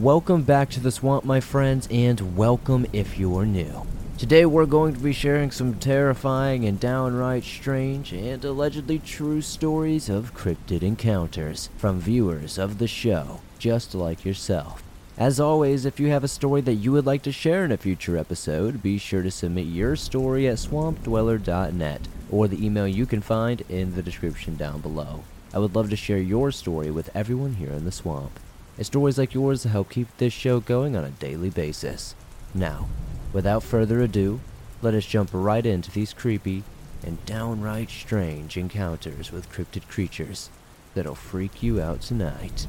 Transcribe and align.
Welcome 0.00 0.42
back 0.42 0.70
to 0.70 0.80
the 0.80 0.90
swamp, 0.90 1.24
my 1.24 1.38
friends, 1.38 1.86
and 1.88 2.36
welcome 2.36 2.84
if 2.92 3.16
you're 3.16 3.46
new. 3.46 3.86
Today 4.18 4.44
we're 4.44 4.66
going 4.66 4.92
to 4.92 4.98
be 4.98 5.12
sharing 5.12 5.52
some 5.52 5.74
terrifying 5.74 6.64
and 6.64 6.80
downright 6.80 7.44
strange 7.44 8.12
and 8.12 8.44
allegedly 8.44 8.98
true 8.98 9.40
stories 9.40 10.08
of 10.08 10.34
cryptid 10.34 10.82
encounters 10.82 11.70
from 11.76 12.00
viewers 12.00 12.58
of 12.58 12.78
the 12.78 12.88
show, 12.88 13.40
just 13.60 13.94
like 13.94 14.24
yourself. 14.24 14.82
As 15.16 15.38
always, 15.38 15.84
if 15.84 16.00
you 16.00 16.08
have 16.08 16.24
a 16.24 16.28
story 16.28 16.60
that 16.62 16.74
you 16.74 16.90
would 16.90 17.06
like 17.06 17.22
to 17.22 17.30
share 17.30 17.64
in 17.64 17.70
a 17.70 17.76
future 17.76 18.18
episode, 18.18 18.82
be 18.82 18.98
sure 18.98 19.22
to 19.22 19.30
submit 19.30 19.66
your 19.66 19.94
story 19.94 20.48
at 20.48 20.56
swampdweller.net 20.56 22.08
or 22.32 22.48
the 22.48 22.66
email 22.66 22.88
you 22.88 23.06
can 23.06 23.20
find 23.20 23.62
in 23.68 23.94
the 23.94 24.02
description 24.02 24.56
down 24.56 24.80
below. 24.80 25.22
I 25.52 25.60
would 25.60 25.76
love 25.76 25.88
to 25.90 25.96
share 25.96 26.18
your 26.18 26.50
story 26.50 26.90
with 26.90 27.14
everyone 27.14 27.54
here 27.54 27.70
in 27.70 27.84
the 27.84 27.92
swamp. 27.92 28.40
And 28.76 28.86
stories 28.86 29.18
like 29.18 29.34
yours 29.34 29.64
help 29.64 29.90
keep 29.90 30.08
this 30.16 30.32
show 30.32 30.60
going 30.60 30.96
on 30.96 31.04
a 31.04 31.10
daily 31.10 31.50
basis. 31.50 32.14
Now, 32.54 32.88
without 33.32 33.62
further 33.62 34.00
ado, 34.00 34.40
let 34.82 34.94
us 34.94 35.06
jump 35.06 35.30
right 35.32 35.64
into 35.64 35.90
these 35.90 36.12
creepy 36.12 36.64
and 37.04 37.24
downright 37.26 37.90
strange 37.90 38.56
encounters 38.56 39.30
with 39.30 39.50
cryptid 39.52 39.88
creatures 39.88 40.50
that'll 40.94 41.14
freak 41.14 41.62
you 41.62 41.80
out 41.80 42.00
tonight. 42.00 42.66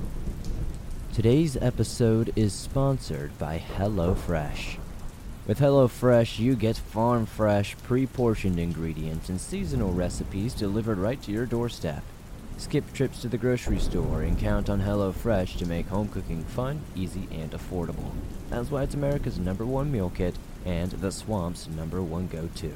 Today's 1.13 1.55
episode 1.57 2.33
is 2.35 2.53
sponsored 2.53 3.37
by 3.37 3.63
HelloFresh. 3.77 4.77
With 5.47 5.59
HelloFresh, 5.59 6.39
you 6.39 6.55
get 6.55 6.75
farm 6.75 7.25
fresh, 7.25 7.77
pre 7.77 8.05
portioned 8.05 8.59
ingredients 8.59 9.29
and 9.29 9.39
seasonal 9.39 9.93
recipes 9.93 10.53
delivered 10.53 10.97
right 10.97 11.21
to 11.21 11.31
your 11.31 11.45
doorstep. 11.45 12.03
Skip 12.57 12.93
trips 12.93 13.21
to 13.21 13.27
the 13.27 13.37
grocery 13.37 13.79
store 13.79 14.21
and 14.21 14.39
count 14.39 14.69
on 14.69 14.81
HelloFresh 14.81 15.57
to 15.57 15.65
make 15.65 15.87
home 15.87 16.07
cooking 16.07 16.43
fun, 16.45 16.81
easy, 16.95 17.27
and 17.31 17.51
affordable. 17.51 18.11
That's 18.49 18.71
why 18.71 18.83
it's 18.83 18.95
America's 18.95 19.37
number 19.37 19.65
one 19.65 19.91
meal 19.91 20.11
kit 20.15 20.35
and 20.65 20.91
the 20.91 21.11
swamp's 21.11 21.67
number 21.67 22.01
one 22.01 22.27
go 22.27 22.49
to. 22.55 22.73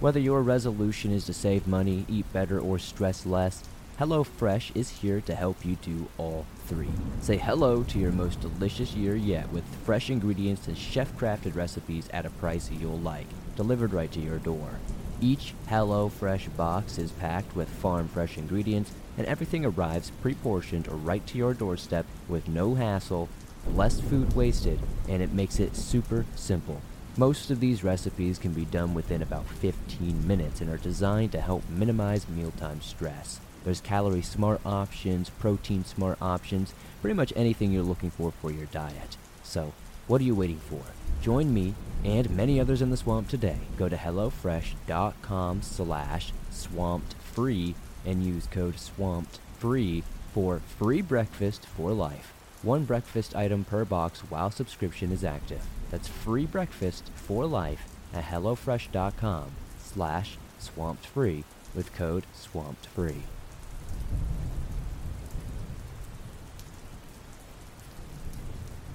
Whether 0.00 0.18
your 0.18 0.42
resolution 0.42 1.12
is 1.12 1.24
to 1.26 1.32
save 1.32 1.68
money, 1.68 2.04
eat 2.08 2.30
better, 2.32 2.58
or 2.58 2.78
stress 2.80 3.24
less, 3.24 3.62
HelloFresh 4.00 4.74
is 4.74 4.90
here 4.90 5.20
to 5.20 5.34
help 5.34 5.64
you 5.64 5.76
do 5.76 6.08
all 6.18 6.44
three. 6.66 6.90
Say 7.20 7.36
hello 7.36 7.84
to 7.84 7.98
your 8.00 8.10
most 8.10 8.40
delicious 8.40 8.94
year 8.94 9.14
yet 9.14 9.50
with 9.52 9.64
fresh 9.84 10.10
ingredients 10.10 10.66
and 10.66 10.76
chef 10.76 11.16
crafted 11.16 11.54
recipes 11.54 12.08
at 12.12 12.26
a 12.26 12.30
price 12.30 12.70
you'll 12.72 12.98
like, 12.98 13.26
delivered 13.54 13.92
right 13.92 14.10
to 14.10 14.20
your 14.20 14.38
door. 14.38 14.80
Each 15.20 15.54
HelloFresh 15.68 16.56
box 16.56 16.98
is 16.98 17.12
packed 17.12 17.54
with 17.54 17.68
farm 17.68 18.08
fresh 18.08 18.36
ingredients, 18.36 18.90
and 19.16 19.26
everything 19.26 19.64
arrives 19.64 20.10
pre 20.22 20.34
portioned 20.34 20.88
or 20.88 20.96
right 20.96 21.26
to 21.26 21.38
your 21.38 21.54
doorstep 21.54 22.06
with 22.28 22.48
no 22.48 22.74
hassle, 22.74 23.28
less 23.74 24.00
food 24.00 24.34
wasted, 24.34 24.80
and 25.08 25.22
it 25.22 25.32
makes 25.32 25.60
it 25.60 25.76
super 25.76 26.24
simple. 26.34 26.80
Most 27.16 27.50
of 27.50 27.60
these 27.60 27.84
recipes 27.84 28.38
can 28.38 28.52
be 28.52 28.64
done 28.64 28.94
within 28.94 29.20
about 29.20 29.46
15 29.46 30.26
minutes 30.26 30.60
and 30.60 30.70
are 30.70 30.78
designed 30.78 31.32
to 31.32 31.40
help 31.40 31.68
minimize 31.68 32.28
mealtime 32.28 32.80
stress. 32.80 33.38
There's 33.64 33.82
calorie 33.82 34.22
smart 34.22 34.60
options, 34.64 35.30
protein 35.30 35.84
smart 35.84 36.16
options, 36.20 36.74
pretty 37.00 37.14
much 37.14 37.32
anything 37.36 37.70
you're 37.70 37.82
looking 37.82 38.10
for 38.10 38.32
for 38.32 38.50
your 38.50 38.66
diet. 38.66 39.16
So, 39.42 39.72
what 40.06 40.20
are 40.20 40.24
you 40.24 40.34
waiting 40.34 40.58
for? 40.58 40.80
Join 41.20 41.52
me 41.54 41.74
and 42.04 42.30
many 42.30 42.58
others 42.58 42.82
in 42.82 42.90
the 42.90 42.96
swamp 42.96 43.28
today. 43.28 43.58
Go 43.76 43.88
to 43.88 43.96
HelloFresh.com 43.96 45.62
slash 45.62 46.32
swamped 46.50 47.14
free 47.14 47.74
and 48.04 48.24
use 48.24 48.46
code 48.46 48.78
swamped 48.78 49.38
free 49.58 50.02
for 50.32 50.60
free 50.78 51.02
breakfast 51.02 51.66
for 51.66 51.92
life. 51.92 52.32
One 52.62 52.84
breakfast 52.84 53.34
item 53.34 53.64
per 53.64 53.84
box 53.84 54.20
while 54.20 54.50
subscription 54.50 55.12
is 55.12 55.24
active. 55.24 55.62
That's 55.90 56.08
free 56.08 56.46
breakfast 56.46 57.10
for 57.14 57.46
life 57.46 57.88
at 58.14 58.24
HelloFresh.com 58.24 59.50
slash 59.78 60.38
swamped 60.58 61.06
free 61.06 61.44
with 61.74 61.94
code 61.94 62.24
swamped 62.34 62.86
free. 62.86 63.22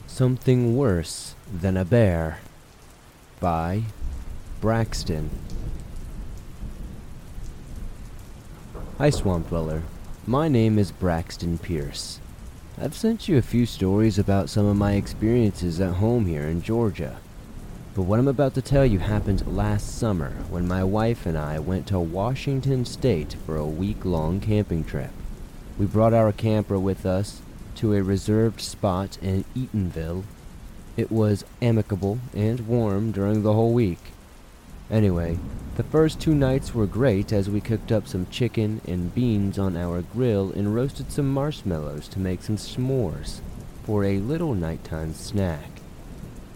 Something 0.07 0.75
Worse 0.75 1.35
Than 1.53 1.77
a 1.77 1.85
Bear 1.85 2.39
by 3.39 3.83
Braxton. 4.61 5.29
Hi, 8.99 9.11
Swamp 9.11 9.49
Dweller. 9.49 9.83
My 10.25 10.47
name 10.47 10.79
is 10.79 10.91
Braxton 10.91 11.59
Pierce. 11.59 12.19
I've 12.81 12.95
sent 12.95 13.27
you 13.27 13.37
a 13.37 13.43
few 13.43 13.67
stories 13.67 14.17
about 14.17 14.49
some 14.49 14.65
of 14.65 14.75
my 14.75 14.93
experiences 14.93 15.79
at 15.79 15.97
home 15.97 16.25
here 16.25 16.47
in 16.47 16.63
Georgia. 16.63 17.19
But 17.93 18.01
what 18.03 18.17
I'm 18.17 18.27
about 18.27 18.55
to 18.55 18.61
tell 18.63 18.87
you 18.87 18.97
happened 18.97 19.55
last 19.55 19.99
summer 19.99 20.31
when 20.49 20.67
my 20.67 20.83
wife 20.83 21.27
and 21.27 21.37
I 21.37 21.59
went 21.59 21.85
to 21.89 21.99
Washington 21.99 22.85
State 22.85 23.35
for 23.45 23.55
a 23.55 23.67
week 23.67 24.03
long 24.03 24.39
camping 24.39 24.83
trip. 24.83 25.11
We 25.77 25.85
brought 25.85 26.15
our 26.15 26.31
camper 26.31 26.79
with 26.79 27.05
us 27.05 27.43
to 27.75 27.93
a 27.93 28.01
reserved 28.01 28.61
spot 28.61 29.19
in 29.21 29.45
Eatonville. 29.55 30.23
It 30.97 31.11
was 31.11 31.45
amicable 31.61 32.17
and 32.33 32.67
warm 32.67 33.11
during 33.11 33.43
the 33.43 33.53
whole 33.53 33.73
week. 33.73 33.99
Anyway, 34.89 35.37
the 35.75 35.83
first 35.83 36.19
two 36.19 36.33
nights 36.33 36.73
were 36.73 36.87
great 36.87 37.33
as 37.33 37.49
we 37.49 37.61
cooked 37.61 37.91
up 37.91 38.07
some 38.07 38.25
chicken 38.27 38.81
and 38.87 39.13
beans 39.13 39.59
on 39.59 39.75
our 39.75 40.01
grill 40.01 40.51
and 40.51 40.73
roasted 40.73 41.11
some 41.11 41.31
marshmallows 41.31 42.07
to 42.07 42.19
make 42.19 42.41
some 42.41 42.57
s'mores 42.57 43.41
for 43.83 44.03
a 44.03 44.19
little 44.19 44.55
nighttime 44.55 45.13
snack. 45.13 45.69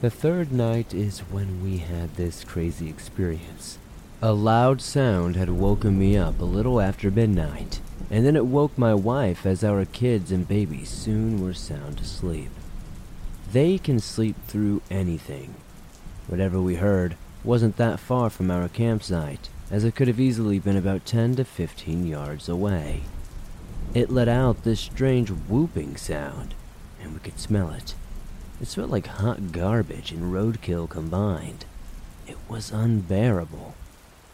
The 0.02 0.10
third 0.10 0.52
night 0.52 0.94
is 0.94 1.20
when 1.20 1.62
we 1.62 1.78
had 1.78 2.16
this 2.16 2.44
crazy 2.44 2.90
experience. 2.90 3.78
A 4.22 4.34
loud 4.34 4.82
sound 4.82 5.36
had 5.36 5.50
woken 5.50 6.00
me 6.00 6.18
up 6.18 6.40
a 6.40 6.46
little 6.46 6.82
after 6.82 7.12
midnight, 7.12 7.80
and 8.10 8.26
then 8.26 8.36
it 8.36 8.46
woke 8.46 8.78
my 8.78 8.94
wife 8.94 9.46
as 9.46 9.64
our 9.64 9.86
kids 9.86 10.32
and 10.32 10.48
baby 10.48 10.86
soon 10.86 11.44
were 11.44 11.54
sound 11.54 12.00
asleep. 12.00 12.50
They 13.52 13.78
can 13.78 14.00
sleep 14.00 14.36
through 14.48 14.82
anything. 14.90 15.56
Whatever 16.28 16.62
we 16.62 16.76
heard 16.76 17.16
wasn't 17.44 17.78
that 17.78 18.00
far 18.00 18.30
from 18.30 18.52
our 18.52 18.68
campsite, 18.70 19.50
as 19.70 19.84
it 19.84 19.96
could 19.96 20.08
have 20.08 20.20
easily 20.20 20.60
been 20.60 20.78
about 20.78 21.06
10 21.06 21.36
to 21.36 21.46
15 21.46 22.06
yards 22.06 22.48
away. 22.48 23.02
It 23.94 24.10
let 24.10 24.28
out 24.28 24.64
this 24.64 24.80
strange 24.80 25.30
whooping 25.30 25.98
sound, 25.98 26.54
and 27.02 27.14
we 27.14 27.20
could 27.20 27.40
smell 27.40 27.72
it. 27.72 27.96
It 28.62 28.68
smelled 28.68 28.92
like 28.92 29.08
hot 29.08 29.52
garbage 29.52 30.12
and 30.12 30.32
roadkill 30.32 30.90
combined. 30.90 31.66
It 32.28 32.38
was 32.48 32.72
unbearable. 32.72 33.76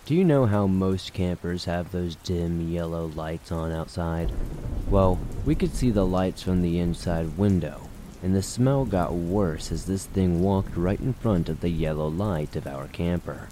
Do 0.06 0.16
you 0.16 0.24
know 0.24 0.46
how 0.46 0.68
most 0.68 1.14
campers 1.14 1.66
have 1.66 1.92
those 1.92 2.16
dim 2.16 2.70
yellow 2.70 3.08
lights 3.08 3.52
on 3.52 3.72
outside? 3.72 4.32
Well, 4.90 5.20
we 5.46 5.56
could 5.56 5.74
see 5.74 5.92
the 5.92 6.06
lights 6.06 6.42
from 6.42 6.62
the 6.62 6.80
inside 6.80 7.38
window, 7.38 7.87
and 8.24 8.36
the 8.36 8.42
smell 8.42 8.86
got 8.86 9.14
worse 9.14 9.72
as 9.72 9.86
this 9.86 10.06
thing 10.06 10.42
walked 10.42 10.76
right 10.76 11.00
in 11.00 11.14
front 11.14 11.50
of 11.50 11.62
the 11.62 11.70
yellow 11.70 12.08
light 12.08 12.56
of 12.56 12.68
our 12.68 12.88
camper. 12.88 13.50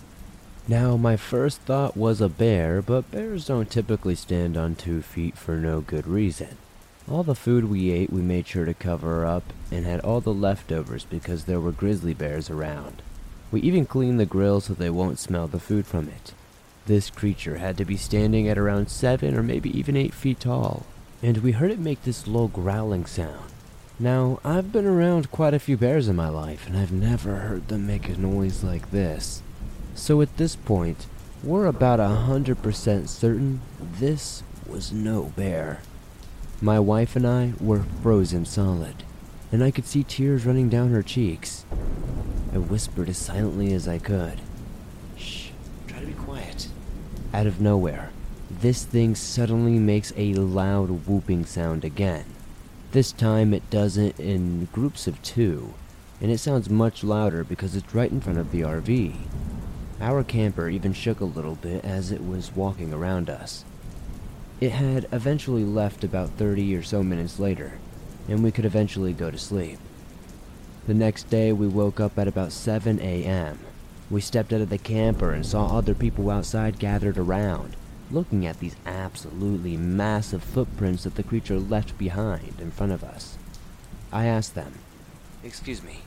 Now, 0.67 0.97
my 0.97 1.15
first 1.15 1.61
thought 1.61 1.95
was 1.95 2.21
a 2.21 2.29
bear, 2.29 2.81
but 2.81 3.11
bears 3.11 3.45
don't 3.45 3.69
typically 3.69 4.15
stand 4.15 4.57
on 4.57 4.75
two 4.75 5.03
feet 5.03 5.37
for 5.37 5.55
no 5.57 5.81
good 5.81 6.07
reason. 6.07 6.57
All 7.07 7.21
the 7.21 7.35
food 7.35 7.65
we 7.65 7.91
ate 7.91 8.11
we 8.11 8.23
made 8.23 8.47
sure 8.47 8.65
to 8.65 8.73
cover 8.73 9.27
up 9.27 9.43
and 9.71 9.85
had 9.85 9.99
all 9.99 10.21
the 10.21 10.33
leftovers 10.33 11.05
because 11.05 11.45
there 11.45 11.59
were 11.59 11.71
grizzly 11.71 12.15
bears 12.15 12.49
around. 12.49 13.03
We 13.51 13.61
even 13.61 13.85
cleaned 13.85 14.19
the 14.19 14.25
grill 14.25 14.59
so 14.59 14.73
they 14.73 14.89
won't 14.89 15.19
smell 15.19 15.47
the 15.47 15.59
food 15.59 15.85
from 15.85 16.07
it. 16.07 16.33
This 16.87 17.11
creature 17.11 17.57
had 17.57 17.77
to 17.77 17.85
be 17.85 17.95
standing 17.95 18.47
at 18.47 18.57
around 18.57 18.89
seven 18.89 19.37
or 19.37 19.43
maybe 19.43 19.75
even 19.77 19.95
eight 19.95 20.15
feet 20.15 20.39
tall, 20.39 20.87
and 21.21 21.37
we 21.37 21.51
heard 21.51 21.69
it 21.69 21.79
make 21.79 22.01
this 22.03 22.27
low 22.27 22.47
growling 22.47 23.05
sound. 23.05 23.51
Now, 23.97 24.41
I've 24.43 24.73
been 24.73 24.85
around 24.85 25.31
quite 25.31 25.53
a 25.53 25.59
few 25.59 25.77
bears 25.77 26.09
in 26.09 26.17
my 26.17 26.27
life, 26.27 26.67
and 26.67 26.75
I've 26.75 26.91
never 26.91 27.37
heard 27.37 27.69
them 27.69 27.87
make 27.87 28.09
a 28.09 28.17
noise 28.17 28.61
like 28.61 28.91
this. 28.91 29.41
So 29.93 30.19
at 30.19 30.35
this 30.35 30.57
point, 30.57 31.07
we're 31.41 31.65
about 31.65 32.01
a 32.01 32.09
hundred 32.09 32.61
percent 32.61 33.09
certain 33.09 33.61
this 33.79 34.43
was 34.67 34.91
no 34.91 35.31
bear. 35.37 35.79
My 36.61 36.77
wife 36.77 37.15
and 37.15 37.25
I 37.25 37.53
were 37.61 37.85
frozen 38.03 38.43
solid, 38.43 39.03
and 39.49 39.63
I 39.63 39.71
could 39.71 39.85
see 39.85 40.03
tears 40.03 40.45
running 40.45 40.67
down 40.67 40.89
her 40.89 41.03
cheeks. 41.03 41.63
I 42.53 42.57
whispered 42.57 43.07
as 43.07 43.17
silently 43.17 43.71
as 43.71 43.87
I 43.87 43.99
could. 43.99 44.41
Shh, 45.17 45.51
try 45.87 46.01
to 46.01 46.05
be 46.05 46.13
quiet. 46.13 46.67
Out 47.33 47.47
of 47.47 47.61
nowhere, 47.61 48.09
this 48.49 48.83
thing 48.83 49.15
suddenly 49.15 49.79
makes 49.79 50.11
a 50.17 50.33
loud 50.33 51.07
whooping 51.07 51.45
sound 51.45 51.85
again. 51.85 52.25
This 52.95 53.11
time 53.11 53.53
it 53.53 53.69
does 53.69 53.97
it 53.97 54.17
in 54.21 54.69
groups 54.71 55.05
of 55.05 55.21
two, 55.21 55.73
and 56.21 56.31
it 56.31 56.37
sounds 56.37 56.69
much 56.69 57.03
louder 57.03 57.43
because 57.43 57.75
it's 57.75 57.93
right 57.93 58.09
in 58.09 58.21
front 58.21 58.39
of 58.39 58.53
the 58.53 58.61
RV. 58.61 59.13
Our 59.99 60.23
camper 60.23 60.69
even 60.69 60.93
shook 60.93 61.19
a 61.19 61.25
little 61.25 61.55
bit 61.55 61.83
as 61.83 62.09
it 62.09 62.25
was 62.25 62.55
walking 62.55 62.93
around 62.93 63.29
us. 63.29 63.65
It 64.61 64.71
had 64.71 65.09
eventually 65.11 65.65
left 65.65 66.05
about 66.05 66.37
30 66.37 66.73
or 66.73 66.83
so 66.83 67.03
minutes 67.03 67.37
later, 67.37 67.79
and 68.29 68.41
we 68.41 68.53
could 68.53 68.63
eventually 68.63 69.11
go 69.11 69.29
to 69.29 69.37
sleep. 69.37 69.77
The 70.87 70.93
next 70.93 71.29
day, 71.29 71.51
we 71.51 71.67
woke 71.67 71.99
up 71.99 72.17
at 72.17 72.29
about 72.29 72.53
7 72.53 73.01
a.m. 73.01 73.59
We 74.09 74.21
stepped 74.21 74.53
out 74.53 74.61
of 74.61 74.69
the 74.69 74.77
camper 74.77 75.33
and 75.33 75.45
saw 75.45 75.65
other 75.65 75.95
people 75.95 76.29
outside 76.29 76.79
gathered 76.79 77.17
around, 77.17 77.75
looking 78.11 78.45
at 78.45 78.59
these 78.59 78.75
absolutely 78.85 79.77
massive 79.77 80.43
footprints 80.43 81.03
that 81.03 81.15
the 81.15 81.23
creature 81.23 81.59
left 81.59 81.97
behind 81.97 82.55
in 82.59 82.71
front 82.71 82.91
of 82.91 83.03
us. 83.03 83.37
I 84.11 84.25
asked 84.25 84.55
them, 84.55 84.73
Excuse 85.43 85.83
me, 85.83 85.99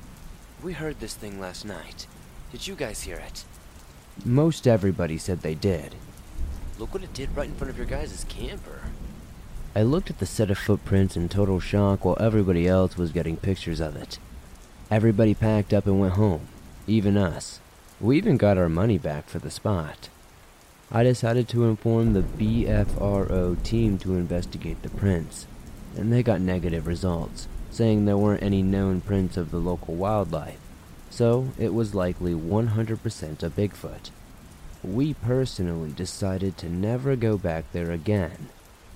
we 0.63 0.73
heard 0.73 1.01
this 1.01 1.15
thing 1.15 1.41
last 1.41 1.65
night. 1.65 2.07
Did 2.53 2.67
you 2.67 2.75
guys 2.75 3.03
hear 3.03 3.17
it? 3.17 3.45
Most 4.25 4.67
everybody 4.67 5.19
said 5.19 5.41
they 5.41 5.55
did. 5.55 5.95
Look 6.79 6.95
what 6.95 7.03
it 7.03 7.15
did 7.15 7.37
right 7.37 7.49
in 7.49 7.55
front 7.55 7.71
of 7.71 7.77
your 7.77 7.87
guys' 7.87 8.25
camper. 8.29 8.81
I 9.77 9.83
looked 9.83 10.11
at 10.11 10.19
the 10.19 10.27
set 10.27 10.51
of 10.51 10.59
footprints 10.59 11.17
in 11.17 11.29
total 11.29 11.61
shock 11.61 12.05
while 12.05 12.17
everybody 12.19 12.67
else 12.67 12.97
was 12.97 13.13
getting 13.13 13.37
pictures 13.37 13.81
of 13.81 13.95
it. 13.97 14.19
Everybody 14.91 15.35
packed 15.35 15.75
up 15.75 15.87
and 15.87 16.01
went 16.01 16.15
home, 16.15 16.49
even 16.87 17.17
us. 17.17 17.61
We 18.01 18.17
even 18.17 18.37
got 18.37 18.59
our 18.59 18.69
money 18.69 18.99
back 18.99 19.29
for 19.29 19.39
the 19.39 19.51
spot. 19.51 20.09
I 20.91 21.03
decided 21.03 21.49
to 21.49 21.65
inform 21.67 22.15
the 22.15 22.23
BFRO 22.23 23.63
team 23.63 23.99
to 23.99 24.15
investigate 24.15 24.83
the 24.83 24.89
prints, 24.89 25.47
and 25.95 26.11
they 26.11 26.23
got 26.23 26.41
negative 26.41 26.87
results, 26.87 27.47
saying 27.71 28.07
there 28.07 28.17
weren't 28.17 28.43
any 28.43 28.63
known 28.63 29.03
prints 29.03 29.37
of 29.37 29.51
the 29.51 29.59
local 29.59 29.95
wildlife, 29.95 30.59
so 31.11 31.49
it 31.59 31.75
was 31.75 31.95
likely 31.95 32.33
100% 32.33 33.43
a 33.43 33.51
Bigfoot. 33.51 34.11
We 34.83 35.13
personally 35.13 35.93
decided 35.93 36.57
to 36.59 36.71
never 36.71 37.17
go 37.17 37.37
back 37.37 37.71
there 37.73 37.91
again, 37.91 38.49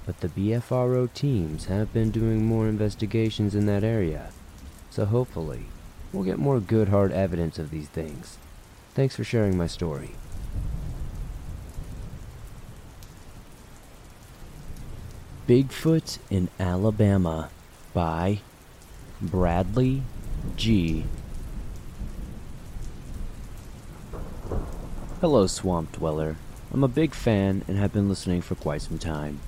but 0.07 0.21
the 0.21 0.29
BFRO 0.29 1.13
teams 1.13 1.67
have 1.67 1.93
been 1.93 2.11
doing 2.11 2.47
more 2.47 2.69
investigations 2.69 3.55
in 3.55 3.67
that 3.67 3.85
area, 3.85 4.31
so 4.89 5.05
hopefully 5.05 5.67
we'll 6.11 6.25
get 6.25 6.39
more 6.39 6.59
good 6.59 6.89
hard 6.89 7.13
evidence 7.13 7.59
of 7.59 7.71
these 7.71 7.89
things. 7.89 8.39
Thanks 8.95 9.15
for 9.15 9.25
sharing 9.25 9.59
my 9.59 9.67
story. 9.67 10.13
Bigfoot 15.53 16.19
in 16.31 16.49
Alabama 16.59 17.51
by 17.93 18.39
Bradley 19.21 20.01
G. 20.57 21.05
Hello, 25.21 25.47
Swamp 25.47 25.93
Dweller. 25.93 26.37
I'm 26.73 26.83
a 26.83 26.89
big 26.89 27.13
fan 27.13 27.67
and 27.69 27.77
have 27.77 27.93
been 27.93 28.09
listening 28.09 28.41
for 28.41 28.55
quite 28.55 28.81
some 28.81 28.97
time. 28.97 29.41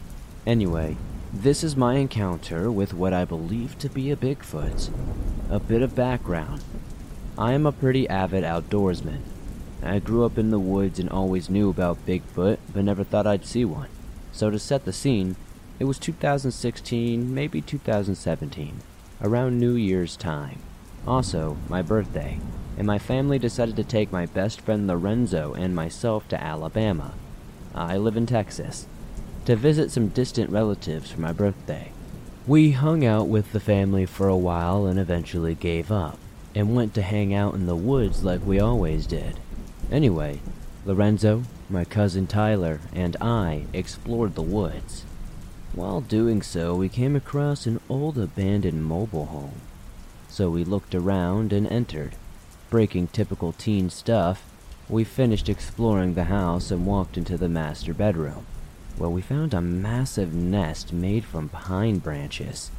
Anyway, 0.46 0.98
this 1.32 1.64
is 1.64 1.74
my 1.74 1.94
encounter 1.94 2.70
with 2.70 2.92
what 2.92 3.14
I 3.14 3.24
believe 3.24 3.78
to 3.78 3.88
be 3.88 4.10
a 4.10 4.16
Bigfoot. 4.16 4.90
A 5.48 5.58
bit 5.58 5.80
of 5.80 5.96
background. 5.96 6.62
I 7.38 7.54
am 7.54 7.64
a 7.64 7.72
pretty 7.72 8.06
avid 8.10 8.44
outdoorsman. 8.44 9.20
I 9.82 10.00
grew 10.00 10.26
up 10.26 10.36
in 10.36 10.50
the 10.50 10.58
woods 10.58 10.98
and 10.98 11.08
always 11.08 11.48
knew 11.48 11.70
about 11.70 12.04
Bigfoot, 12.04 12.58
but 12.74 12.84
never 12.84 13.04
thought 13.04 13.26
I'd 13.26 13.46
see 13.46 13.64
one. 13.64 13.88
So 14.32 14.50
to 14.50 14.58
set 14.58 14.84
the 14.84 14.92
scene, 14.92 15.36
it 15.78 15.84
was 15.84 15.98
2016, 15.98 17.34
maybe 17.34 17.60
2017, 17.60 18.80
around 19.20 19.58
New 19.58 19.74
Year's 19.74 20.16
time. 20.16 20.60
Also, 21.06 21.56
my 21.68 21.82
birthday, 21.82 22.38
and 22.78 22.86
my 22.86 22.98
family 22.98 23.38
decided 23.38 23.76
to 23.76 23.84
take 23.84 24.12
my 24.12 24.26
best 24.26 24.60
friend 24.60 24.86
Lorenzo 24.86 25.52
and 25.54 25.74
myself 25.74 26.28
to 26.28 26.42
Alabama. 26.42 27.14
I 27.74 27.96
live 27.96 28.16
in 28.16 28.26
Texas. 28.26 28.86
To 29.46 29.56
visit 29.56 29.90
some 29.90 30.08
distant 30.08 30.50
relatives 30.50 31.10
for 31.10 31.20
my 31.20 31.32
birthday. 31.32 31.92
We 32.46 32.70
hung 32.70 33.04
out 33.04 33.28
with 33.28 33.52
the 33.52 33.60
family 33.60 34.06
for 34.06 34.28
a 34.28 34.36
while 34.36 34.86
and 34.86 34.98
eventually 34.98 35.54
gave 35.54 35.92
up, 35.92 36.18
and 36.54 36.74
went 36.74 36.94
to 36.94 37.02
hang 37.02 37.34
out 37.34 37.54
in 37.54 37.66
the 37.66 37.76
woods 37.76 38.24
like 38.24 38.46
we 38.46 38.60
always 38.60 39.06
did. 39.06 39.38
Anyway, 39.90 40.40
Lorenzo, 40.86 41.42
my 41.68 41.84
cousin 41.84 42.26
Tyler, 42.26 42.80
and 42.94 43.16
I 43.20 43.64
explored 43.72 44.34
the 44.34 44.42
woods. 44.42 45.04
While 45.74 46.02
doing 46.02 46.40
so, 46.40 46.76
we 46.76 46.88
came 46.88 47.16
across 47.16 47.66
an 47.66 47.80
old 47.88 48.16
abandoned 48.16 48.84
mobile 48.84 49.26
home. 49.26 49.60
So 50.28 50.48
we 50.48 50.62
looked 50.62 50.94
around 50.94 51.52
and 51.52 51.66
entered. 51.66 52.14
Breaking 52.70 53.08
typical 53.08 53.52
teen 53.52 53.90
stuff, 53.90 54.44
we 54.88 55.02
finished 55.02 55.48
exploring 55.48 56.14
the 56.14 56.24
house 56.24 56.70
and 56.70 56.86
walked 56.86 57.16
into 57.16 57.36
the 57.36 57.48
master 57.48 57.92
bedroom, 57.92 58.46
where 58.96 59.10
we 59.10 59.20
found 59.20 59.52
a 59.52 59.60
massive 59.60 60.32
nest 60.32 60.92
made 60.92 61.24
from 61.24 61.48
pine 61.48 61.98
branches. 61.98 62.70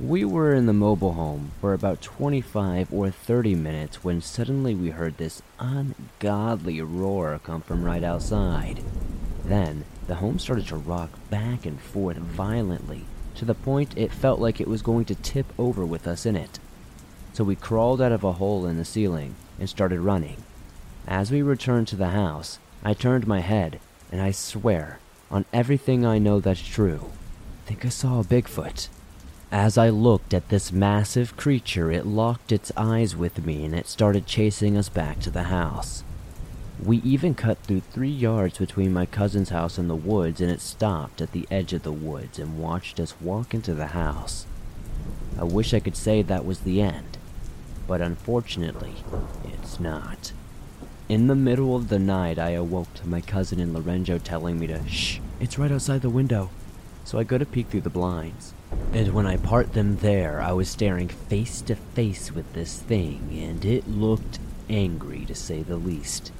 We 0.00 0.24
were 0.24 0.52
in 0.52 0.66
the 0.66 0.72
mobile 0.72 1.12
home 1.12 1.52
for 1.60 1.72
about 1.72 2.02
25 2.02 2.92
or 2.92 3.12
30 3.12 3.54
minutes 3.54 4.02
when 4.02 4.20
suddenly 4.20 4.74
we 4.74 4.90
heard 4.90 5.16
this 5.16 5.42
ungodly 5.60 6.80
roar 6.80 7.38
come 7.44 7.60
from 7.60 7.84
right 7.84 8.02
outside. 8.02 8.82
Then, 9.44 9.84
the 10.06 10.16
home 10.16 10.38
started 10.38 10.66
to 10.68 10.76
rock 10.76 11.10
back 11.30 11.66
and 11.66 11.80
forth 11.80 12.16
violently, 12.16 13.04
to 13.36 13.44
the 13.44 13.54
point 13.54 13.96
it 13.96 14.12
felt 14.12 14.40
like 14.40 14.60
it 14.60 14.68
was 14.68 14.82
going 14.82 15.04
to 15.06 15.14
tip 15.14 15.46
over 15.58 15.84
with 15.84 16.06
us 16.06 16.26
in 16.26 16.36
it. 16.36 16.58
So 17.32 17.44
we 17.44 17.56
crawled 17.56 18.02
out 18.02 18.12
of 18.12 18.24
a 18.24 18.32
hole 18.32 18.66
in 18.66 18.76
the 18.76 18.84
ceiling 18.84 19.34
and 19.58 19.68
started 19.68 20.00
running. 20.00 20.36
As 21.06 21.30
we 21.30 21.42
returned 21.42 21.88
to 21.88 21.96
the 21.96 22.10
house, 22.10 22.58
I 22.84 22.94
turned 22.94 23.26
my 23.26 23.40
head, 23.40 23.80
and 24.10 24.20
I 24.20 24.30
swear, 24.32 24.98
on 25.30 25.44
everything 25.52 26.04
I 26.04 26.18
know 26.18 26.40
that's 26.40 26.60
true, 26.60 27.10
I 27.64 27.68
think 27.68 27.84
I 27.86 27.88
saw 27.88 28.20
a 28.20 28.24
Bigfoot. 28.24 28.88
As 29.50 29.76
I 29.76 29.88
looked 29.90 30.32
at 30.32 30.48
this 30.48 30.72
massive 30.72 31.36
creature, 31.36 31.92
it 31.92 32.06
locked 32.06 32.52
its 32.52 32.72
eyes 32.76 33.14
with 33.14 33.44
me 33.44 33.64
and 33.64 33.74
it 33.74 33.86
started 33.86 34.26
chasing 34.26 34.76
us 34.76 34.88
back 34.88 35.20
to 35.20 35.30
the 35.30 35.44
house. 35.44 36.04
We 36.80 36.98
even 36.98 37.34
cut 37.34 37.58
through 37.58 37.80
three 37.80 38.08
yards 38.10 38.58
between 38.58 38.92
my 38.92 39.06
cousin's 39.06 39.50
house 39.50 39.78
and 39.78 39.88
the 39.88 39.96
woods, 39.96 40.40
and 40.40 40.50
it 40.50 40.60
stopped 40.60 41.20
at 41.20 41.32
the 41.32 41.46
edge 41.50 41.72
of 41.72 41.82
the 41.82 41.92
woods 41.92 42.38
and 42.38 42.58
watched 42.58 42.98
us 42.98 43.20
walk 43.20 43.54
into 43.54 43.74
the 43.74 43.88
house. 43.88 44.46
I 45.38 45.44
wish 45.44 45.72
I 45.72 45.80
could 45.80 45.96
say 45.96 46.22
that 46.22 46.44
was 46.44 46.60
the 46.60 46.80
end, 46.80 47.18
but 47.86 48.00
unfortunately, 48.00 48.96
it's 49.44 49.78
not. 49.78 50.32
In 51.08 51.26
the 51.26 51.34
middle 51.34 51.76
of 51.76 51.88
the 51.88 51.98
night, 51.98 52.38
I 52.38 52.50
awoke 52.50 52.94
to 52.94 53.08
my 53.08 53.20
cousin 53.20 53.60
and 53.60 53.74
Lorenzo 53.74 54.18
telling 54.18 54.58
me 54.58 54.66
to 54.68 54.88
shh, 54.88 55.20
it's 55.40 55.58
right 55.58 55.70
outside 55.70 56.02
the 56.02 56.10
window. 56.10 56.50
So 57.04 57.18
I 57.18 57.24
go 57.24 57.38
to 57.38 57.44
peek 57.44 57.68
through 57.68 57.80
the 57.82 57.90
blinds. 57.90 58.54
And 58.92 59.12
when 59.12 59.26
I 59.26 59.36
part 59.36 59.72
them 59.72 59.96
there, 59.96 60.40
I 60.40 60.52
was 60.52 60.68
staring 60.68 61.08
face 61.08 61.60
to 61.62 61.74
face 61.74 62.32
with 62.32 62.52
this 62.52 62.78
thing, 62.78 63.28
and 63.32 63.64
it 63.64 63.88
looked 63.88 64.38
angry 64.68 65.24
to 65.26 65.34
say 65.34 65.62
the 65.62 65.76
least. 65.76 66.32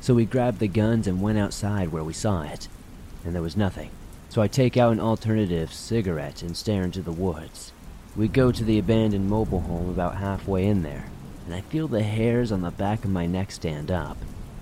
So 0.00 0.14
we 0.14 0.24
grabbed 0.24 0.58
the 0.58 0.68
guns 0.68 1.06
and 1.06 1.20
went 1.20 1.38
outside 1.38 1.88
where 1.88 2.04
we 2.04 2.12
saw 2.12 2.42
it, 2.42 2.68
and 3.24 3.34
there 3.34 3.42
was 3.42 3.56
nothing. 3.56 3.90
So 4.28 4.42
I 4.42 4.48
take 4.48 4.76
out 4.76 4.92
an 4.92 5.00
alternative 5.00 5.72
cigarette 5.72 6.42
and 6.42 6.56
stare 6.56 6.82
into 6.82 7.02
the 7.02 7.12
woods. 7.12 7.72
We 8.14 8.28
go 8.28 8.52
to 8.52 8.64
the 8.64 8.78
abandoned 8.78 9.28
mobile 9.28 9.60
home 9.60 9.90
about 9.90 10.16
halfway 10.16 10.66
in 10.66 10.82
there, 10.82 11.06
and 11.44 11.54
I 11.54 11.60
feel 11.60 11.88
the 11.88 12.02
hairs 12.02 12.52
on 12.52 12.62
the 12.62 12.70
back 12.70 13.04
of 13.04 13.10
my 13.10 13.26
neck 13.26 13.50
stand 13.50 13.90
up. 13.90 14.16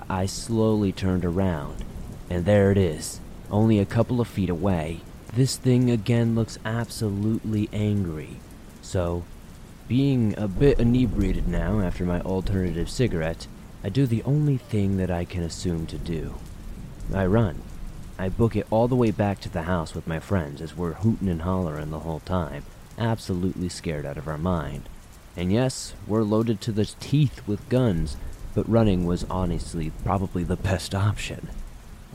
I 0.09 0.27
slowly 0.27 0.93
turned 0.93 1.25
around, 1.25 1.85
and 2.29 2.45
there 2.45 2.71
it 2.71 2.79
is, 2.79 3.21
only 3.51 3.79
a 3.79 3.87
couple 3.87 4.21
of 4.21 4.29
feet 4.29 4.51
away. 4.51 5.01
This 5.33 5.57
thing 5.57 5.91
again 5.91 6.35
looks 6.35 6.59
absolutely 6.65 7.69
angry. 7.73 8.37
So, 8.83 9.25
being 9.89 10.35
a 10.39 10.47
bit 10.47 10.79
inebriated 10.79 11.49
now 11.49 11.81
after 11.81 12.05
my 12.05 12.21
alternative 12.21 12.89
cigarette, 12.89 13.47
I 13.85 13.91
do 13.91 14.07
the 14.07 14.23
only 14.23 14.57
thing 14.57 14.97
that 14.97 15.11
I 15.11 15.27
can 15.27 15.43
assume 15.43 15.87
to 15.89 15.99
do. 15.99 16.37
I 17.13 17.27
run. 17.27 17.61
I 18.19 18.31
book 18.31 18.57
it 18.57 18.67
all 18.71 18.89
the 18.89 18.97
way 18.97 19.11
back 19.11 19.43
to 19.43 19.51
the 19.51 19.65
house 19.65 19.95
with 19.95 20.07
my 20.07 20.21
friends 20.21 20.63
as 20.63 20.75
we're 20.75 20.95
hooting 20.95 21.29
and 21.29 21.43
hollering 21.43 21.91
the 21.91 21.99
whole 21.99 22.21
time, 22.21 22.65
absolutely 22.97 23.69
scared 23.69 24.07
out 24.07 24.17
of 24.17 24.27
our 24.27 24.39
mind. 24.39 24.89
And 25.37 25.53
yes, 25.53 25.93
we're 26.07 26.23
loaded 26.23 26.63
to 26.63 26.73
the 26.73 26.87
teeth 26.87 27.47
with 27.47 27.69
guns, 27.69 28.17
but 28.55 28.67
running 28.67 29.05
was 29.05 29.25
honestly 29.25 29.93
probably 30.03 30.45
the 30.45 30.57
best 30.57 30.95
option. 30.95 31.51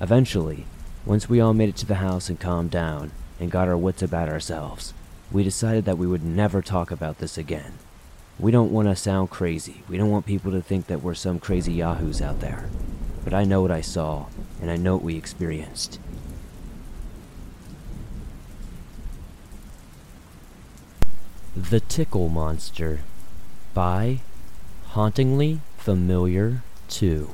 Eventually, 0.01 0.65
once 1.05 1.29
we 1.29 1.39
all 1.39 1.53
made 1.53 1.69
it 1.69 1.77
to 1.77 1.85
the 1.85 1.95
house 1.95 2.29
and 2.29 2.39
calmed 2.39 2.71
down 2.71 3.11
and 3.39 3.51
got 3.51 3.67
our 3.67 3.77
wits 3.77 4.01
about 4.01 4.27
ourselves, 4.27 4.95
we 5.31 5.43
decided 5.43 5.85
that 5.85 5.99
we 5.99 6.07
would 6.07 6.23
never 6.23 6.63
talk 6.63 6.89
about 6.89 7.19
this 7.19 7.37
again. 7.37 7.73
We 8.39 8.51
don't 8.51 8.71
want 8.71 8.87
to 8.87 8.95
sound 8.95 9.29
crazy. 9.29 9.83
We 9.89 9.97
don't 9.97 10.09
want 10.09 10.25
people 10.25 10.51
to 10.53 10.61
think 10.61 10.87
that 10.87 11.03
we're 11.03 11.13
some 11.13 11.39
crazy 11.39 11.73
yahoos 11.73 12.21
out 12.21 12.39
there. 12.39 12.69
But 13.25 13.33
I 13.33 13.43
know 13.43 13.61
what 13.61 13.71
I 13.71 13.81
saw, 13.81 14.27
and 14.61 14.71
I 14.71 14.77
know 14.77 14.95
what 14.95 15.03
we 15.03 15.17
experienced. 15.17 15.99
The 21.53 21.81
Tickle 21.81 22.29
Monster 22.29 23.01
by 23.73 24.21
Hauntingly 24.91 25.59
Familiar 25.77 26.63
2. 26.87 27.31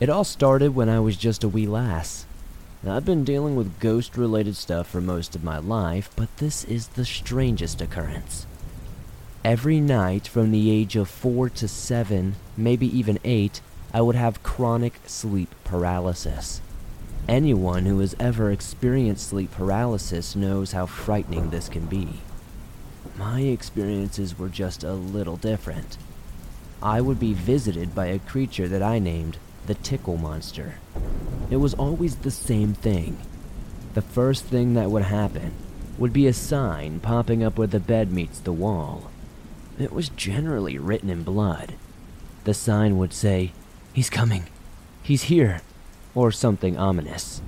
It 0.00 0.10
all 0.10 0.24
started 0.24 0.74
when 0.74 0.90
I 0.90 1.00
was 1.00 1.16
just 1.16 1.42
a 1.42 1.48
wee 1.48 1.66
lass. 1.66 2.26
Now, 2.84 2.96
I've 2.96 3.06
been 3.06 3.24
dealing 3.24 3.56
with 3.56 3.80
ghost 3.80 4.14
related 4.14 4.56
stuff 4.56 4.86
for 4.90 5.00
most 5.00 5.34
of 5.34 5.42
my 5.42 5.56
life, 5.56 6.10
but 6.16 6.36
this 6.36 6.64
is 6.64 6.88
the 6.88 7.06
strangest 7.06 7.80
occurrence. 7.80 8.46
Every 9.42 9.80
night 9.80 10.28
from 10.28 10.50
the 10.50 10.70
age 10.70 10.94
of 10.94 11.08
four 11.08 11.48
to 11.48 11.66
seven, 11.66 12.34
maybe 12.58 12.86
even 12.86 13.18
eight, 13.24 13.62
I 13.94 14.02
would 14.02 14.16
have 14.16 14.42
chronic 14.42 15.00
sleep 15.06 15.54
paralysis. 15.64 16.60
Anyone 17.26 17.86
who 17.86 18.00
has 18.00 18.14
ever 18.20 18.50
experienced 18.50 19.28
sleep 19.28 19.52
paralysis 19.52 20.36
knows 20.36 20.72
how 20.72 20.84
frightening 20.84 21.48
this 21.48 21.70
can 21.70 21.86
be. 21.86 22.20
My 23.16 23.40
experiences 23.40 24.38
were 24.38 24.50
just 24.50 24.84
a 24.84 24.92
little 24.92 25.36
different. 25.38 25.96
I 26.82 27.00
would 27.00 27.18
be 27.18 27.32
visited 27.32 27.94
by 27.94 28.06
a 28.06 28.18
creature 28.18 28.68
that 28.68 28.82
I 28.82 28.98
named 28.98 29.38
the 29.66 29.74
Tickle 29.74 30.16
Monster. 30.16 30.76
It 31.50 31.56
was 31.56 31.74
always 31.74 32.16
the 32.16 32.30
same 32.30 32.74
thing. 32.74 33.18
The 33.94 34.02
first 34.02 34.44
thing 34.44 34.74
that 34.74 34.90
would 34.90 35.04
happen 35.04 35.52
would 35.98 36.12
be 36.12 36.26
a 36.26 36.32
sign 36.32 37.00
popping 37.00 37.42
up 37.42 37.56
where 37.56 37.66
the 37.66 37.80
bed 37.80 38.12
meets 38.12 38.40
the 38.40 38.52
wall. 38.52 39.10
It 39.78 39.92
was 39.92 40.08
generally 40.08 40.78
written 40.78 41.10
in 41.10 41.22
blood. 41.22 41.74
The 42.44 42.54
sign 42.54 42.98
would 42.98 43.12
say, 43.12 43.52
He's 43.92 44.10
coming. 44.10 44.44
He's 45.02 45.24
here 45.24 45.62
or 46.14 46.32
something 46.32 46.76
ominous. 46.76 47.40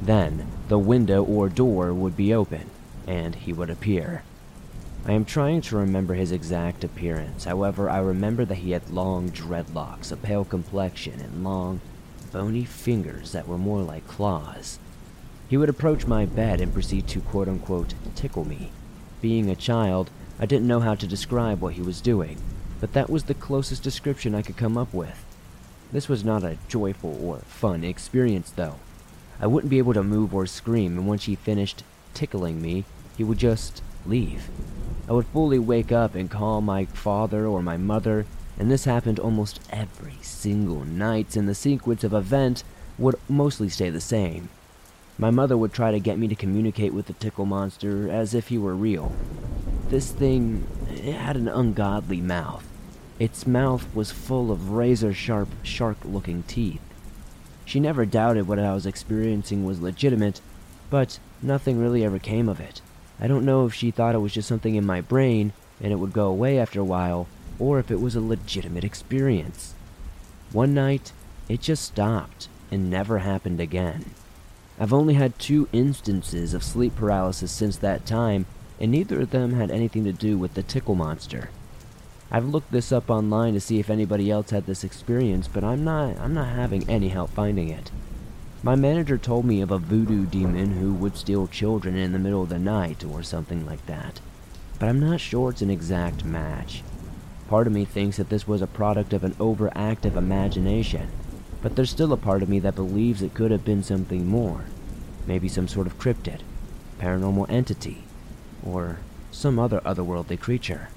Then, 0.00 0.46
the 0.68 0.78
window 0.78 1.22
or 1.22 1.48
door 1.48 1.92
would 1.92 2.16
be 2.16 2.32
open, 2.32 2.70
and 3.06 3.34
he 3.34 3.52
would 3.52 3.70
appear. 3.70 4.22
I 5.10 5.14
am 5.14 5.24
trying 5.24 5.60
to 5.62 5.76
remember 5.76 6.14
his 6.14 6.30
exact 6.30 6.84
appearance, 6.84 7.42
however, 7.42 7.90
I 7.90 7.98
remember 7.98 8.44
that 8.44 8.58
he 8.58 8.70
had 8.70 8.90
long 8.90 9.30
dreadlocks, 9.30 10.12
a 10.12 10.16
pale 10.16 10.44
complexion, 10.44 11.18
and 11.18 11.42
long, 11.42 11.80
bony 12.30 12.64
fingers 12.64 13.32
that 13.32 13.48
were 13.48 13.58
more 13.58 13.82
like 13.82 14.06
claws. 14.06 14.78
He 15.48 15.56
would 15.56 15.68
approach 15.68 16.06
my 16.06 16.26
bed 16.26 16.60
and 16.60 16.72
proceed 16.72 17.08
to 17.08 17.20
quote 17.20 17.48
unquote 17.48 17.94
tickle 18.14 18.44
me. 18.44 18.70
Being 19.20 19.50
a 19.50 19.56
child, 19.56 20.10
I 20.38 20.46
didn't 20.46 20.68
know 20.68 20.78
how 20.78 20.94
to 20.94 21.08
describe 21.08 21.60
what 21.60 21.74
he 21.74 21.82
was 21.82 22.00
doing, 22.00 22.38
but 22.78 22.92
that 22.92 23.10
was 23.10 23.24
the 23.24 23.34
closest 23.34 23.82
description 23.82 24.32
I 24.32 24.42
could 24.42 24.56
come 24.56 24.78
up 24.78 24.94
with. 24.94 25.24
This 25.90 26.08
was 26.08 26.24
not 26.24 26.44
a 26.44 26.58
joyful 26.68 27.18
or 27.20 27.38
fun 27.38 27.82
experience, 27.82 28.50
though. 28.50 28.76
I 29.40 29.48
wouldn't 29.48 29.70
be 29.70 29.78
able 29.78 29.94
to 29.94 30.04
move 30.04 30.32
or 30.32 30.46
scream, 30.46 30.96
and 30.96 31.08
once 31.08 31.24
he 31.24 31.34
finished 31.34 31.82
tickling 32.14 32.62
me, 32.62 32.84
he 33.16 33.24
would 33.24 33.38
just 33.38 33.82
leave. 34.06 34.48
I 35.10 35.12
would 35.12 35.26
fully 35.26 35.58
wake 35.58 35.90
up 35.90 36.14
and 36.14 36.30
call 36.30 36.60
my 36.60 36.84
father 36.84 37.44
or 37.44 37.62
my 37.62 37.76
mother, 37.76 38.26
and 38.56 38.70
this 38.70 38.84
happened 38.84 39.18
almost 39.18 39.58
every 39.68 40.14
single 40.22 40.84
night, 40.84 41.34
and 41.34 41.48
the 41.48 41.54
sequence 41.54 42.04
of 42.04 42.14
events 42.14 42.62
would 42.96 43.16
mostly 43.28 43.68
stay 43.68 43.90
the 43.90 44.00
same. 44.00 44.50
My 45.18 45.32
mother 45.32 45.56
would 45.56 45.72
try 45.72 45.90
to 45.90 45.98
get 45.98 46.16
me 46.16 46.28
to 46.28 46.36
communicate 46.36 46.94
with 46.94 47.06
the 47.06 47.14
tickle 47.14 47.44
monster 47.44 48.08
as 48.08 48.34
if 48.34 48.48
he 48.48 48.56
were 48.56 48.76
real. 48.76 49.10
This 49.88 50.12
thing 50.12 50.68
had 51.02 51.36
an 51.36 51.48
ungodly 51.48 52.20
mouth. 52.20 52.64
Its 53.18 53.48
mouth 53.48 53.92
was 53.92 54.12
full 54.12 54.52
of 54.52 54.70
razor 54.70 55.12
sharp, 55.12 55.48
shark 55.64 55.96
looking 56.04 56.44
teeth. 56.44 56.82
She 57.64 57.80
never 57.80 58.06
doubted 58.06 58.46
what 58.46 58.60
I 58.60 58.72
was 58.74 58.86
experiencing 58.86 59.64
was 59.64 59.82
legitimate, 59.82 60.40
but 60.88 61.18
nothing 61.42 61.80
really 61.80 62.04
ever 62.04 62.20
came 62.20 62.48
of 62.48 62.60
it. 62.60 62.80
I 63.20 63.26
don't 63.26 63.44
know 63.44 63.66
if 63.66 63.74
she 63.74 63.90
thought 63.90 64.14
it 64.14 64.18
was 64.18 64.32
just 64.32 64.48
something 64.48 64.74
in 64.74 64.86
my 64.86 65.00
brain 65.00 65.52
and 65.80 65.92
it 65.92 65.96
would 65.96 66.12
go 66.12 66.26
away 66.26 66.58
after 66.58 66.80
a 66.80 66.84
while, 66.84 67.26
or 67.58 67.78
if 67.78 67.90
it 67.90 68.00
was 68.00 68.16
a 68.16 68.20
legitimate 68.20 68.84
experience. 68.84 69.74
One 70.52 70.74
night, 70.74 71.12
it 71.48 71.60
just 71.60 71.84
stopped 71.84 72.48
and 72.70 72.90
never 72.90 73.18
happened 73.18 73.60
again. 73.60 74.14
I've 74.78 74.92
only 74.92 75.14
had 75.14 75.38
two 75.38 75.68
instances 75.72 76.54
of 76.54 76.64
sleep 76.64 76.96
paralysis 76.96 77.52
since 77.52 77.76
that 77.78 78.06
time, 78.06 78.46
and 78.80 78.90
neither 78.90 79.20
of 79.20 79.30
them 79.30 79.52
had 79.52 79.70
anything 79.70 80.04
to 80.04 80.12
do 80.12 80.38
with 80.38 80.54
the 80.54 80.62
tickle 80.62 80.94
monster. 80.94 81.50
I've 82.30 82.46
looked 82.46 82.72
this 82.72 82.92
up 82.92 83.10
online 83.10 83.54
to 83.54 83.60
see 83.60 83.80
if 83.80 83.90
anybody 83.90 84.30
else 84.30 84.50
had 84.50 84.66
this 84.66 84.84
experience, 84.84 85.48
but 85.48 85.64
I'm 85.64 85.84
not 85.84 86.16
I'm 86.18 86.32
not 86.32 86.48
having 86.48 86.88
any 86.88 87.08
help 87.08 87.30
finding 87.30 87.68
it. 87.68 87.90
My 88.62 88.74
manager 88.76 89.16
told 89.16 89.46
me 89.46 89.62
of 89.62 89.70
a 89.70 89.78
voodoo 89.78 90.26
demon 90.26 90.72
who 90.72 90.92
would 90.92 91.16
steal 91.16 91.46
children 91.46 91.96
in 91.96 92.12
the 92.12 92.18
middle 92.18 92.42
of 92.42 92.50
the 92.50 92.58
night 92.58 93.02
or 93.02 93.22
something 93.22 93.64
like 93.64 93.86
that. 93.86 94.20
But 94.78 94.90
I'm 94.90 95.00
not 95.00 95.20
sure 95.20 95.48
it's 95.48 95.62
an 95.62 95.70
exact 95.70 96.26
match. 96.26 96.82
Part 97.48 97.66
of 97.66 97.72
me 97.72 97.86
thinks 97.86 98.18
that 98.18 98.28
this 98.28 98.46
was 98.46 98.60
a 98.60 98.66
product 98.66 99.14
of 99.14 99.24
an 99.24 99.32
overactive 99.36 100.14
imagination, 100.14 101.08
but 101.62 101.74
there's 101.74 101.88
still 101.88 102.12
a 102.12 102.18
part 102.18 102.42
of 102.42 102.50
me 102.50 102.58
that 102.58 102.74
believes 102.74 103.22
it 103.22 103.32
could 103.32 103.50
have 103.50 103.64
been 103.64 103.82
something 103.82 104.26
more. 104.26 104.66
Maybe 105.26 105.48
some 105.48 105.66
sort 105.66 105.86
of 105.86 105.98
cryptid, 105.98 106.40
paranormal 106.98 107.48
entity, 107.48 108.04
or 108.62 108.98
some 109.30 109.58
other 109.58 109.80
otherworldly 109.80 110.38
creature. 110.38 110.90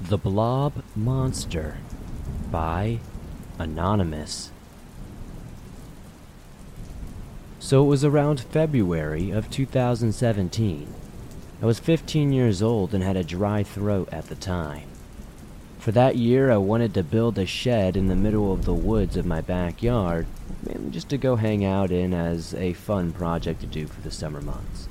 The 0.00 0.18
Blob 0.18 0.82
Monster 0.96 1.78
by 2.50 2.98
Anonymous. 3.58 4.50
So 7.58 7.84
it 7.84 7.86
was 7.86 8.04
around 8.04 8.40
February 8.40 9.30
of 9.30 9.50
2017. 9.50 10.94
I 11.60 11.66
was 11.66 11.78
15 11.78 12.32
years 12.32 12.60
old 12.62 12.92
and 12.92 13.04
had 13.04 13.16
a 13.16 13.22
dry 13.22 13.62
throat 13.62 14.08
at 14.10 14.26
the 14.26 14.34
time. 14.34 14.88
For 15.78 15.92
that 15.92 16.16
year, 16.16 16.50
I 16.50 16.56
wanted 16.56 16.94
to 16.94 17.02
build 17.02 17.38
a 17.38 17.46
shed 17.46 17.96
in 17.96 18.08
the 18.08 18.16
middle 18.16 18.52
of 18.52 18.64
the 18.64 18.74
woods 18.74 19.16
of 19.16 19.26
my 19.26 19.40
backyard, 19.40 20.26
mainly 20.66 20.90
just 20.90 21.08
to 21.10 21.18
go 21.18 21.36
hang 21.36 21.64
out 21.64 21.90
in 21.90 22.14
as 22.14 22.54
a 22.54 22.72
fun 22.72 23.12
project 23.12 23.60
to 23.60 23.66
do 23.66 23.86
for 23.86 24.00
the 24.00 24.10
summer 24.10 24.40
months. 24.40 24.88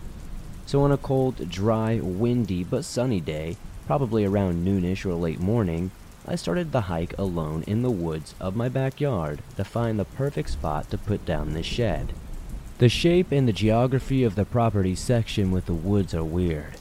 So 0.65 0.81
on 0.83 0.91
a 0.91 0.97
cold, 0.97 1.49
dry, 1.49 1.99
windy, 2.01 2.63
but 2.63 2.85
sunny 2.85 3.19
day, 3.19 3.57
Probably 3.91 4.23
around 4.23 4.65
noonish 4.65 5.05
or 5.05 5.15
late 5.15 5.41
morning, 5.41 5.91
I 6.27 6.35
started 6.35 6.71
the 6.71 6.81
hike 6.81 7.17
alone 7.17 7.63
in 7.65 7.81
the 7.81 7.91
woods 7.91 8.35
of 8.39 8.55
my 8.55 8.69
backyard 8.69 9.41
to 9.57 9.63
find 9.63 9.99
the 9.99 10.05
perfect 10.05 10.51
spot 10.51 10.89
to 10.91 10.97
put 10.97 11.25
down 11.25 11.53
this 11.53 11.65
shed. 11.65 12.13
The 12.77 12.89
shape 12.89 13.31
and 13.31 13.47
the 13.47 13.53
geography 13.53 14.23
of 14.23 14.35
the 14.35 14.45
property 14.45 14.95
section 14.95 15.51
with 15.51 15.65
the 15.65 15.73
woods 15.73 16.13
are 16.13 16.23
weird. 16.23 16.75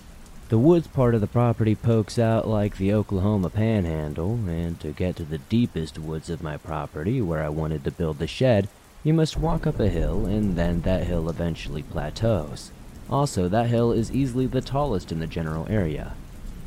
The 0.50 0.58
woods 0.58 0.88
part 0.88 1.14
of 1.14 1.20
the 1.20 1.26
property 1.26 1.74
pokes 1.74 2.18
out 2.18 2.48
like 2.48 2.76
the 2.76 2.92
Oklahoma 2.92 3.50
panhandle, 3.50 4.34
and 4.48 4.80
to 4.80 4.90
get 4.90 5.16
to 5.16 5.24
the 5.24 5.38
deepest 5.38 5.98
woods 5.98 6.28
of 6.28 6.42
my 6.42 6.56
property 6.56 7.22
where 7.22 7.42
I 7.42 7.48
wanted 7.48 7.84
to 7.84 7.90
build 7.90 8.18
the 8.18 8.26
shed, 8.26 8.68
you 9.04 9.14
must 9.14 9.36
walk 9.36 9.66
up 9.66 9.78
a 9.78 9.88
hill 9.88 10.26
and 10.26 10.56
then 10.56 10.82
that 10.82 11.04
hill 11.04 11.30
eventually 11.30 11.82
plateaus. 11.82 12.72
Also, 13.08 13.48
that 13.48 13.68
hill 13.68 13.92
is 13.92 14.12
easily 14.12 14.46
the 14.46 14.60
tallest 14.60 15.12
in 15.12 15.20
the 15.20 15.26
general 15.26 15.66
area, 15.70 16.14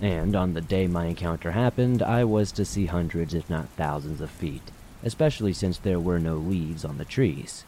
and 0.03 0.35
on 0.35 0.53
the 0.53 0.59
day 0.59 0.85
my 0.85 1.05
encounter 1.05 1.51
happened, 1.51 2.03
I 2.03 2.25
was 2.25 2.51
to 2.53 2.65
see 2.65 2.87
hundreds, 2.87 3.33
if 3.33 3.49
not 3.49 3.69
thousands, 3.77 4.19
of 4.19 4.29
feet, 4.29 4.69
especially 5.01 5.53
since 5.53 5.77
there 5.77 5.99
were 5.99 6.19
no 6.19 6.35
leaves 6.35 6.83
on 6.83 6.97
the 6.97 7.05
trees. 7.05 7.63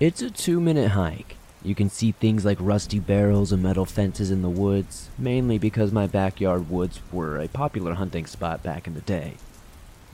It's 0.00 0.22
a 0.22 0.30
two 0.30 0.58
minute 0.58 0.92
hike. 0.92 1.36
You 1.62 1.74
can 1.74 1.90
see 1.90 2.12
things 2.12 2.46
like 2.46 2.56
rusty 2.60 2.98
barrels 2.98 3.52
and 3.52 3.62
metal 3.62 3.84
fences 3.84 4.30
in 4.30 4.40
the 4.40 4.48
woods, 4.48 5.10
mainly 5.18 5.58
because 5.58 5.92
my 5.92 6.06
backyard 6.06 6.70
woods 6.70 7.00
were 7.12 7.38
a 7.38 7.48
popular 7.48 7.92
hunting 7.92 8.24
spot 8.24 8.62
back 8.62 8.86
in 8.86 8.94
the 8.94 9.02
day. 9.02 9.34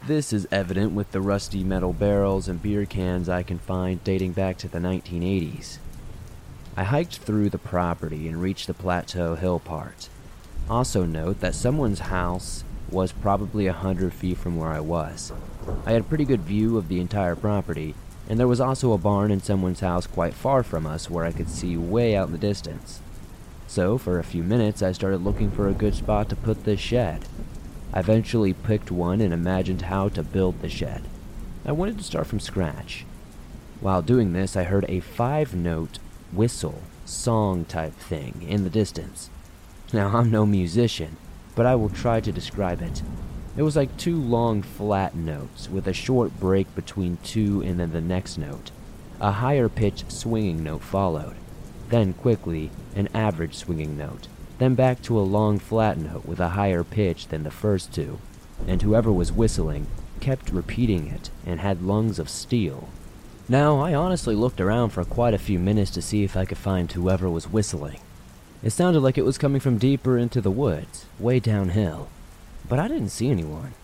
This 0.04 0.32
is 0.32 0.48
evident 0.50 0.90
with 0.90 1.12
the 1.12 1.20
rusty 1.20 1.62
metal 1.62 1.92
barrels 1.92 2.48
and 2.48 2.60
beer 2.60 2.86
cans 2.86 3.28
I 3.28 3.44
can 3.44 3.60
find 3.60 4.02
dating 4.02 4.32
back 4.32 4.58
to 4.58 4.68
the 4.68 4.80
1980s. 4.80 5.78
I 6.76 6.82
hiked 6.82 7.18
through 7.18 7.50
the 7.50 7.58
property 7.58 8.26
and 8.26 8.42
reached 8.42 8.66
the 8.66 8.74
plateau 8.74 9.36
hill 9.36 9.60
part. 9.60 10.08
Also 10.72 11.04
note 11.04 11.40
that 11.40 11.54
someone's 11.54 11.98
house 11.98 12.64
was 12.90 13.12
probably 13.12 13.66
a 13.66 13.74
hundred 13.74 14.14
feet 14.14 14.38
from 14.38 14.56
where 14.56 14.70
I 14.70 14.80
was. 14.80 15.30
I 15.84 15.92
had 15.92 16.00
a 16.00 16.04
pretty 16.04 16.24
good 16.24 16.40
view 16.40 16.78
of 16.78 16.88
the 16.88 16.98
entire 16.98 17.36
property, 17.36 17.94
and 18.26 18.40
there 18.40 18.48
was 18.48 18.58
also 18.58 18.94
a 18.94 18.98
barn 18.98 19.30
in 19.30 19.42
someone's 19.42 19.80
house 19.80 20.06
quite 20.06 20.32
far 20.32 20.62
from 20.62 20.86
us 20.86 21.10
where 21.10 21.26
I 21.26 21.32
could 21.32 21.50
see 21.50 21.76
way 21.76 22.16
out 22.16 22.28
in 22.28 22.32
the 22.32 22.38
distance. 22.38 23.02
So, 23.66 23.98
for 23.98 24.18
a 24.18 24.24
few 24.24 24.42
minutes, 24.42 24.82
I 24.82 24.92
started 24.92 25.18
looking 25.18 25.50
for 25.50 25.68
a 25.68 25.74
good 25.74 25.94
spot 25.94 26.30
to 26.30 26.36
put 26.36 26.64
this 26.64 26.80
shed. 26.80 27.26
I 27.92 28.00
eventually 28.00 28.54
picked 28.54 28.90
one 28.90 29.20
and 29.20 29.34
imagined 29.34 29.82
how 29.82 30.08
to 30.08 30.22
build 30.22 30.62
the 30.62 30.70
shed. 30.70 31.02
I 31.66 31.72
wanted 31.72 31.98
to 31.98 32.04
start 32.04 32.28
from 32.28 32.40
scratch. 32.40 33.04
While 33.82 34.00
doing 34.00 34.32
this, 34.32 34.56
I 34.56 34.62
heard 34.62 34.86
a 34.88 35.00
five 35.00 35.54
note 35.54 35.98
whistle, 36.32 36.80
song 37.04 37.66
type 37.66 37.92
thing 37.92 38.46
in 38.48 38.64
the 38.64 38.70
distance. 38.70 39.28
Now, 39.92 40.16
I'm 40.16 40.30
no 40.30 40.46
musician, 40.46 41.18
but 41.54 41.66
I 41.66 41.74
will 41.74 41.90
try 41.90 42.20
to 42.20 42.32
describe 42.32 42.80
it. 42.80 43.02
It 43.56 43.62
was 43.62 43.76
like 43.76 43.94
two 43.98 44.16
long 44.16 44.62
flat 44.62 45.14
notes 45.14 45.68
with 45.68 45.86
a 45.86 45.92
short 45.92 46.40
break 46.40 46.74
between 46.74 47.18
two 47.22 47.60
and 47.60 47.78
then 47.78 47.92
the 47.92 48.00
next 48.00 48.38
note. 48.38 48.70
A 49.20 49.32
higher 49.32 49.68
pitched 49.68 50.10
swinging 50.10 50.64
note 50.64 50.82
followed. 50.82 51.34
Then, 51.90 52.14
quickly, 52.14 52.70
an 52.96 53.10
average 53.12 53.54
swinging 53.54 53.98
note. 53.98 54.28
Then 54.58 54.74
back 54.74 55.02
to 55.02 55.18
a 55.18 55.20
long 55.20 55.58
flat 55.58 55.98
note 55.98 56.24
with 56.24 56.40
a 56.40 56.50
higher 56.50 56.84
pitch 56.84 57.28
than 57.28 57.42
the 57.42 57.50
first 57.50 57.92
two. 57.92 58.18
And 58.66 58.80
whoever 58.80 59.12
was 59.12 59.30
whistling 59.30 59.88
kept 60.20 60.50
repeating 60.50 61.08
it 61.08 61.28
and 61.44 61.60
had 61.60 61.82
lungs 61.82 62.18
of 62.18 62.30
steel. 62.30 62.88
Now, 63.46 63.80
I 63.80 63.92
honestly 63.92 64.34
looked 64.34 64.60
around 64.60 64.90
for 64.90 65.04
quite 65.04 65.34
a 65.34 65.38
few 65.38 65.58
minutes 65.58 65.90
to 65.90 66.02
see 66.02 66.24
if 66.24 66.34
I 66.34 66.46
could 66.46 66.56
find 66.56 66.90
whoever 66.90 67.28
was 67.28 67.52
whistling. 67.52 67.98
It 68.62 68.70
sounded 68.70 69.00
like 69.00 69.18
it 69.18 69.24
was 69.24 69.38
coming 69.38 69.60
from 69.60 69.78
deeper 69.78 70.16
into 70.16 70.40
the 70.40 70.50
woods, 70.50 71.06
way 71.18 71.40
downhill 71.40 72.08
but 72.68 72.78
I 72.78 72.88
didn't 72.88 73.10
see 73.10 73.30
anyone. 73.30 73.74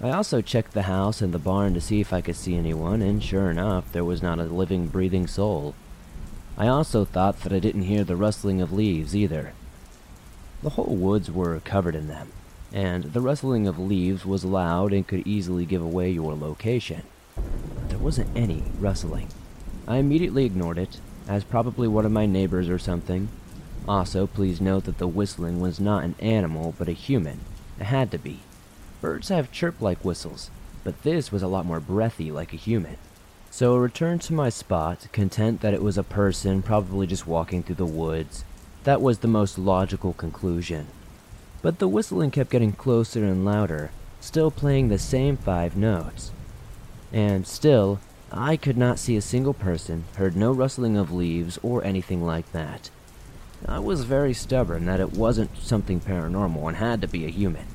I 0.00 0.10
also 0.10 0.40
checked 0.40 0.72
the 0.72 0.82
house 0.82 1.20
and 1.20 1.34
the 1.34 1.38
barn 1.38 1.74
to 1.74 1.80
see 1.80 2.00
if 2.00 2.12
I 2.12 2.20
could 2.20 2.36
see 2.36 2.56
anyone, 2.56 3.02
and 3.02 3.22
sure 3.22 3.50
enough, 3.50 3.92
there 3.92 4.04
was 4.04 4.22
not 4.22 4.38
a 4.38 4.44
living, 4.44 4.86
breathing 4.86 5.26
soul. 5.26 5.74
I 6.56 6.68
also 6.68 7.04
thought 7.04 7.40
that 7.40 7.52
I 7.52 7.58
didn't 7.58 7.82
hear 7.82 8.04
the 8.04 8.16
rustling 8.16 8.62
of 8.62 8.72
leaves 8.72 9.14
either. 9.14 9.52
The 10.62 10.70
whole 10.70 10.96
woods 10.96 11.30
were 11.30 11.60
covered 11.60 11.94
in 11.94 12.08
them, 12.08 12.32
and 12.72 13.04
the 13.04 13.20
rustling 13.20 13.66
of 13.66 13.78
leaves 13.78 14.24
was 14.24 14.44
loud 14.44 14.92
and 14.92 15.06
could 15.06 15.26
easily 15.26 15.66
give 15.66 15.82
away 15.82 16.10
your 16.10 16.34
location. 16.34 17.02
But 17.34 17.90
there 17.90 17.98
wasn't 17.98 18.34
any 18.34 18.64
rustling. 18.78 19.28
I 19.86 19.96
immediately 19.96 20.44
ignored 20.46 20.78
it, 20.78 20.98
as 21.28 21.44
probably 21.44 21.88
one 21.88 22.06
of 22.06 22.12
my 22.12 22.26
neighbors 22.26 22.68
or 22.68 22.78
something. 22.78 23.28
Also, 23.88 24.26
please 24.26 24.60
note 24.60 24.84
that 24.84 24.98
the 24.98 25.08
whistling 25.08 25.60
was 25.60 25.80
not 25.80 26.04
an 26.04 26.14
animal, 26.20 26.74
but 26.78 26.88
a 26.88 26.92
human, 26.92 27.40
it 27.78 27.84
had 27.84 28.10
to 28.10 28.18
be. 28.18 28.40
Birds 29.00 29.28
have 29.28 29.50
chirp 29.50 29.80
like 29.80 30.04
whistles, 30.04 30.50
but 30.84 31.02
this 31.02 31.32
was 31.32 31.42
a 31.42 31.48
lot 31.48 31.64
more 31.64 31.80
breathy 31.80 32.30
like 32.30 32.52
a 32.52 32.56
human. 32.56 32.96
So 33.50 33.74
I 33.74 33.78
returned 33.78 34.22
to 34.22 34.32
my 34.32 34.48
spot, 34.48 35.08
content 35.12 35.60
that 35.60 35.74
it 35.74 35.82
was 35.82 35.98
a 35.98 36.02
person 36.02 36.62
probably 36.62 37.06
just 37.06 37.26
walking 37.26 37.62
through 37.62 37.76
the 37.76 37.86
woods. 37.86 38.44
That 38.84 39.02
was 39.02 39.18
the 39.18 39.28
most 39.28 39.58
logical 39.58 40.12
conclusion. 40.12 40.86
But 41.62 41.78
the 41.78 41.88
whistling 41.88 42.30
kept 42.30 42.50
getting 42.50 42.72
closer 42.72 43.24
and 43.24 43.44
louder, 43.44 43.90
still 44.20 44.50
playing 44.50 44.88
the 44.88 44.98
same 44.98 45.36
five 45.36 45.76
notes. 45.76 46.30
And 47.12 47.46
still, 47.46 47.98
I 48.30 48.56
could 48.56 48.76
not 48.76 48.98
see 48.98 49.16
a 49.16 49.20
single 49.20 49.54
person, 49.54 50.04
heard 50.14 50.36
no 50.36 50.52
rustling 50.52 50.96
of 50.96 51.12
leaves 51.12 51.58
or 51.62 51.82
anything 51.82 52.24
like 52.24 52.52
that. 52.52 52.90
I 53.68 53.78
was 53.78 54.04
very 54.04 54.32
stubborn 54.32 54.86
that 54.86 55.00
it 55.00 55.12
wasn't 55.12 55.56
something 55.58 56.00
paranormal 56.00 56.66
and 56.68 56.76
had 56.78 57.02
to 57.02 57.08
be 57.08 57.26
a 57.26 57.30
human. 57.30 57.66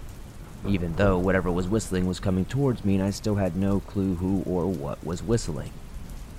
Even 0.67 0.95
though 0.95 1.19
whatever 1.19 1.51
was 1.51 1.67
whistling 1.67 2.07
was 2.07 2.19
coming 2.19 2.45
towards 2.45 2.83
me 2.83 2.95
and 2.95 3.03
I 3.03 3.11
still 3.11 3.35
had 3.35 3.55
no 3.55 3.79
clue 3.81 4.15
who 4.15 4.41
or 4.47 4.65
what 4.65 5.05
was 5.05 5.21
whistling. 5.21 5.71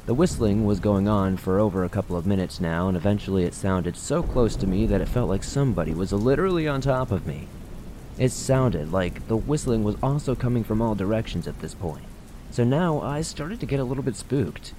The 0.06 0.14
whistling 0.14 0.64
was 0.64 0.80
going 0.80 1.08
on 1.08 1.36
for 1.36 1.58
over 1.58 1.84
a 1.84 1.88
couple 1.88 2.16
of 2.16 2.26
minutes 2.26 2.60
now, 2.60 2.88
and 2.88 2.96
eventually 2.96 3.44
it 3.44 3.54
sounded 3.54 3.96
so 3.96 4.22
close 4.22 4.56
to 4.56 4.66
me 4.66 4.86
that 4.86 5.00
it 5.00 5.08
felt 5.08 5.28
like 5.28 5.44
somebody 5.44 5.92
was 5.92 6.12
literally 6.12 6.66
on 6.66 6.80
top 6.80 7.10
of 7.10 7.26
me. 7.26 7.48
It 8.18 8.30
sounded 8.30 8.92
like 8.92 9.28
the 9.28 9.36
whistling 9.36 9.84
was 9.84 9.96
also 10.02 10.34
coming 10.34 10.64
from 10.64 10.80
all 10.80 10.94
directions 10.94 11.46
at 11.46 11.60
this 11.60 11.74
point. 11.74 12.04
So 12.50 12.64
now 12.64 13.00
I 13.00 13.20
started 13.22 13.60
to 13.60 13.66
get 13.66 13.80
a 13.80 13.84
little 13.84 14.04
bit 14.04 14.16
spooked. 14.16 14.74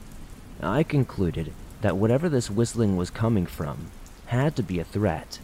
I 0.62 0.84
concluded 0.84 1.54
that 1.82 1.98
whatever 1.98 2.30
this 2.30 2.50
whistling 2.50 2.98
was 2.98 3.10
coming 3.10 3.46
from 3.46 3.92
had 4.28 4.56
to 4.56 4.64
be 4.64 4.80
a 4.80 4.84
threat. 4.84 5.40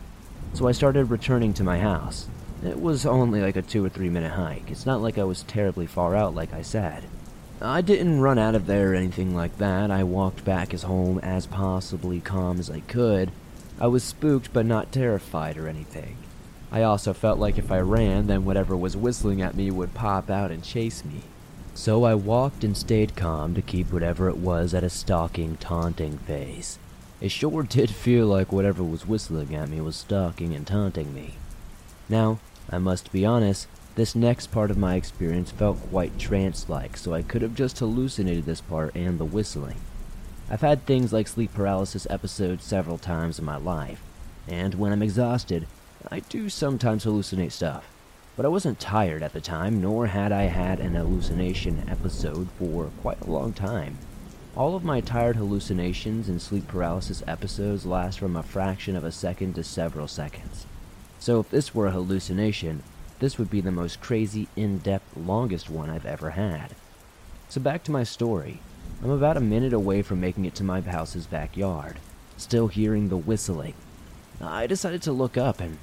So 0.54 0.67
I 0.67 0.72
started 0.72 1.06
returning 1.06 1.54
to 1.56 1.63
my 1.63 1.80
house. 1.80 2.28
It 2.63 2.80
was 2.80 3.06
only 3.06 3.41
like 3.41 3.56
a 3.56 3.62
two 3.62 3.84
or 3.84 3.89
three 3.89 4.10
minute 4.10 4.34
hike. 4.34 4.72
It's 4.72 4.86
not 4.86 5.02
like 5.02 5.17
I 5.17 5.24
was 5.24 5.43
terribly 5.43 5.88
far 5.88 6.15
out, 6.15 6.36
like 6.36 6.54
I 6.54 6.62
said. 6.62 7.04
I 7.62 7.82
didn't 7.82 8.22
run 8.22 8.38
out 8.38 8.56
of 8.56 8.67
there 8.67 8.91
or 8.91 8.96
anything 8.96 9.36
like 9.36 9.58
that. 9.58 9.89
I 9.89 10.04
walked 10.04 10.43
back 10.43 10.74
as 10.74 10.84
home 10.84 11.19
as 11.19 11.48
possibly 11.48 12.19
calm 12.19 12.60
as 12.60 12.69
I 12.69 12.82
could. 12.82 13.32
I 13.80 13.88
was 13.88 14.04
spooked 14.04 14.54
but 14.54 14.65
not 14.65 14.91
terrified 14.91 15.58
or 15.58 15.67
anything. 15.67 16.17
I 16.72 16.84
also 16.84 17.13
felt 17.13 17.39
like 17.39 17.58
if 17.58 17.72
I 17.72 17.80
ran, 17.80 18.28
then 18.28 18.46
whatever 18.46 18.76
was 18.76 18.98
whistling 18.98 19.41
at 19.41 19.56
me 19.56 19.72
would 19.72 19.93
pop 19.93 20.30
out 20.30 20.52
and 20.52 20.63
chase 20.63 21.06
me. 21.06 21.22
So 21.74 22.04
I 22.04 22.15
walked 22.15 22.63
and 22.63 22.76
stayed 22.76 23.15
calm 23.15 23.56
to 23.56 23.62
keep 23.62 23.91
whatever 23.93 24.28
it 24.28 24.38
was 24.38 24.74
at 24.74 24.84
a 24.84 24.89
stalking, 24.89 25.58
taunting 25.58 26.17
phase. 26.19 26.80
It 27.23 27.31
sure 27.31 27.63
did 27.63 27.89
feel 27.89 28.27
like 28.27 28.51
whatever 28.51 28.83
was 28.83 29.07
whistling 29.07 29.55
at 29.55 29.69
me 29.69 29.79
was 29.79 29.95
stalking 29.95 30.53
and 30.53 30.67
taunting 30.67 31.13
me. 31.13 31.36
Now, 32.09 32.39
I 32.69 32.79
must 32.79 33.13
be 33.13 33.25
honest, 33.25 33.65
this 33.95 34.13
next 34.13 34.47
part 34.47 34.69
of 34.69 34.77
my 34.77 34.95
experience 34.95 35.49
felt 35.49 35.89
quite 35.89 36.19
trance 36.19 36.67
like, 36.67 36.97
so 36.97 37.13
I 37.13 37.21
could 37.21 37.41
have 37.41 37.55
just 37.55 37.79
hallucinated 37.79 38.43
this 38.43 38.59
part 38.59 38.93
and 38.93 39.17
the 39.17 39.23
whistling. 39.23 39.77
I've 40.49 40.59
had 40.59 40.86
things 40.86 41.13
like 41.13 41.29
sleep 41.29 41.53
paralysis 41.53 42.05
episodes 42.09 42.65
several 42.65 42.97
times 42.97 43.39
in 43.39 43.45
my 43.45 43.55
life, 43.55 44.03
and 44.45 44.75
when 44.75 44.91
I'm 44.91 45.01
exhausted, 45.01 45.65
I 46.12 46.19
do 46.19 46.49
sometimes 46.49 47.05
hallucinate 47.05 47.53
stuff. 47.53 47.88
But 48.36 48.45
I 48.45 48.49
wasn't 48.49 48.81
tired 48.81 49.23
at 49.23 49.31
the 49.31 49.39
time, 49.39 49.79
nor 49.79 50.07
had 50.07 50.33
I 50.33 50.43
had 50.43 50.81
an 50.81 50.95
hallucination 50.95 51.86
episode 51.88 52.49
for 52.59 52.91
quite 53.01 53.21
a 53.21 53.31
long 53.31 53.53
time. 53.53 53.97
All 54.56 54.76
of 54.76 54.84
my 54.84 55.02
tired 55.02 55.36
hallucinations 55.36 56.30
and 56.30 56.39
sleep 56.39 56.68
paralysis 56.68 57.24
episodes 57.26 57.88
last 57.88 58.20
from 58.20 58.36
a 58.36 58.44
fraction 58.44 58.96
of 58.96 59.04
a 59.04 59.12
second 59.12 59.54
to 59.56 59.63
several 59.63 60.08
seconds. 60.08 60.68
So 61.18 61.39
if 61.39 61.50
this 61.50 61.74
were 61.74 61.88
a 61.88 61.92
hallucination, 61.92 62.84
this 63.18 63.39
would 63.39 63.50
be 63.50 63.62
the 63.62 63.72
most 63.72 64.00
crazy, 64.00 64.48
in-depth, 64.56 65.18
longest 65.18 65.72
one 65.72 65.89
I've 65.89 66.06
ever 66.06 66.32
had. 66.32 66.76
So 67.50 67.62
back 67.62 67.84
to 67.86 67.92
my 67.92 68.04
story. 68.04 68.60
I'm 69.04 69.10
about 69.10 69.38
a 69.38 69.42
minute 69.42 69.74
away 69.74 70.04
from 70.04 70.22
making 70.22 70.46
it 70.46 70.54
to 70.56 70.63
my 70.63 70.82
house's 70.82 71.26
backyard, 71.26 71.98
still 72.38 72.68
hearing 72.68 73.10
the 73.10 73.18
whistling. 73.18 73.74
I 74.39 74.68
decided 74.68 75.02
to 75.04 75.12
look 75.12 75.36
up 75.36 75.62
and 75.62 75.80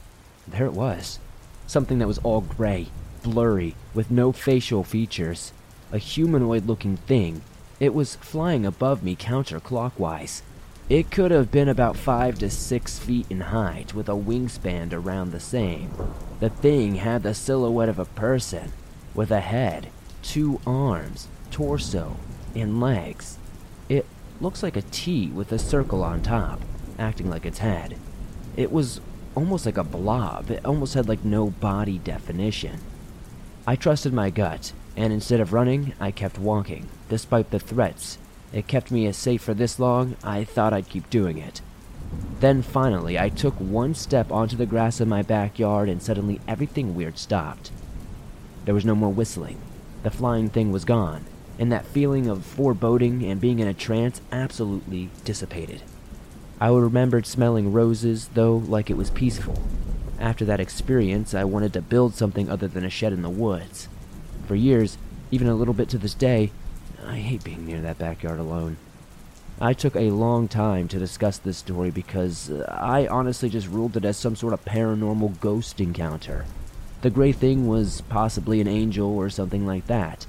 there 0.46 0.66
it 0.66 0.74
was. 0.74 1.18
Something 1.66 1.98
that 1.98 2.06
was 2.06 2.18
all 2.18 2.42
gray, 2.42 2.86
blurry, 3.24 3.74
with 3.94 4.12
no 4.12 4.30
facial 4.30 4.84
features. 4.84 5.52
A 5.90 5.98
humanoid 5.98 6.66
looking 6.66 6.96
thing 6.96 7.42
it 7.80 7.94
was 7.94 8.16
flying 8.16 8.66
above 8.66 9.02
me 9.02 9.16
counterclockwise. 9.16 10.42
It 10.90 11.10
could 11.10 11.30
have 11.30 11.50
been 11.50 11.68
about 11.68 11.96
five 11.96 12.38
to 12.40 12.50
six 12.50 12.98
feet 12.98 13.26
in 13.30 13.40
height, 13.40 13.94
with 13.94 14.08
a 14.08 14.12
wingspan 14.12 14.92
around 14.92 15.30
the 15.30 15.40
same. 15.40 15.90
The 16.40 16.50
thing 16.50 16.96
had 16.96 17.22
the 17.22 17.32
silhouette 17.32 17.88
of 17.88 17.98
a 17.98 18.04
person, 18.04 18.72
with 19.14 19.30
a 19.30 19.40
head, 19.40 19.88
two 20.22 20.60
arms, 20.66 21.28
torso, 21.50 22.16
and 22.54 22.80
legs. 22.80 23.38
It 23.88 24.04
looks 24.40 24.62
like 24.62 24.76
a 24.76 24.82
T 24.82 25.28
with 25.28 25.50
a 25.52 25.58
circle 25.58 26.02
on 26.02 26.22
top, 26.22 26.60
acting 26.98 27.30
like 27.30 27.46
its 27.46 27.58
head. 27.58 27.96
It 28.56 28.70
was 28.70 29.00
almost 29.34 29.64
like 29.64 29.78
a 29.78 29.84
blob, 29.84 30.50
it 30.50 30.64
almost 30.66 30.94
had 30.94 31.08
like 31.08 31.24
no 31.24 31.50
body 31.50 31.98
definition. 31.98 32.80
I 33.66 33.76
trusted 33.76 34.12
my 34.12 34.30
gut, 34.30 34.72
and 34.96 35.12
instead 35.12 35.40
of 35.40 35.52
running, 35.52 35.94
I 36.00 36.10
kept 36.10 36.38
walking, 36.38 36.88
despite 37.08 37.50
the 37.50 37.58
threats. 37.58 38.18
It 38.52 38.66
kept 38.66 38.90
me 38.90 39.06
as 39.06 39.16
safe 39.16 39.42
for 39.42 39.54
this 39.54 39.78
long, 39.78 40.16
I 40.24 40.44
thought 40.44 40.72
I'd 40.72 40.88
keep 40.88 41.08
doing 41.10 41.38
it. 41.38 41.60
Then 42.40 42.62
finally, 42.62 43.18
I 43.18 43.28
took 43.28 43.54
one 43.54 43.94
step 43.94 44.32
onto 44.32 44.56
the 44.56 44.66
grass 44.66 45.00
in 45.00 45.08
my 45.08 45.22
backyard, 45.22 45.88
and 45.88 46.02
suddenly 46.02 46.40
everything 46.48 46.94
weird 46.94 47.18
stopped. 47.18 47.70
There 48.64 48.74
was 48.74 48.84
no 48.84 48.94
more 48.94 49.12
whistling. 49.12 49.58
The 50.02 50.10
flying 50.10 50.48
thing 50.48 50.72
was 50.72 50.84
gone, 50.84 51.26
and 51.58 51.70
that 51.70 51.84
feeling 51.84 52.26
of 52.26 52.44
foreboding 52.44 53.24
and 53.24 53.40
being 53.40 53.58
in 53.58 53.68
a 53.68 53.74
trance 53.74 54.20
absolutely 54.32 55.10
dissipated. 55.24 55.82
I 56.60 56.68
remembered 56.68 57.26
smelling 57.26 57.72
roses, 57.72 58.28
though, 58.34 58.56
like 58.56 58.90
it 58.90 58.96
was 58.96 59.10
peaceful. 59.10 59.62
After 60.18 60.44
that 60.44 60.60
experience, 60.60 61.32
I 61.32 61.44
wanted 61.44 61.72
to 61.74 61.82
build 61.82 62.14
something 62.14 62.50
other 62.50 62.68
than 62.68 62.84
a 62.84 62.90
shed 62.90 63.12
in 63.12 63.22
the 63.22 63.30
woods. 63.30 63.88
For 64.50 64.56
years, 64.56 64.98
even 65.30 65.46
a 65.46 65.54
little 65.54 65.74
bit 65.74 65.88
to 65.90 65.98
this 65.98 66.12
day, 66.12 66.50
I 67.06 67.18
hate 67.18 67.44
being 67.44 67.66
near 67.66 67.80
that 67.82 67.98
backyard 67.98 68.40
alone. 68.40 68.78
I 69.60 69.74
took 69.74 69.94
a 69.94 70.10
long 70.10 70.48
time 70.48 70.88
to 70.88 70.98
discuss 70.98 71.38
this 71.38 71.58
story 71.58 71.92
because 71.92 72.50
uh, 72.50 72.64
I 72.68 73.06
honestly 73.06 73.48
just 73.48 73.68
ruled 73.68 73.96
it 73.96 74.04
as 74.04 74.16
some 74.16 74.34
sort 74.34 74.52
of 74.52 74.64
paranormal 74.64 75.38
ghost 75.38 75.80
encounter. 75.80 76.46
The 77.02 77.10
gray 77.10 77.30
thing 77.30 77.68
was 77.68 78.00
possibly 78.00 78.60
an 78.60 78.66
angel 78.66 79.16
or 79.16 79.30
something 79.30 79.66
like 79.68 79.86
that. 79.86 80.26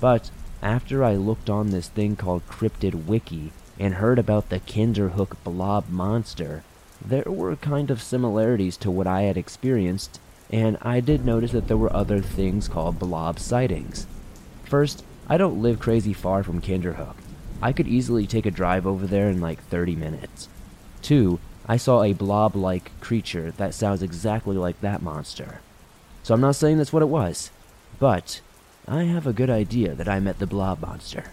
But 0.00 0.30
after 0.62 1.04
I 1.04 1.16
looked 1.16 1.50
on 1.50 1.68
this 1.68 1.90
thing 1.90 2.16
called 2.16 2.48
Cryptid 2.48 3.04
Wiki 3.04 3.52
and 3.78 3.96
heard 3.96 4.18
about 4.18 4.48
the 4.48 4.60
Kinderhook 4.60 5.36
blob 5.44 5.90
monster, 5.90 6.64
there 7.04 7.24
were 7.30 7.54
kind 7.56 7.90
of 7.90 8.00
similarities 8.00 8.78
to 8.78 8.90
what 8.90 9.06
I 9.06 9.24
had 9.24 9.36
experienced 9.36 10.18
and 10.52 10.76
I 10.82 11.00
did 11.00 11.24
notice 11.24 11.52
that 11.52 11.68
there 11.68 11.76
were 11.76 11.94
other 11.94 12.20
things 12.20 12.68
called 12.68 12.98
blob 12.98 13.38
sightings. 13.38 14.06
First, 14.64 15.04
I 15.28 15.36
don't 15.36 15.62
live 15.62 15.78
crazy 15.78 16.12
far 16.12 16.42
from 16.42 16.60
Kinderhook. 16.60 17.14
I 17.62 17.72
could 17.72 17.86
easily 17.86 18.26
take 18.26 18.46
a 18.46 18.50
drive 18.50 18.86
over 18.86 19.06
there 19.06 19.28
in 19.28 19.40
like 19.40 19.62
30 19.64 19.94
minutes. 19.94 20.48
Two, 21.02 21.38
I 21.66 21.76
saw 21.76 22.02
a 22.02 22.14
blob 22.14 22.56
like 22.56 22.98
creature 23.00 23.52
that 23.52 23.74
sounds 23.74 24.02
exactly 24.02 24.56
like 24.56 24.80
that 24.80 25.02
monster. 25.02 25.60
So 26.22 26.34
I'm 26.34 26.40
not 26.40 26.56
saying 26.56 26.78
that's 26.78 26.92
what 26.92 27.02
it 27.02 27.06
was, 27.06 27.50
but 27.98 28.40
I 28.88 29.04
have 29.04 29.26
a 29.26 29.32
good 29.32 29.50
idea 29.50 29.94
that 29.94 30.08
I 30.08 30.20
met 30.20 30.38
the 30.38 30.46
blob 30.46 30.80
monster. 30.80 31.24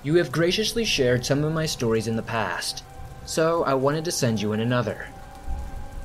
You 0.00 0.14
have 0.14 0.30
graciously 0.30 0.84
shared 0.84 1.26
some 1.26 1.42
of 1.42 1.52
my 1.52 1.66
stories 1.66 2.06
in 2.06 2.14
the 2.14 2.22
past, 2.22 2.84
so 3.24 3.64
I 3.64 3.74
wanted 3.74 4.04
to 4.04 4.12
send 4.12 4.40
you 4.40 4.52
in 4.52 4.60
another. 4.60 5.08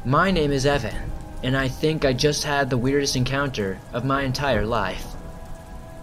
My 0.03 0.32
name 0.32 0.51
is 0.51 0.65
Evan, 0.65 1.12
and 1.43 1.56
I 1.56 1.67
think 1.67 2.03
I 2.03 2.12
just 2.12 2.43
had 2.43 2.71
the 2.71 2.77
weirdest 2.77 3.15
encounter 3.15 3.79
of 3.93 4.03
my 4.03 4.23
entire 4.23 4.65
life. 4.65 5.06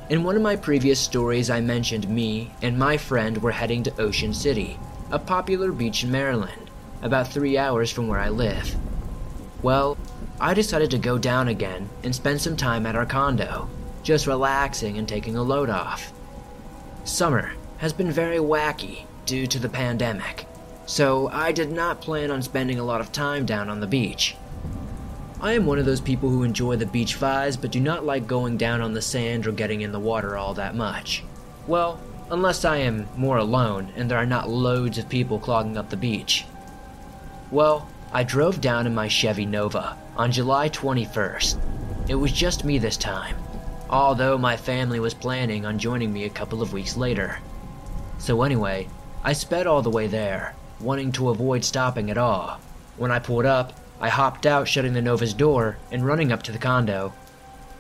In 0.09 0.23
one 0.23 0.37
of 0.37 0.43
my 0.43 0.55
previous 0.55 1.01
stories, 1.01 1.51
I 1.51 1.61
mentioned 1.61 2.09
me 2.09 2.53
and 2.63 2.79
my 2.79 2.97
friend 2.97 3.43
were 3.43 3.51
heading 3.51 3.83
to 3.83 4.01
Ocean 4.01 4.35
City, 4.35 4.79
a 5.11 5.19
popular 5.19 5.73
beach 5.73 6.05
in 6.05 6.13
Maryland, 6.13 6.71
about 7.03 7.27
three 7.27 7.59
hours 7.59 7.91
from 7.91 8.07
where 8.07 8.21
I 8.21 8.29
live. 8.29 8.77
Well, 9.63 9.99
I 10.41 10.55
decided 10.55 10.93
to 10.93 10.99
go 10.99 11.19
down 11.19 11.49
again 11.49 11.89
and 12.05 12.15
spend 12.15 12.41
some 12.41 12.57
time 12.57 12.87
at 12.87 12.95
our 12.95 13.05
condo, 13.05 13.69
just 14.05 14.29
relaxing 14.29 14.97
and 14.97 15.09
taking 15.09 15.37
a 15.37 15.43
load 15.43 15.69
off. 15.69 16.13
Summer 17.05 17.53
has 17.81 17.95
been 17.95 18.13
very 18.13 18.37
wacky 18.37 19.07
due 19.25 19.47
to 19.47 19.59
the 19.59 19.69
pandemic, 19.69 20.47
so 20.85 21.29
I 21.29 21.51
did 21.51 21.73
not 21.73 22.03
plan 22.03 22.31
on 22.31 22.43
spending 22.43 22.79
a 22.79 22.85
lot 22.85 23.01
of 23.01 23.11
time 23.11 23.47
down 23.47 23.71
on 23.71 23.81
the 23.81 23.87
beach. 23.87 24.37
I 25.41 25.55
am 25.55 25.65
one 25.65 25.79
of 25.79 25.87
those 25.87 26.03
people 26.03 26.29
who 26.29 26.43
enjoy 26.43 26.77
the 26.77 26.85
beach 26.85 27.19
vibes 27.19 27.59
but 27.59 27.71
do 27.71 27.81
not 27.81 28.05
like 28.05 28.27
going 28.27 28.59
down 28.59 28.83
on 28.83 28.93
the 28.93 29.01
sand 29.01 29.47
or 29.47 29.53
getting 29.53 29.81
in 29.81 29.93
the 29.93 29.99
water 29.99 30.37
all 30.37 30.53
that 30.55 30.75
much. 30.75 31.25
Well, 31.67 31.99
unless 32.31 32.67
I 32.67 32.77
am 32.77 33.09
more 33.17 33.39
alone 33.39 33.91
and 33.97 34.11
there 34.11 34.19
are 34.19 34.27
not 34.27 34.51
loads 34.51 34.99
of 34.99 35.09
people 35.09 35.39
clogging 35.39 35.79
up 35.79 35.89
the 35.89 35.97
beach. 35.97 36.45
Well, 37.51 37.89
I 38.13 38.25
drove 38.25 38.61
down 38.61 38.87
in 38.87 38.95
my 38.95 39.09
Chevy 39.09 39.47
Nova 39.47 39.97
on 40.17 40.33
July 40.33 40.69
21st. 40.69 41.59
It 42.09 42.15
was 42.17 42.33
just 42.33 42.63
me 42.63 42.77
this 42.77 42.99
time, 42.99 43.37
although 43.89 44.37
my 44.37 44.59
family 44.59 45.01
was 45.01 45.15
planning 45.15 45.65
on 45.65 45.79
joining 45.79 46.13
me 46.13 46.25
a 46.25 46.31
couple 46.31 46.61
of 46.61 46.75
weeks 46.75 46.99
later. 46.99 47.39
So, 48.21 48.43
anyway, 48.43 48.87
I 49.25 49.33
sped 49.33 49.67
all 49.67 49.81
the 49.81 49.89
way 49.89 50.07
there, 50.07 50.55
wanting 50.79 51.11
to 51.13 51.31
avoid 51.31 51.65
stopping 51.65 52.11
at 52.11 52.19
all. 52.19 52.61
When 52.99 53.11
I 53.11 53.19
pulled 53.19 53.47
up, 53.47 53.73
I 53.99 54.11
hopped 54.11 54.45
out, 54.45 54.69
shutting 54.69 54.93
the 54.93 55.01
Nova's 55.01 55.33
door, 55.33 55.79
and 55.91 56.05
running 56.05 56.31
up 56.31 56.43
to 56.43 56.53
the 56.53 56.59
condo. 56.59 57.15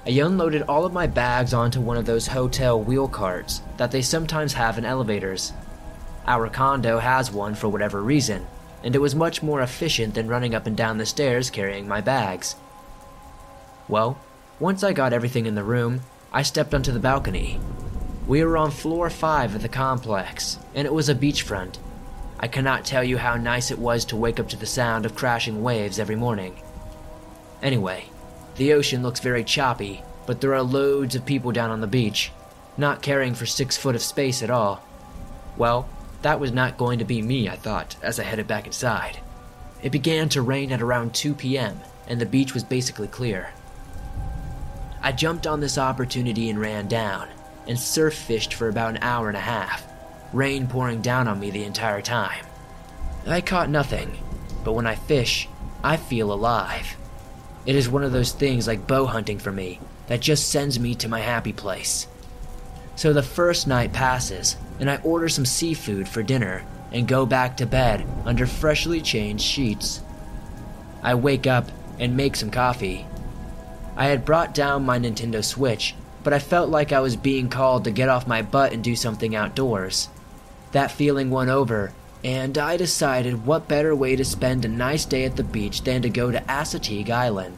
I 0.06 0.10
unloaded 0.12 0.62
all 0.62 0.86
of 0.86 0.94
my 0.94 1.06
bags 1.06 1.52
onto 1.52 1.78
one 1.78 1.98
of 1.98 2.06
those 2.06 2.28
hotel 2.28 2.80
wheel 2.80 3.06
carts 3.06 3.60
that 3.76 3.90
they 3.90 4.00
sometimes 4.00 4.54
have 4.54 4.78
in 4.78 4.86
elevators. 4.86 5.52
Our 6.26 6.48
condo 6.48 7.00
has 7.00 7.30
one 7.30 7.54
for 7.54 7.68
whatever 7.68 8.02
reason, 8.02 8.46
and 8.82 8.94
it 8.94 9.00
was 9.00 9.14
much 9.14 9.42
more 9.42 9.60
efficient 9.60 10.14
than 10.14 10.26
running 10.26 10.54
up 10.54 10.66
and 10.66 10.74
down 10.74 10.96
the 10.96 11.04
stairs 11.04 11.50
carrying 11.50 11.86
my 11.86 12.00
bags. 12.00 12.56
Well, 13.88 14.18
once 14.58 14.82
I 14.82 14.94
got 14.94 15.12
everything 15.12 15.44
in 15.44 15.54
the 15.54 15.64
room, 15.64 16.00
I 16.32 16.42
stepped 16.44 16.72
onto 16.72 16.92
the 16.92 16.98
balcony 16.98 17.60
we 18.30 18.44
were 18.44 18.56
on 18.56 18.70
floor 18.70 19.10
5 19.10 19.56
of 19.56 19.62
the 19.62 19.68
complex, 19.68 20.56
and 20.72 20.86
it 20.86 20.94
was 20.94 21.08
a 21.08 21.14
beachfront. 21.16 21.78
I 22.38 22.46
cannot 22.46 22.84
tell 22.84 23.02
you 23.02 23.18
how 23.18 23.34
nice 23.34 23.72
it 23.72 23.78
was 23.80 24.04
to 24.04 24.16
wake 24.16 24.38
up 24.38 24.48
to 24.50 24.56
the 24.56 24.66
sound 24.66 25.04
of 25.04 25.16
crashing 25.16 25.64
waves 25.64 25.98
every 25.98 26.14
morning. 26.14 26.54
Anyway, 27.60 28.04
the 28.54 28.72
ocean 28.72 29.02
looks 29.02 29.18
very 29.18 29.42
choppy, 29.42 30.04
but 30.26 30.40
there 30.40 30.54
are 30.54 30.62
loads 30.62 31.16
of 31.16 31.26
people 31.26 31.50
down 31.50 31.72
on 31.72 31.80
the 31.80 31.88
beach, 31.88 32.30
not 32.76 33.02
caring 33.02 33.34
for 33.34 33.46
six 33.46 33.76
foot 33.76 33.96
of 33.96 34.00
space 34.00 34.44
at 34.44 34.50
all. 34.50 34.80
Well, 35.56 35.88
that 36.22 36.38
was 36.38 36.52
not 36.52 36.78
going 36.78 37.00
to 37.00 37.04
be 37.04 37.22
me, 37.22 37.48
I 37.48 37.56
thought, 37.56 37.96
as 38.00 38.20
I 38.20 38.22
headed 38.22 38.46
back 38.46 38.64
inside. 38.64 39.18
It 39.82 39.90
began 39.90 40.28
to 40.28 40.40
rain 40.40 40.70
at 40.70 40.80
around 40.80 41.14
2 41.14 41.34
p.m., 41.34 41.80
and 42.06 42.20
the 42.20 42.26
beach 42.26 42.54
was 42.54 42.62
basically 42.62 43.08
clear. 43.08 43.50
I 45.02 45.10
jumped 45.10 45.48
on 45.48 45.58
this 45.58 45.78
opportunity 45.78 46.48
and 46.48 46.60
ran 46.60 46.86
down, 46.86 47.26
and 47.66 47.78
surf 47.78 48.14
fished 48.14 48.54
for 48.54 48.68
about 48.68 48.90
an 48.90 49.02
hour 49.02 49.28
and 49.28 49.36
a 49.36 49.40
half, 49.40 49.86
rain 50.32 50.66
pouring 50.66 51.00
down 51.00 51.28
on 51.28 51.40
me 51.40 51.50
the 51.50 51.64
entire 51.64 52.02
time. 52.02 52.44
I 53.26 53.40
caught 53.40 53.68
nothing, 53.68 54.18
but 54.64 54.72
when 54.72 54.86
I 54.86 54.94
fish, 54.94 55.48
I 55.82 55.96
feel 55.96 56.32
alive. 56.32 56.96
It 57.66 57.76
is 57.76 57.88
one 57.88 58.04
of 58.04 58.12
those 58.12 58.32
things 58.32 58.66
like 58.66 58.86
bow 58.86 59.06
hunting 59.06 59.38
for 59.38 59.52
me 59.52 59.80
that 60.06 60.20
just 60.20 60.48
sends 60.48 60.80
me 60.80 60.94
to 60.96 61.08
my 61.08 61.20
happy 61.20 61.52
place. 61.52 62.06
So 62.96 63.12
the 63.12 63.22
first 63.22 63.66
night 63.66 63.92
passes, 63.92 64.56
and 64.78 64.90
I 64.90 64.96
order 65.04 65.28
some 65.28 65.46
seafood 65.46 66.08
for 66.08 66.22
dinner 66.22 66.64
and 66.92 67.06
go 67.06 67.24
back 67.24 67.56
to 67.56 67.66
bed 67.66 68.06
under 68.24 68.46
freshly 68.46 69.00
changed 69.00 69.44
sheets. 69.44 70.00
I 71.02 71.14
wake 71.14 71.46
up 71.46 71.70
and 71.98 72.16
make 72.16 72.36
some 72.36 72.50
coffee. 72.50 73.06
I 73.96 74.06
had 74.06 74.24
brought 74.24 74.54
down 74.54 74.84
my 74.84 74.98
Nintendo 74.98 75.44
Switch 75.44 75.94
but 76.22 76.32
I 76.32 76.38
felt 76.38 76.70
like 76.70 76.92
I 76.92 77.00
was 77.00 77.16
being 77.16 77.48
called 77.48 77.84
to 77.84 77.90
get 77.90 78.08
off 78.08 78.26
my 78.26 78.42
butt 78.42 78.72
and 78.72 78.84
do 78.84 78.94
something 78.94 79.34
outdoors. 79.34 80.08
That 80.72 80.90
feeling 80.90 81.30
won 81.30 81.48
over, 81.48 81.92
and 82.22 82.58
I 82.58 82.76
decided 82.76 83.46
what 83.46 83.68
better 83.68 83.94
way 83.94 84.16
to 84.16 84.24
spend 84.24 84.64
a 84.64 84.68
nice 84.68 85.04
day 85.04 85.24
at 85.24 85.36
the 85.36 85.44
beach 85.44 85.82
than 85.82 86.02
to 86.02 86.10
go 86.10 86.30
to 86.30 86.40
Assateague 86.48 87.10
Island. 87.10 87.56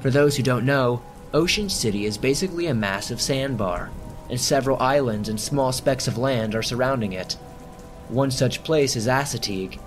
For 0.00 0.10
those 0.10 0.36
who 0.36 0.42
don't 0.42 0.66
know, 0.66 1.02
Ocean 1.32 1.68
City 1.68 2.06
is 2.06 2.18
basically 2.18 2.66
a 2.66 2.74
massive 2.74 3.20
sandbar, 3.20 3.90
and 4.28 4.40
several 4.40 4.80
islands 4.80 5.28
and 5.28 5.40
small 5.40 5.70
specks 5.70 6.08
of 6.08 6.18
land 6.18 6.54
are 6.54 6.62
surrounding 6.62 7.12
it. 7.12 7.34
One 8.08 8.30
such 8.32 8.64
place 8.64 8.96
is 8.96 9.06
Assateague. 9.06 9.78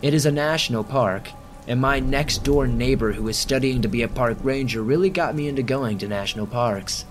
It 0.00 0.14
is 0.14 0.24
a 0.24 0.32
national 0.32 0.84
park, 0.84 1.30
and 1.66 1.80
my 1.80 2.00
next 2.00 2.44
door 2.44 2.66
neighbor 2.66 3.12
who 3.12 3.28
is 3.28 3.38
studying 3.38 3.82
to 3.82 3.88
be 3.88 4.02
a 4.02 4.08
park 4.08 4.38
ranger 4.42 4.82
really 4.82 5.10
got 5.10 5.34
me 5.34 5.48
into 5.48 5.62
going 5.62 5.98
to 5.98 6.08
national 6.08 6.46
parks. 6.46 7.04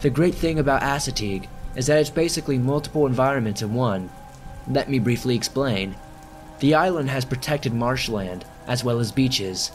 The 0.00 0.10
great 0.10 0.34
thing 0.34 0.58
about 0.58 0.82
Assateague 0.82 1.48
is 1.76 1.86
that 1.86 1.98
it's 1.98 2.10
basically 2.10 2.58
multiple 2.58 3.06
environments 3.06 3.62
in 3.62 3.74
one. 3.74 4.10
Let 4.68 4.90
me 4.90 4.98
briefly 4.98 5.34
explain. 5.34 5.96
The 6.60 6.74
island 6.74 7.10
has 7.10 7.24
protected 7.24 7.74
marshland 7.74 8.44
as 8.66 8.84
well 8.84 9.00
as 9.00 9.12
beaches. 9.12 9.72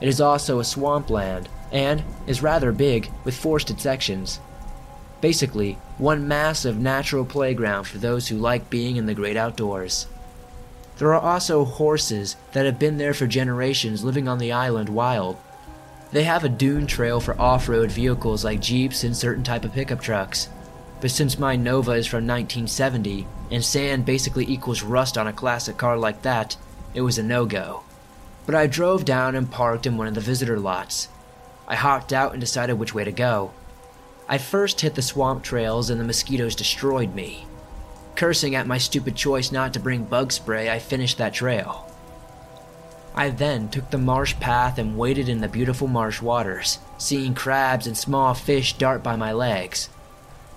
It 0.00 0.08
is 0.08 0.20
also 0.20 0.58
a 0.58 0.64
swampland 0.64 1.48
and 1.70 2.02
is 2.26 2.42
rather 2.42 2.72
big 2.72 3.10
with 3.24 3.36
forested 3.36 3.80
sections. 3.80 4.40
Basically, 5.20 5.78
one 5.98 6.26
massive 6.26 6.78
natural 6.78 7.24
playground 7.24 7.84
for 7.84 7.98
those 7.98 8.28
who 8.28 8.36
like 8.36 8.70
being 8.70 8.96
in 8.96 9.06
the 9.06 9.14
great 9.14 9.36
outdoors. 9.36 10.06
There 10.98 11.14
are 11.14 11.20
also 11.20 11.64
horses 11.64 12.36
that 12.52 12.66
have 12.66 12.78
been 12.78 12.98
there 12.98 13.14
for 13.14 13.26
generations 13.26 14.04
living 14.04 14.28
on 14.28 14.38
the 14.38 14.52
island 14.52 14.88
wild. 14.88 15.36
They 16.12 16.24
have 16.24 16.44
a 16.44 16.48
dune 16.48 16.86
trail 16.86 17.20
for 17.20 17.40
off-road 17.40 17.90
vehicles 17.90 18.44
like 18.44 18.60
Jeeps 18.60 19.02
and 19.02 19.16
certain 19.16 19.42
type 19.42 19.64
of 19.64 19.72
pickup 19.72 20.00
trucks. 20.00 20.48
But 21.00 21.10
since 21.10 21.38
my 21.38 21.56
Nova 21.56 21.92
is 21.92 22.06
from 22.06 22.26
1970 22.26 23.26
and 23.50 23.64
sand 23.64 24.04
basically 24.04 24.46
equals 24.46 24.82
rust 24.82 25.16
on 25.16 25.26
a 25.26 25.32
classic 25.32 25.76
car 25.76 25.96
like 25.96 26.22
that, 26.22 26.56
it 26.94 27.00
was 27.00 27.18
a 27.18 27.22
no-go. 27.22 27.82
But 28.44 28.54
I 28.54 28.66
drove 28.66 29.04
down 29.04 29.34
and 29.34 29.50
parked 29.50 29.86
in 29.86 29.96
one 29.96 30.06
of 30.06 30.14
the 30.14 30.20
visitor 30.20 30.60
lots. 30.60 31.08
I 31.66 31.74
hopped 31.74 32.12
out 32.12 32.32
and 32.32 32.40
decided 32.40 32.74
which 32.74 32.94
way 32.94 33.04
to 33.04 33.12
go. 33.12 33.52
I 34.28 34.38
first 34.38 34.80
hit 34.80 34.94
the 34.94 35.02
swamp 35.02 35.42
trails 35.42 35.90
and 35.90 35.98
the 35.98 36.04
mosquitoes 36.04 36.54
destroyed 36.54 37.14
me. 37.14 37.46
Cursing 38.14 38.54
at 38.54 38.66
my 38.66 38.78
stupid 38.78 39.16
choice 39.16 39.50
not 39.50 39.72
to 39.72 39.80
bring 39.80 40.04
bug 40.04 40.32
spray, 40.32 40.70
I 40.70 40.78
finished 40.78 41.18
that 41.18 41.34
trail. 41.34 41.88
I 43.14 43.30
then 43.30 43.68
took 43.68 43.90
the 43.90 43.98
marsh 43.98 44.34
path 44.40 44.78
and 44.78 44.96
waded 44.96 45.28
in 45.28 45.40
the 45.40 45.48
beautiful 45.48 45.86
marsh 45.86 46.22
waters, 46.22 46.78
seeing 46.98 47.34
crabs 47.34 47.86
and 47.86 47.96
small 47.96 48.32
fish 48.34 48.78
dart 48.78 49.02
by 49.02 49.16
my 49.16 49.32
legs. 49.32 49.88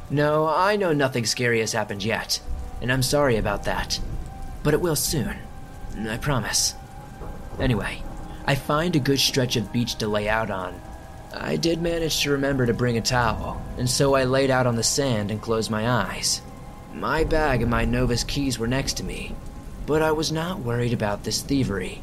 No, 0.09 0.47
I 0.47 0.75
know 0.75 0.93
nothing 0.93 1.25
scary 1.25 1.59
has 1.59 1.73
happened 1.73 2.03
yet, 2.03 2.39
and 2.81 2.91
I'm 2.91 3.03
sorry 3.03 3.37
about 3.37 3.63
that. 3.63 3.99
But 4.63 4.73
it 4.73 4.81
will 4.81 4.95
soon. 4.95 5.37
I 6.07 6.17
promise. 6.17 6.75
Anyway, 7.59 8.03
I 8.45 8.55
find 8.55 8.95
a 8.95 8.99
good 8.99 9.19
stretch 9.19 9.55
of 9.55 9.73
beach 9.73 9.95
to 9.95 10.07
lay 10.07 10.29
out 10.29 10.51
on. 10.51 10.79
I 11.33 11.57
did 11.57 11.81
manage 11.81 12.21
to 12.23 12.31
remember 12.31 12.65
to 12.65 12.73
bring 12.73 12.97
a 12.97 13.01
towel, 13.01 13.61
and 13.77 13.89
so 13.89 14.13
I 14.13 14.23
laid 14.23 14.49
out 14.49 14.67
on 14.67 14.75
the 14.75 14.83
sand 14.83 15.31
and 15.31 15.41
closed 15.41 15.69
my 15.69 15.89
eyes. 15.89 16.41
My 16.95 17.25
bag 17.25 17.61
and 17.61 17.69
my 17.69 17.83
Nova's 17.83 18.23
keys 18.23 18.57
were 18.57 18.67
next 18.67 18.93
to 18.97 19.03
me, 19.03 19.35
but 19.85 20.01
I 20.01 20.13
was 20.13 20.31
not 20.31 20.59
worried 20.59 20.93
about 20.93 21.23
this 21.23 21.41
thievery. 21.41 22.01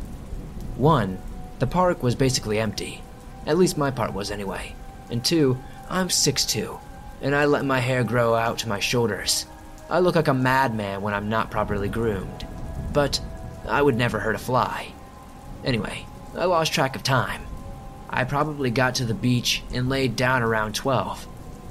One, 0.76 1.18
the 1.60 1.66
park 1.66 2.02
was 2.02 2.14
basically 2.14 2.60
empty. 2.60 3.00
At 3.46 3.56
least 3.56 3.78
my 3.78 3.90
part 3.90 4.12
was 4.12 4.30
anyway. 4.30 4.74
And 5.10 5.24
two, 5.24 5.58
I'm 5.88 6.08
6'2, 6.08 6.78
and 7.22 7.34
I 7.34 7.46
let 7.46 7.64
my 7.64 7.80
hair 7.80 8.04
grow 8.04 8.34
out 8.34 8.58
to 8.58 8.68
my 8.68 8.80
shoulders. 8.80 9.46
I 9.88 9.98
look 9.98 10.14
like 10.14 10.28
a 10.28 10.34
madman 10.34 11.00
when 11.00 11.14
I'm 11.14 11.30
not 11.30 11.50
properly 11.50 11.88
groomed. 11.88 12.46
But 12.92 13.18
I 13.66 13.80
would 13.80 13.96
never 13.96 14.20
hurt 14.20 14.34
a 14.34 14.38
fly. 14.38 14.92
Anyway, 15.64 16.04
I 16.36 16.44
lost 16.44 16.74
track 16.74 16.96
of 16.96 17.02
time. 17.02 17.42
I 18.10 18.24
probably 18.24 18.70
got 18.70 18.96
to 18.96 19.06
the 19.06 19.14
beach 19.14 19.62
and 19.72 19.88
laid 19.88 20.16
down 20.16 20.42
around 20.42 20.74
12. 20.74 21.26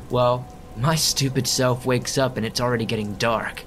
Well, 0.10 0.48
my 0.78 0.96
stupid 0.96 1.48
self 1.48 1.86
wakes 1.86 2.18
up 2.18 2.38
and 2.38 2.46
it's 2.46 2.62
already 2.62 2.86
getting 2.86 3.16
dark. 3.16 3.64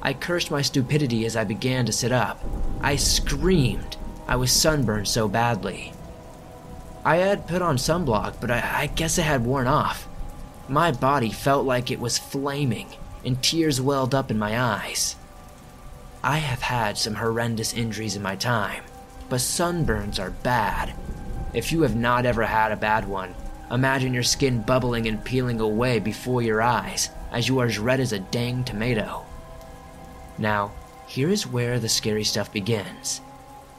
I 0.00 0.14
cursed 0.14 0.50
my 0.50 0.62
stupidity 0.62 1.26
as 1.26 1.36
I 1.36 1.44
began 1.44 1.86
to 1.86 1.92
sit 1.92 2.12
up. 2.12 2.42
I 2.80 2.96
screamed. 2.96 3.96
I 4.26 4.36
was 4.36 4.52
sunburned 4.52 5.08
so 5.08 5.28
badly. 5.28 5.92
I 7.04 7.16
had 7.16 7.48
put 7.48 7.62
on 7.62 7.76
sunblock, 7.76 8.40
but 8.40 8.50
I, 8.50 8.82
I 8.82 8.86
guess 8.86 9.18
it 9.18 9.22
had 9.22 9.44
worn 9.44 9.66
off. 9.66 10.06
My 10.68 10.92
body 10.92 11.30
felt 11.30 11.64
like 11.64 11.90
it 11.90 12.00
was 12.00 12.18
flaming, 12.18 12.88
and 13.24 13.42
tears 13.42 13.80
welled 13.80 14.14
up 14.14 14.30
in 14.30 14.38
my 14.38 14.60
eyes. 14.60 15.16
I 16.22 16.38
have 16.38 16.62
had 16.62 16.98
some 16.98 17.14
horrendous 17.14 17.72
injuries 17.72 18.16
in 18.16 18.22
my 18.22 18.36
time, 18.36 18.84
but 19.28 19.40
sunburns 19.40 20.18
are 20.18 20.30
bad. 20.30 20.94
If 21.54 21.72
you 21.72 21.82
have 21.82 21.96
not 21.96 22.26
ever 22.26 22.44
had 22.44 22.72
a 22.72 22.76
bad 22.76 23.08
one, 23.08 23.34
imagine 23.70 24.14
your 24.14 24.22
skin 24.22 24.62
bubbling 24.62 25.06
and 25.06 25.24
peeling 25.24 25.60
away 25.60 25.98
before 25.98 26.42
your 26.42 26.62
eyes 26.62 27.10
as 27.32 27.48
you 27.48 27.58
are 27.58 27.66
as 27.66 27.78
red 27.78 28.00
as 28.00 28.12
a 28.12 28.18
dang 28.18 28.64
tomato. 28.64 29.24
Now, 30.38 30.72
here 31.06 31.28
is 31.28 31.46
where 31.46 31.78
the 31.78 31.88
scary 31.88 32.24
stuff 32.24 32.52
begins. 32.52 33.20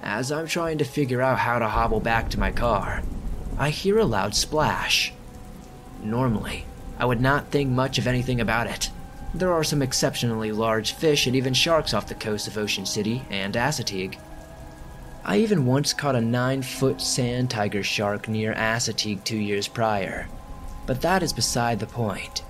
As 0.01 0.31
I'm 0.31 0.47
trying 0.47 0.77
to 0.79 0.85
figure 0.85 1.21
out 1.21 1.39
how 1.39 1.59
to 1.59 1.67
hobble 1.67 1.99
back 1.99 2.29
to 2.29 2.39
my 2.39 2.51
car, 2.51 3.03
I 3.57 3.69
hear 3.69 3.97
a 3.97 4.05
loud 4.05 4.35
splash. 4.35 5.13
Normally, 6.01 6.65
I 6.97 7.05
would 7.05 7.21
not 7.21 7.51
think 7.51 7.69
much 7.69 7.97
of 7.97 8.07
anything 8.07 8.39
about 8.39 8.67
it. 8.67 8.89
There 9.33 9.53
are 9.53 9.63
some 9.63 9.81
exceptionally 9.81 10.51
large 10.51 10.93
fish 10.93 11.27
and 11.27 11.35
even 11.35 11.53
sharks 11.53 11.93
off 11.93 12.07
the 12.07 12.15
coast 12.15 12.47
of 12.47 12.57
Ocean 12.57 12.85
City 12.85 13.23
and 13.29 13.53
Assateague. 13.53 14.17
I 15.29 15.37
even 15.37 15.67
once 15.67 15.93
caught 15.93 16.15
a 16.15 16.21
9 16.21 16.63
foot 16.63 16.99
sand 16.99 17.51
tiger 17.51 17.83
shark 17.83 18.27
near 18.27 18.51
Assateague 18.55 19.23
two 19.23 19.37
years 19.37 19.67
prior. 19.67 20.27
But 20.87 21.01
that 21.01 21.21
is 21.21 21.33
beside 21.33 21.79
the 21.79 21.85
point. 21.85 22.41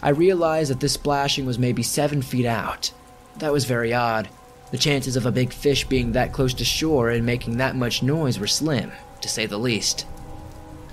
I 0.00 0.10
realized 0.10 0.70
that 0.70 0.78
this 0.78 0.92
splashing 0.92 1.46
was 1.46 1.58
maybe 1.58 1.82
7 1.82 2.22
feet 2.22 2.46
out. 2.46 2.92
That 3.38 3.52
was 3.52 3.64
very 3.64 3.92
odd. 3.92 4.28
The 4.70 4.78
chances 4.78 5.16
of 5.16 5.26
a 5.26 5.32
big 5.32 5.52
fish 5.52 5.84
being 5.84 6.12
that 6.12 6.32
close 6.32 6.54
to 6.54 6.64
shore 6.64 7.10
and 7.10 7.26
making 7.26 7.56
that 7.56 7.74
much 7.74 8.04
noise 8.04 8.38
were 8.38 8.46
slim, 8.46 8.92
to 9.20 9.28
say 9.28 9.46
the 9.46 9.58
least. 9.58 10.06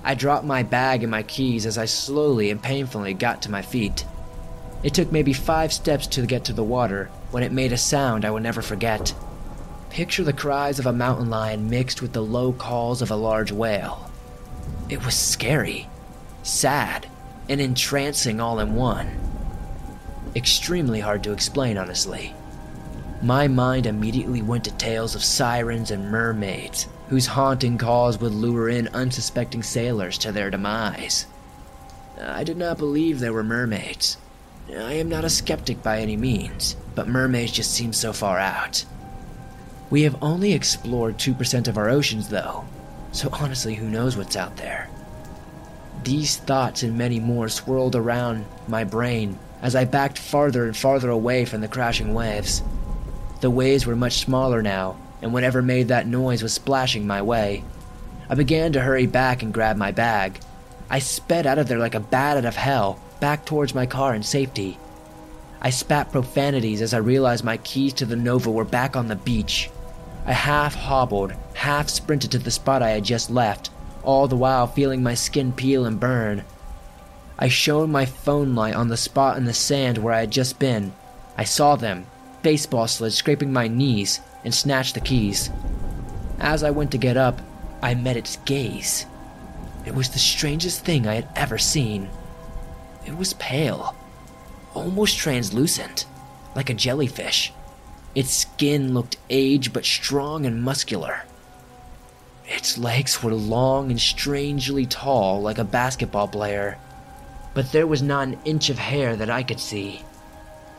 I 0.02 0.16
dropped 0.16 0.44
my 0.44 0.64
bag 0.64 1.04
and 1.04 1.12
my 1.12 1.22
keys 1.22 1.64
as 1.64 1.78
I 1.78 1.84
slowly 1.84 2.50
and 2.50 2.60
painfully 2.60 3.14
got 3.14 3.40
to 3.42 3.52
my 3.52 3.62
feet. 3.62 4.04
It 4.82 4.94
took 4.94 5.12
maybe 5.12 5.32
five 5.32 5.72
steps 5.72 6.08
to 6.08 6.26
get 6.26 6.44
to 6.46 6.52
the 6.52 6.64
water 6.64 7.08
when 7.30 7.44
it 7.44 7.52
made 7.52 7.72
a 7.72 7.78
sound 7.78 8.24
I 8.24 8.32
will 8.32 8.40
never 8.40 8.62
forget. 8.62 9.14
Picture 9.94 10.24
the 10.24 10.32
cries 10.32 10.80
of 10.80 10.86
a 10.86 10.92
mountain 10.92 11.30
lion 11.30 11.70
mixed 11.70 12.02
with 12.02 12.12
the 12.12 12.20
low 12.20 12.52
calls 12.52 13.00
of 13.00 13.12
a 13.12 13.16
large 13.16 13.52
whale. 13.52 14.10
It 14.88 15.04
was 15.04 15.14
scary, 15.14 15.88
sad, 16.42 17.06
and 17.48 17.60
entrancing 17.60 18.40
all 18.40 18.58
in 18.58 18.74
one. 18.74 19.08
Extremely 20.34 20.98
hard 20.98 21.22
to 21.22 21.30
explain, 21.30 21.78
honestly. 21.78 22.34
My 23.22 23.46
mind 23.46 23.86
immediately 23.86 24.42
went 24.42 24.64
to 24.64 24.72
tales 24.72 25.14
of 25.14 25.22
sirens 25.22 25.92
and 25.92 26.10
mermaids, 26.10 26.88
whose 27.08 27.26
haunting 27.26 27.78
calls 27.78 28.18
would 28.18 28.32
lure 28.32 28.68
in 28.68 28.88
unsuspecting 28.88 29.62
sailors 29.62 30.18
to 30.18 30.32
their 30.32 30.50
demise. 30.50 31.26
I 32.20 32.42
did 32.42 32.56
not 32.56 32.78
believe 32.78 33.20
there 33.20 33.32
were 33.32 33.44
mermaids. 33.44 34.16
I 34.68 34.94
am 34.94 35.08
not 35.08 35.24
a 35.24 35.30
skeptic 35.30 35.84
by 35.84 36.00
any 36.00 36.16
means, 36.16 36.74
but 36.96 37.06
mermaids 37.06 37.52
just 37.52 37.70
seem 37.70 37.92
so 37.92 38.12
far 38.12 38.40
out. 38.40 38.84
We 39.94 40.02
have 40.02 40.20
only 40.20 40.54
explored 40.54 41.18
2% 41.18 41.68
of 41.68 41.78
our 41.78 41.88
oceans, 41.88 42.28
though, 42.28 42.64
so 43.12 43.28
honestly, 43.32 43.76
who 43.76 43.88
knows 43.88 44.16
what's 44.16 44.34
out 44.34 44.56
there? 44.56 44.90
These 46.02 46.38
thoughts 46.38 46.82
and 46.82 46.98
many 46.98 47.20
more 47.20 47.48
swirled 47.48 47.94
around 47.94 48.44
my 48.66 48.82
brain 48.82 49.38
as 49.62 49.76
I 49.76 49.84
backed 49.84 50.18
farther 50.18 50.64
and 50.64 50.76
farther 50.76 51.10
away 51.10 51.44
from 51.44 51.60
the 51.60 51.68
crashing 51.68 52.12
waves. 52.12 52.60
The 53.40 53.50
waves 53.50 53.86
were 53.86 53.94
much 53.94 54.14
smaller 54.18 54.62
now, 54.62 54.96
and 55.22 55.32
whatever 55.32 55.62
made 55.62 55.86
that 55.86 56.08
noise 56.08 56.42
was 56.42 56.52
splashing 56.52 57.06
my 57.06 57.22
way. 57.22 57.62
I 58.28 58.34
began 58.34 58.72
to 58.72 58.80
hurry 58.80 59.06
back 59.06 59.44
and 59.44 59.54
grab 59.54 59.76
my 59.76 59.92
bag. 59.92 60.40
I 60.90 60.98
sped 60.98 61.46
out 61.46 61.58
of 61.58 61.68
there 61.68 61.78
like 61.78 61.94
a 61.94 62.00
bat 62.00 62.36
out 62.36 62.44
of 62.44 62.56
hell, 62.56 63.00
back 63.20 63.44
towards 63.46 63.76
my 63.76 63.86
car 63.86 64.12
in 64.12 64.24
safety. 64.24 64.76
I 65.62 65.70
spat 65.70 66.10
profanities 66.10 66.82
as 66.82 66.94
I 66.94 66.98
realized 66.98 67.44
my 67.44 67.58
keys 67.58 67.92
to 67.92 68.04
the 68.04 68.16
Nova 68.16 68.50
were 68.50 68.64
back 68.64 68.96
on 68.96 69.06
the 69.06 69.14
beach. 69.14 69.70
I 70.26 70.32
half 70.32 70.74
hobbled, 70.74 71.32
half 71.54 71.88
sprinted 71.88 72.32
to 72.32 72.38
the 72.38 72.50
spot 72.50 72.82
I 72.82 72.90
had 72.90 73.04
just 73.04 73.30
left, 73.30 73.70
all 74.02 74.26
the 74.26 74.36
while 74.36 74.66
feeling 74.66 75.02
my 75.02 75.14
skin 75.14 75.52
peel 75.52 75.84
and 75.84 76.00
burn. 76.00 76.44
I 77.38 77.48
shone 77.48 77.90
my 77.90 78.06
phone 78.06 78.54
light 78.54 78.74
on 78.74 78.88
the 78.88 78.96
spot 78.96 79.36
in 79.36 79.44
the 79.44 79.52
sand 79.52 79.98
where 79.98 80.14
I 80.14 80.20
had 80.20 80.30
just 80.30 80.58
been. 80.58 80.92
I 81.36 81.44
saw 81.44 81.76
them, 81.76 82.06
baseball 82.42 82.86
slid 82.86 83.12
scraping 83.12 83.52
my 83.52 83.68
knees, 83.68 84.20
and 84.44 84.54
snatched 84.54 84.94
the 84.94 85.00
keys. 85.00 85.50
As 86.38 86.62
I 86.62 86.70
went 86.70 86.90
to 86.92 86.98
get 86.98 87.16
up, 87.16 87.40
I 87.82 87.94
met 87.94 88.16
its 88.16 88.36
gaze. 88.44 89.06
It 89.84 89.94
was 89.94 90.08
the 90.08 90.18
strangest 90.18 90.84
thing 90.84 91.06
I 91.06 91.14
had 91.14 91.28
ever 91.36 91.58
seen. 91.58 92.08
It 93.04 93.16
was 93.16 93.34
pale, 93.34 93.94
almost 94.72 95.18
translucent, 95.18 96.06
like 96.54 96.70
a 96.70 96.74
jellyfish. 96.74 97.52
Its 98.14 98.30
skin 98.30 98.94
looked 98.94 99.16
aged 99.28 99.72
but 99.72 99.84
strong 99.84 100.46
and 100.46 100.62
muscular. 100.62 101.24
Its 102.46 102.78
legs 102.78 103.22
were 103.22 103.34
long 103.34 103.90
and 103.90 104.00
strangely 104.00 104.86
tall, 104.86 105.40
like 105.40 105.58
a 105.58 105.64
basketball 105.64 106.28
player, 106.28 106.78
but 107.54 107.72
there 107.72 107.86
was 107.86 108.02
not 108.02 108.28
an 108.28 108.38
inch 108.44 108.70
of 108.70 108.78
hair 108.78 109.16
that 109.16 109.30
I 109.30 109.42
could 109.42 109.58
see. 109.58 110.02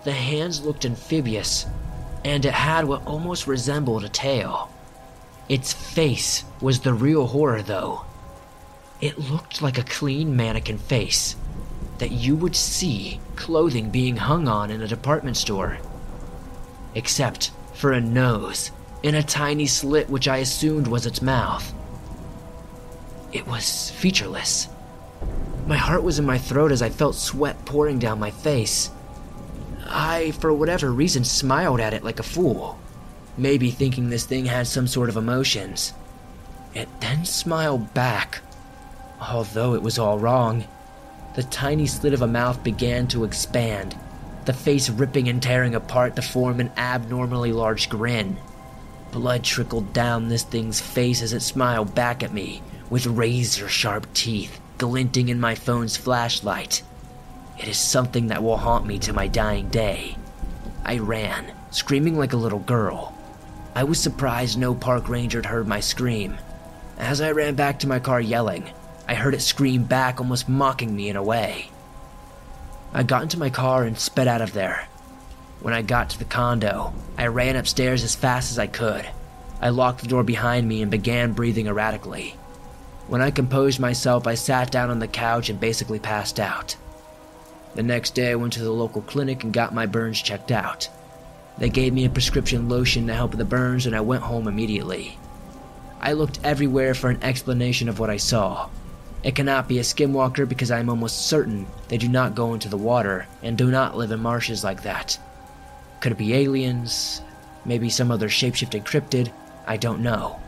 The 0.03 0.11
hands 0.11 0.61
looked 0.61 0.85
amphibious, 0.85 1.65
and 2.23 2.45
it 2.45 2.53
had 2.53 2.85
what 2.85 3.05
almost 3.05 3.47
resembled 3.47 4.03
a 4.03 4.09
tail. 4.09 4.71
Its 5.49 5.73
face 5.73 6.43
was 6.61 6.79
the 6.79 6.93
real 6.93 7.27
horror, 7.27 7.61
though. 7.61 8.05
It 9.01 9.19
looked 9.19 9.61
like 9.61 9.77
a 9.77 9.83
clean 9.83 10.35
mannequin 10.35 10.77
face 10.77 11.35
that 11.97 12.11
you 12.11 12.35
would 12.35 12.55
see 12.55 13.19
clothing 13.35 13.89
being 13.89 14.17
hung 14.17 14.47
on 14.47 14.71
in 14.71 14.81
a 14.81 14.87
department 14.87 15.37
store. 15.37 15.77
Except 16.95 17.51
for 17.73 17.91
a 17.91 18.01
nose 18.01 18.71
in 19.03 19.13
a 19.13 19.21
tiny 19.21 19.67
slit 19.67 20.09
which 20.09 20.27
I 20.27 20.37
assumed 20.37 20.87
was 20.87 21.05
its 21.05 21.21
mouth. 21.21 21.73
It 23.31 23.45
was 23.45 23.91
featureless. 23.91 24.67
My 25.67 25.77
heart 25.77 26.03
was 26.03 26.19
in 26.19 26.25
my 26.25 26.37
throat 26.37 26.71
as 26.71 26.81
I 26.81 26.89
felt 26.89 27.15
sweat 27.15 27.65
pouring 27.65 27.99
down 27.99 28.19
my 28.19 28.31
face. 28.31 28.89
I, 29.87 30.31
for 30.31 30.53
whatever 30.53 30.91
reason, 30.91 31.23
smiled 31.23 31.79
at 31.79 31.93
it 31.93 32.03
like 32.03 32.19
a 32.19 32.23
fool, 32.23 32.79
maybe 33.37 33.71
thinking 33.71 34.09
this 34.09 34.25
thing 34.25 34.45
had 34.45 34.67
some 34.67 34.87
sort 34.87 35.09
of 35.09 35.17
emotions. 35.17 35.93
It 36.73 36.87
then 36.99 37.25
smiled 37.25 37.93
back, 37.93 38.41
although 39.21 39.75
it 39.75 39.81
was 39.81 39.99
all 39.99 40.17
wrong. 40.17 40.65
The 41.35 41.43
tiny 41.43 41.87
slit 41.87 42.13
of 42.13 42.21
a 42.21 42.27
mouth 42.27 42.63
began 42.63 43.07
to 43.09 43.23
expand, 43.23 43.95
the 44.45 44.53
face 44.53 44.89
ripping 44.89 45.27
and 45.27 45.41
tearing 45.41 45.75
apart 45.75 46.15
to 46.15 46.21
form 46.21 46.59
an 46.59 46.71
abnormally 46.77 47.51
large 47.51 47.89
grin. 47.89 48.37
Blood 49.11 49.43
trickled 49.43 49.93
down 49.93 50.27
this 50.27 50.43
thing's 50.43 50.81
face 50.81 51.21
as 51.21 51.33
it 51.33 51.41
smiled 51.41 51.95
back 51.95 52.23
at 52.23 52.33
me, 52.33 52.61
with 52.89 53.05
razor 53.05 53.69
sharp 53.69 54.11
teeth 54.13 54.59
glinting 54.77 55.29
in 55.29 55.39
my 55.39 55.55
phone's 55.55 55.97
flashlight. 55.97 56.83
It 57.57 57.67
is 57.67 57.77
something 57.77 58.27
that 58.27 58.43
will 58.43 58.57
haunt 58.57 58.85
me 58.85 58.99
to 58.99 59.13
my 59.13 59.27
dying 59.27 59.69
day. 59.69 60.17
I 60.83 60.97
ran, 60.97 61.53
screaming 61.71 62.17
like 62.17 62.33
a 62.33 62.37
little 62.37 62.59
girl. 62.59 63.13
I 63.73 63.83
was 63.83 63.99
surprised 63.99 64.57
no 64.57 64.75
park 64.75 65.07
ranger 65.09 65.39
had 65.39 65.45
heard 65.45 65.67
my 65.67 65.79
scream. 65.79 66.37
As 66.97 67.21
I 67.21 67.31
ran 67.31 67.55
back 67.55 67.79
to 67.79 67.87
my 67.87 67.99
car 67.99 68.21
yelling, 68.21 68.69
I 69.07 69.15
heard 69.15 69.33
it 69.33 69.41
scream 69.41 69.83
back, 69.83 70.19
almost 70.19 70.49
mocking 70.49 70.95
me 70.95 71.09
in 71.09 71.15
a 71.15 71.23
way. 71.23 71.69
I 72.95 73.03
got 73.03 73.23
into 73.23 73.37
my 73.37 73.49
car 73.49 73.83
and 73.83 73.99
sped 73.99 74.29
out 74.29 74.39
of 74.39 74.53
there. 74.53 74.87
When 75.59 75.73
I 75.73 75.81
got 75.81 76.11
to 76.11 76.17
the 76.17 76.23
condo, 76.23 76.93
I 77.17 77.27
ran 77.27 77.57
upstairs 77.57 78.05
as 78.05 78.15
fast 78.15 78.51
as 78.51 78.57
I 78.57 78.67
could. 78.67 79.05
I 79.59 79.67
locked 79.67 79.99
the 79.99 80.07
door 80.07 80.23
behind 80.23 80.65
me 80.65 80.81
and 80.81 80.89
began 80.89 81.33
breathing 81.33 81.67
erratically. 81.67 82.37
When 83.09 83.21
I 83.21 83.31
composed 83.31 83.81
myself, 83.81 84.25
I 84.25 84.35
sat 84.35 84.71
down 84.71 84.89
on 84.89 84.99
the 84.99 85.09
couch 85.09 85.49
and 85.49 85.59
basically 85.59 85.99
passed 85.99 86.39
out. 86.39 86.77
The 87.73 87.83
next 87.83 88.15
day, 88.15 88.31
I 88.31 88.35
went 88.35 88.53
to 88.53 88.63
the 88.63 88.71
local 88.71 89.01
clinic 89.01 89.43
and 89.43 89.51
got 89.51 89.73
my 89.73 89.85
burns 89.85 90.21
checked 90.21 90.53
out. 90.53 90.87
They 91.57 91.67
gave 91.67 91.91
me 91.91 92.05
a 92.05 92.09
prescription 92.09 92.69
lotion 92.69 93.07
to 93.07 93.13
help 93.13 93.31
with 93.31 93.39
the 93.39 93.43
burns, 93.43 93.85
and 93.85 93.93
I 93.93 93.99
went 93.99 94.23
home 94.23 94.47
immediately. 94.47 95.19
I 95.99 96.13
looked 96.13 96.39
everywhere 96.45 96.93
for 96.93 97.09
an 97.09 97.21
explanation 97.21 97.89
of 97.89 97.99
what 97.99 98.09
I 98.09 98.15
saw. 98.15 98.69
It 99.25 99.33
cannot 99.33 99.67
be 99.67 99.79
a 99.79 99.81
skinwalker 99.81 100.47
because 100.47 100.69
I 100.69 100.77
am 100.77 100.87
almost 100.87 101.25
certain 101.25 101.65
they 101.87 101.97
do 101.97 102.07
not 102.07 102.35
go 102.35 102.53
into 102.53 102.69
the 102.69 102.77
water 102.77 103.25
and 103.41 103.57
do 103.57 103.71
not 103.71 103.97
live 103.97 104.11
in 104.11 104.19
marshes 104.19 104.63
like 104.63 104.83
that. 104.83 105.17
Could 105.99 106.11
it 106.11 106.19
be 106.19 106.35
aliens? 106.35 107.23
Maybe 107.65 107.89
some 107.89 108.11
other 108.11 108.29
shapeshifting 108.29 108.83
cryptid? 108.85 109.31
I 109.65 109.77
don't 109.77 110.03
know. 110.03 110.39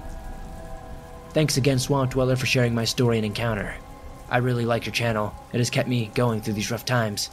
Thanks 1.32 1.58
again, 1.58 1.80
Swamp 1.80 2.12
Dweller, 2.12 2.36
for 2.36 2.46
sharing 2.46 2.76
my 2.76 2.86
story 2.86 3.18
and 3.18 3.26
encounter. 3.26 3.74
I 4.30 4.38
really 4.38 4.66
like 4.66 4.86
your 4.86 4.94
channel. 4.94 5.34
It 5.52 5.58
has 5.58 5.72
kept 5.72 5.90
me 5.90 6.12
going 6.14 6.42
through 6.42 6.54
these 6.54 6.70
rough 6.70 6.86
times. 6.86 7.32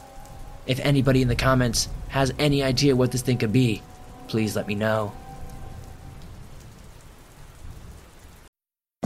If 0.65 0.79
anybody 0.79 1.21
in 1.21 1.27
the 1.27 1.35
comments 1.35 1.89
has 2.07 2.33
any 2.39 2.63
idea 2.63 2.95
what 2.95 3.11
this 3.11 3.21
thing 3.21 3.37
could 3.37 3.53
be, 3.53 3.83
please 4.27 4.55
let 4.55 4.65
me 4.65 4.73
know. 4.73 5.13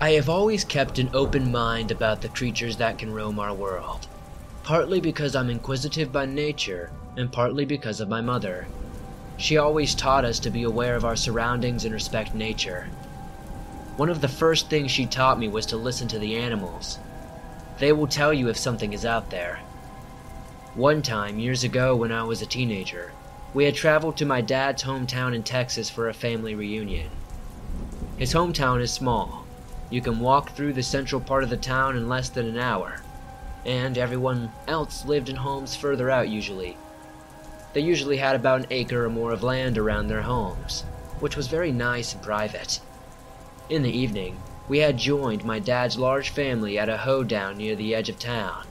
I 0.00 0.10
have 0.12 0.28
always 0.28 0.62
kept 0.62 1.00
an 1.00 1.10
open 1.12 1.50
mind 1.50 1.90
about 1.90 2.20
the 2.20 2.28
creatures 2.28 2.76
that 2.76 2.98
can 2.98 3.12
roam 3.12 3.40
our 3.40 3.52
world. 3.52 4.06
Partly 4.62 5.00
because 5.00 5.34
I'm 5.34 5.50
inquisitive 5.50 6.12
by 6.12 6.24
nature, 6.24 6.92
and 7.16 7.32
partly 7.32 7.64
because 7.64 8.00
of 8.00 8.08
my 8.08 8.20
mother. 8.20 8.68
She 9.38 9.56
always 9.56 9.96
taught 9.96 10.24
us 10.24 10.38
to 10.40 10.50
be 10.50 10.62
aware 10.62 10.94
of 10.94 11.04
our 11.04 11.16
surroundings 11.16 11.84
and 11.84 11.92
respect 11.92 12.32
nature. 12.32 12.88
One 13.96 14.08
of 14.08 14.20
the 14.20 14.28
first 14.28 14.70
things 14.70 14.92
she 14.92 15.04
taught 15.04 15.40
me 15.40 15.48
was 15.48 15.66
to 15.66 15.76
listen 15.76 16.06
to 16.08 16.20
the 16.20 16.36
animals. 16.36 17.00
They 17.80 17.90
will 17.92 18.06
tell 18.06 18.32
you 18.32 18.48
if 18.48 18.56
something 18.56 18.92
is 18.92 19.04
out 19.04 19.30
there. 19.30 19.58
One 20.76 21.02
time, 21.02 21.40
years 21.40 21.64
ago 21.64 21.96
when 21.96 22.12
I 22.12 22.22
was 22.22 22.40
a 22.40 22.46
teenager, 22.46 23.10
we 23.52 23.64
had 23.64 23.74
traveled 23.74 24.16
to 24.18 24.24
my 24.24 24.42
dad's 24.42 24.84
hometown 24.84 25.34
in 25.34 25.42
Texas 25.42 25.90
for 25.90 26.08
a 26.08 26.14
family 26.14 26.54
reunion. 26.54 27.10
His 28.16 28.32
hometown 28.32 28.80
is 28.80 28.92
small. 28.92 29.44
You 29.90 30.00
can 30.00 30.20
walk 30.20 30.50
through 30.50 30.74
the 30.74 30.82
central 30.82 31.20
part 31.20 31.42
of 31.42 31.50
the 31.50 31.56
town 31.56 31.96
in 31.96 32.08
less 32.08 32.28
than 32.28 32.46
an 32.46 32.58
hour, 32.58 33.00
and 33.64 33.96
everyone 33.96 34.52
else 34.66 35.06
lived 35.06 35.28
in 35.28 35.36
homes 35.36 35.74
further 35.74 36.10
out 36.10 36.28
usually. 36.28 36.76
They 37.72 37.80
usually 37.80 38.18
had 38.18 38.36
about 38.36 38.60
an 38.60 38.66
acre 38.70 39.04
or 39.04 39.10
more 39.10 39.32
of 39.32 39.42
land 39.42 39.78
around 39.78 40.08
their 40.08 40.22
homes, 40.22 40.82
which 41.20 41.36
was 41.36 41.48
very 41.48 41.72
nice 41.72 42.12
and 42.12 42.22
private. 42.22 42.80
In 43.70 43.82
the 43.82 43.96
evening, 43.96 44.40
we 44.68 44.78
had 44.78 44.98
joined 44.98 45.44
my 45.44 45.58
dad's 45.58 45.98
large 45.98 46.30
family 46.30 46.78
at 46.78 46.90
a 46.90 46.98
hoedown 46.98 47.56
near 47.56 47.74
the 47.74 47.94
edge 47.94 48.10
of 48.10 48.18
town. 48.18 48.66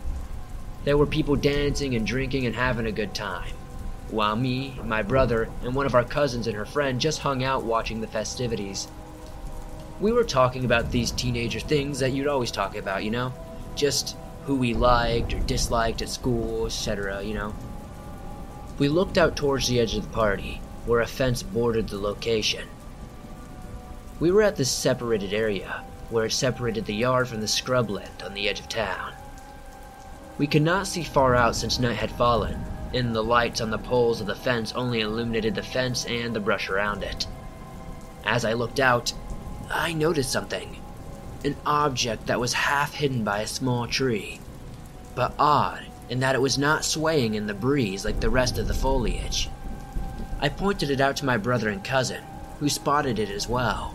There 0.84 0.98
were 0.98 1.08
people 1.08 1.36
dancing 1.36 1.96
and 1.96 2.06
drinking 2.06 2.46
and 2.46 2.56
having 2.56 2.86
a 2.86 2.92
good 2.92 3.16
time, 3.16 3.54
while 4.10 4.36
me, 4.36 4.80
my 4.84 5.02
brother, 5.02 5.50
and 5.64 5.74
one 5.74 5.88
of 5.88 5.96
our 5.96 6.04
cousins 6.04 6.46
and 6.46 6.56
her 6.56 6.66
friend 6.66 7.02
just 7.02 7.20
hung 7.20 7.44
out 7.44 7.64
watching 7.64 8.02
the 8.02 8.08
festivities. 8.08 8.88
We 10.00 10.12
were 10.12 10.24
talking 10.24 10.64
about 10.64 10.92
these 10.92 11.12
teenager 11.12 11.60
things 11.60 12.00
that 12.00 12.12
you'd 12.12 12.28
always 12.28 12.52
talk 12.52 12.76
about, 12.76 13.04
you 13.04 13.10
know? 13.10 13.34
Just 13.76 14.16
who 14.44 14.56
we 14.56 14.74
liked 14.76 15.34
or 15.34 15.40
disliked 15.40 16.04
at 16.04 16.10
school, 16.10 16.68
etc., 16.68 17.24
you 17.24 17.34
know? 17.34 17.56
We 18.78 18.90
looked 18.90 19.18
out 19.18 19.36
towards 19.36 19.68
the 19.68 19.80
edge 19.80 19.96
of 19.96 20.04
the 20.04 20.10
party, 20.10 20.62
where 20.86 21.02
a 21.02 21.08
fence 21.08 21.42
bordered 21.42 21.90
the 21.90 21.98
location. 21.98 22.68
We 24.20 24.30
were 24.30 24.44
at 24.44 24.56
this 24.56 24.70
separated 24.70 25.34
area, 25.34 25.84
where 26.10 26.26
it 26.26 26.32
separated 26.32 26.86
the 26.86 26.94
yard 26.94 27.28
from 27.28 27.42
the 27.42 27.48
scrubland 27.48 28.24
on 28.24 28.36
the 28.36 28.48
edge 28.48 28.60
of 28.60 28.70
town. 28.70 29.14
We 30.38 30.46
could 30.46 30.62
not 30.62 30.86
see 30.86 31.04
far 31.04 31.36
out 31.36 31.56
since 31.56 31.80
night 31.80 31.98
had 31.98 32.12
fallen, 32.12 32.64
and 32.94 33.16
the 33.16 33.24
lights 33.24 33.62
on 33.62 33.72
the 33.72 33.80
poles 33.80 34.22
of 34.22 34.28
the 34.28 34.36
fence 34.36 34.72
only 34.74 35.02
illuminated 35.02 35.56
the 35.56 35.64
fence 35.64 36.06
and 36.06 36.36
the 36.36 36.40
brush 36.40 36.70
around 36.70 37.02
it. 37.02 37.26
As 38.24 38.46
I 38.46 38.54
looked 38.54 38.80
out, 38.80 39.12
I 39.70 39.94
noticed 39.94 40.32
something. 40.32 40.78
An 41.44 41.56
object 41.66 42.28
that 42.28 42.40
was 42.40 42.54
half 42.54 42.94
hidden 42.94 43.24
by 43.24 43.40
a 43.40 43.48
small 43.48 43.88
tree, 43.88 44.40
but 45.16 45.34
odd 45.38 45.86
in 46.10 46.20
that 46.22 46.36
it 46.36 46.42
was 46.42 46.58
not 46.58 46.86
swaying 46.86 47.36
in 47.36 47.48
the 47.48 47.54
breeze 47.54 48.06
like 48.06 48.20
the 48.20 48.30
rest 48.30 48.58
of 48.58 48.68
the 48.68 48.74
foliage. 48.74 49.50
I 50.40 50.50
pointed 50.50 50.90
it 50.90 51.02
out 51.02 51.18
to 51.18 51.26
my 51.26 51.38
brother 51.38 51.70
and 51.70 51.84
cousin, 51.84 52.24
who 52.60 52.70
spotted 52.70 53.20
it 53.20 53.30
as 53.30 53.48
well. 53.48 53.94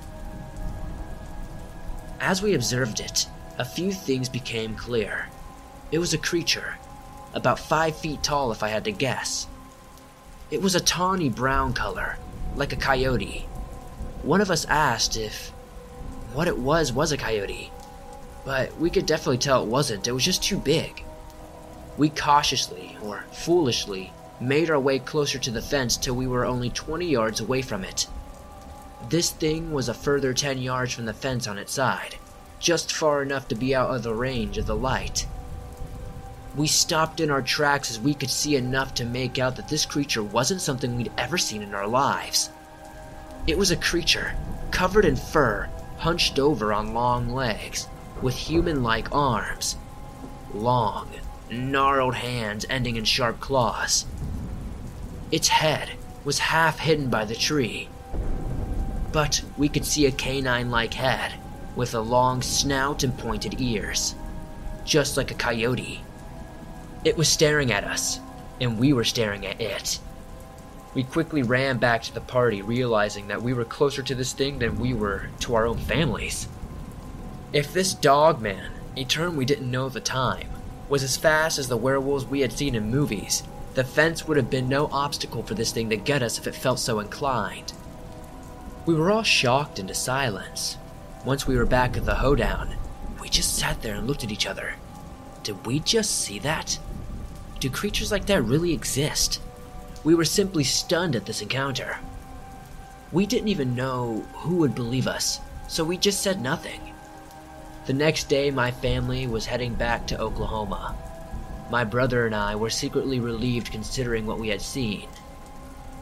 As 2.20 2.42
we 2.42 2.54
observed 2.54 3.00
it, 3.00 3.26
a 3.58 3.64
few 3.64 3.92
things 3.92 4.28
became 4.28 4.74
clear. 4.74 5.28
It 5.90 5.98
was 5.98 6.12
a 6.12 6.18
creature, 6.18 6.76
about 7.34 7.58
five 7.58 7.96
feet 7.96 8.22
tall 8.22 8.52
if 8.52 8.62
I 8.62 8.68
had 8.68 8.84
to 8.84 8.92
guess. 8.92 9.46
It 10.50 10.60
was 10.60 10.74
a 10.74 10.80
tawny 10.80 11.28
brown 11.28 11.72
color, 11.72 12.18
like 12.56 12.72
a 12.72 12.76
coyote. 12.76 13.46
One 14.22 14.40
of 14.40 14.50
us 14.50 14.64
asked 14.66 15.16
if 15.16 15.51
what 16.34 16.48
it 16.48 16.58
was 16.58 16.92
was 16.92 17.12
a 17.12 17.16
coyote, 17.16 17.70
but 18.44 18.76
we 18.78 18.90
could 18.90 19.06
definitely 19.06 19.38
tell 19.38 19.62
it 19.62 19.68
wasn't, 19.68 20.08
it 20.08 20.12
was 20.12 20.24
just 20.24 20.42
too 20.42 20.58
big. 20.58 21.04
We 21.96 22.08
cautiously, 22.08 22.96
or 23.02 23.24
foolishly, 23.32 24.12
made 24.40 24.70
our 24.70 24.80
way 24.80 24.98
closer 24.98 25.38
to 25.38 25.50
the 25.50 25.62
fence 25.62 25.96
till 25.96 26.14
we 26.14 26.26
were 26.26 26.44
only 26.44 26.70
20 26.70 27.06
yards 27.06 27.40
away 27.40 27.62
from 27.62 27.84
it. 27.84 28.06
This 29.08 29.30
thing 29.30 29.72
was 29.72 29.88
a 29.88 29.94
further 29.94 30.32
10 30.32 30.58
yards 30.58 30.92
from 30.92 31.04
the 31.04 31.12
fence 31.12 31.46
on 31.46 31.58
its 31.58 31.72
side, 31.72 32.16
just 32.58 32.92
far 32.92 33.22
enough 33.22 33.48
to 33.48 33.54
be 33.54 33.74
out 33.74 33.94
of 33.94 34.02
the 34.02 34.14
range 34.14 34.58
of 34.58 34.66
the 34.66 34.76
light. 34.76 35.26
We 36.56 36.66
stopped 36.66 37.20
in 37.20 37.30
our 37.30 37.42
tracks 37.42 37.90
as 37.90 38.00
we 38.00 38.14
could 38.14 38.30
see 38.30 38.56
enough 38.56 38.94
to 38.94 39.04
make 39.04 39.38
out 39.38 39.56
that 39.56 39.68
this 39.68 39.86
creature 39.86 40.22
wasn't 40.22 40.60
something 40.60 40.96
we'd 40.96 41.12
ever 41.16 41.38
seen 41.38 41.62
in 41.62 41.74
our 41.74 41.86
lives. 41.86 42.50
It 43.46 43.58
was 43.58 43.70
a 43.70 43.76
creature, 43.76 44.34
covered 44.70 45.04
in 45.04 45.16
fur, 45.16 45.68
hunched 46.02 46.36
over 46.36 46.72
on 46.72 46.94
long 46.94 47.32
legs, 47.32 47.86
with 48.20 48.34
human 48.34 48.82
like 48.82 49.12
arms. 49.12 49.76
Long, 50.52 51.08
gnarled 51.48 52.16
hands 52.16 52.66
ending 52.68 52.96
in 52.96 53.04
sharp 53.04 53.38
claws. 53.38 54.04
Its 55.30 55.46
head 55.46 55.90
was 56.24 56.40
half 56.40 56.80
hidden 56.80 57.08
by 57.08 57.24
the 57.24 57.36
tree, 57.36 57.88
but 59.12 59.42
we 59.56 59.68
could 59.68 59.84
see 59.84 60.04
a 60.04 60.10
canine 60.10 60.72
like 60.72 60.94
head 60.94 61.34
with 61.76 61.94
a 61.94 62.00
long 62.00 62.42
snout 62.42 63.04
and 63.04 63.16
pointed 63.16 63.60
ears, 63.60 64.16
just 64.84 65.16
like 65.16 65.30
a 65.30 65.34
coyote. 65.34 66.00
It 67.04 67.16
was 67.16 67.28
staring 67.28 67.70
at 67.70 67.84
us, 67.84 68.18
and 68.60 68.76
we 68.76 68.92
were 68.92 69.04
staring 69.04 69.46
at 69.46 69.60
it. 69.60 70.00
We 70.94 71.04
quickly 71.04 71.42
ran 71.42 71.78
back 71.78 72.02
to 72.02 72.12
the 72.14 72.20
party, 72.20 72.60
realizing 72.60 73.28
that 73.28 73.42
we 73.42 73.54
were 73.54 73.64
closer 73.64 74.02
to 74.02 74.14
this 74.14 74.32
thing 74.32 74.58
than 74.58 74.78
we 74.78 74.92
were 74.92 75.28
to 75.40 75.54
our 75.54 75.66
own 75.66 75.78
families. 75.78 76.48
If 77.52 77.72
this 77.72 77.94
dog 77.94 78.40
man, 78.40 78.72
a 78.96 79.04
term 79.04 79.36
we 79.36 79.44
didn't 79.44 79.70
know 79.70 79.86
at 79.86 79.94
the 79.94 80.00
time, 80.00 80.48
was 80.88 81.02
as 81.02 81.16
fast 81.16 81.58
as 81.58 81.68
the 81.68 81.76
werewolves 81.76 82.26
we 82.26 82.40
had 82.40 82.52
seen 82.52 82.74
in 82.74 82.90
movies, 82.90 83.42
the 83.74 83.84
fence 83.84 84.28
would 84.28 84.36
have 84.36 84.50
been 84.50 84.68
no 84.68 84.86
obstacle 84.92 85.42
for 85.42 85.54
this 85.54 85.72
thing 85.72 85.88
to 85.88 85.96
get 85.96 86.22
us 86.22 86.38
if 86.38 86.46
it 86.46 86.54
felt 86.54 86.78
so 86.78 87.00
inclined. 87.00 87.72
We 88.84 88.94
were 88.94 89.10
all 89.10 89.22
shocked 89.22 89.78
into 89.78 89.94
silence. 89.94 90.76
Once 91.24 91.46
we 91.46 91.56
were 91.56 91.66
back 91.66 91.96
at 91.96 92.04
the 92.04 92.16
hoedown, 92.16 92.74
we 93.20 93.28
just 93.28 93.56
sat 93.56 93.80
there 93.80 93.94
and 93.94 94.06
looked 94.06 94.24
at 94.24 94.32
each 94.32 94.46
other. 94.46 94.74
Did 95.42 95.64
we 95.64 95.78
just 95.78 96.10
see 96.20 96.38
that? 96.40 96.78
Do 97.60 97.70
creatures 97.70 98.10
like 98.10 98.26
that 98.26 98.42
really 98.42 98.72
exist? 98.72 99.40
We 100.04 100.14
were 100.14 100.24
simply 100.24 100.64
stunned 100.64 101.14
at 101.16 101.26
this 101.26 101.42
encounter. 101.42 101.98
We 103.12 103.26
didn't 103.26 103.48
even 103.48 103.74
know 103.76 104.24
who 104.34 104.56
would 104.56 104.74
believe 104.74 105.06
us, 105.06 105.40
so 105.68 105.84
we 105.84 105.96
just 105.96 106.22
said 106.22 106.40
nothing. 106.40 106.80
The 107.86 107.92
next 107.92 108.28
day, 108.28 108.50
my 108.50 108.70
family 108.70 109.26
was 109.26 109.46
heading 109.46 109.74
back 109.74 110.06
to 110.08 110.20
Oklahoma. 110.20 110.96
My 111.70 111.84
brother 111.84 112.26
and 112.26 112.34
I 112.34 112.54
were 112.56 112.70
secretly 112.70 113.20
relieved 113.20 113.72
considering 113.72 114.26
what 114.26 114.38
we 114.38 114.48
had 114.48 114.60
seen. 114.60 115.08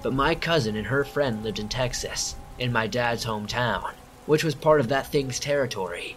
but 0.02 0.12
my 0.14 0.34
cousin 0.34 0.76
and 0.76 0.86
her 0.86 1.04
friend 1.04 1.42
lived 1.42 1.58
in 1.58 1.68
Texas, 1.68 2.34
in 2.58 2.72
my 2.72 2.86
dad's 2.86 3.24
hometown, 3.26 3.92
which 4.26 4.44
was 4.44 4.54
part 4.54 4.80
of 4.80 4.88
that 4.88 5.06
thing's 5.06 5.38
territory. 5.38 6.16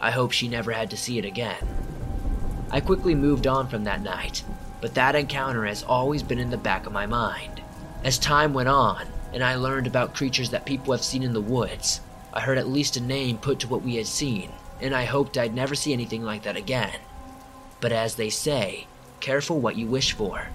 I 0.00 0.10
hope 0.10 0.32
she 0.32 0.48
never 0.48 0.72
had 0.72 0.90
to 0.90 0.96
see 0.96 1.18
it 1.18 1.24
again. 1.24 1.66
I 2.70 2.80
quickly 2.80 3.14
moved 3.14 3.46
on 3.46 3.68
from 3.68 3.84
that 3.84 4.02
night, 4.02 4.44
but 4.80 4.94
that 4.94 5.16
encounter 5.16 5.64
has 5.64 5.82
always 5.82 6.22
been 6.22 6.38
in 6.38 6.50
the 6.50 6.56
back 6.56 6.86
of 6.86 6.92
my 6.92 7.06
mind. 7.06 7.60
As 8.04 8.18
time 8.18 8.54
went 8.54 8.68
on, 8.68 9.06
and 9.32 9.42
I 9.42 9.56
learned 9.56 9.86
about 9.86 10.14
creatures 10.14 10.50
that 10.50 10.66
people 10.66 10.92
have 10.92 11.02
seen 11.02 11.22
in 11.22 11.32
the 11.32 11.40
woods, 11.40 12.00
I 12.32 12.40
heard 12.40 12.58
at 12.58 12.68
least 12.68 12.96
a 12.96 13.00
name 13.00 13.38
put 13.38 13.58
to 13.60 13.68
what 13.68 13.82
we 13.82 13.96
had 13.96 14.06
seen, 14.06 14.52
and 14.80 14.94
I 14.94 15.04
hoped 15.04 15.36
I'd 15.36 15.54
never 15.54 15.74
see 15.74 15.92
anything 15.92 16.22
like 16.22 16.42
that 16.44 16.56
again. 16.56 17.00
But 17.80 17.92
as 17.92 18.14
they 18.14 18.30
say, 18.30 18.86
careful 19.20 19.60
what 19.60 19.76
you 19.76 19.86
wish 19.86 20.12
for. 20.12 20.48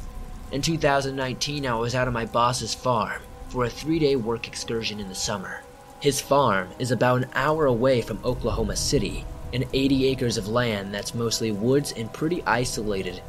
In 0.51 0.61
2019, 0.61 1.65
I 1.65 1.75
was 1.75 1.95
out 1.95 2.07
on 2.07 2.13
my 2.13 2.25
boss's 2.25 2.73
farm 2.73 3.21
for 3.49 3.65
a 3.65 3.69
three 3.69 3.99
day 3.99 4.15
work 4.15 4.47
excursion 4.47 4.99
in 4.99 5.09
the 5.09 5.15
summer. 5.15 5.61
His 5.99 6.21
farm 6.21 6.69
is 6.79 6.91
about 6.91 7.23
an 7.23 7.29
hour 7.33 7.65
away 7.65 8.01
from 8.01 8.19
Oklahoma 8.23 8.75
City, 8.75 9.25
and 9.53 9.65
80 9.73 10.07
acres 10.07 10.37
of 10.37 10.47
land 10.47 10.93
that's 10.93 11.13
mostly 11.13 11.51
woods 11.51 11.91
and 11.91 12.11
pretty 12.11 12.43
isolated. 12.45 13.21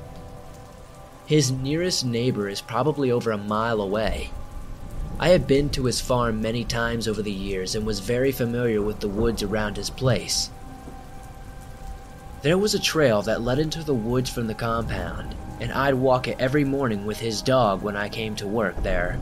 His 1.27 1.51
nearest 1.51 2.05
neighbor 2.05 2.49
is 2.51 2.61
probably 2.61 3.11
over 3.11 3.31
a 3.31 3.39
mile 3.39 3.81
away. 3.81 4.31
I 5.19 5.29
had 5.29 5.47
been 5.47 5.71
to 5.71 5.87
his 5.87 6.01
farm 6.01 6.43
many 6.43 6.65
times 6.65 7.09
over 7.09 7.23
the 7.23 7.33
years 7.33 7.75
and 7.75 7.87
was 7.87 8.01
very 8.01 8.31
familiar 8.31 8.83
with 8.83 9.01
the 9.01 9.09
woods 9.09 9.43
around 9.43 9.79
his 9.79 9.89
place. 9.89 10.51
There 12.43 12.59
was 12.59 12.75
a 12.75 12.79
trail 12.79 13.23
that 13.23 13.41
led 13.41 13.59
into 13.59 13.83
the 13.83 13.95
woods 13.95 14.29
from 14.29 14.49
the 14.49 14.55
compound, 14.55 15.35
and 15.61 15.73
I'd 15.73 15.95
walk 15.95 16.29
it 16.29 16.37
every 16.39 16.65
morning 16.65 17.07
with 17.07 17.21
his 17.21 17.41
dog 17.41 17.81
when 17.81 17.97
I 17.97 18.11
came 18.11 18.37
to 18.37 18.47
work 18.47 18.83
there. 18.83 19.19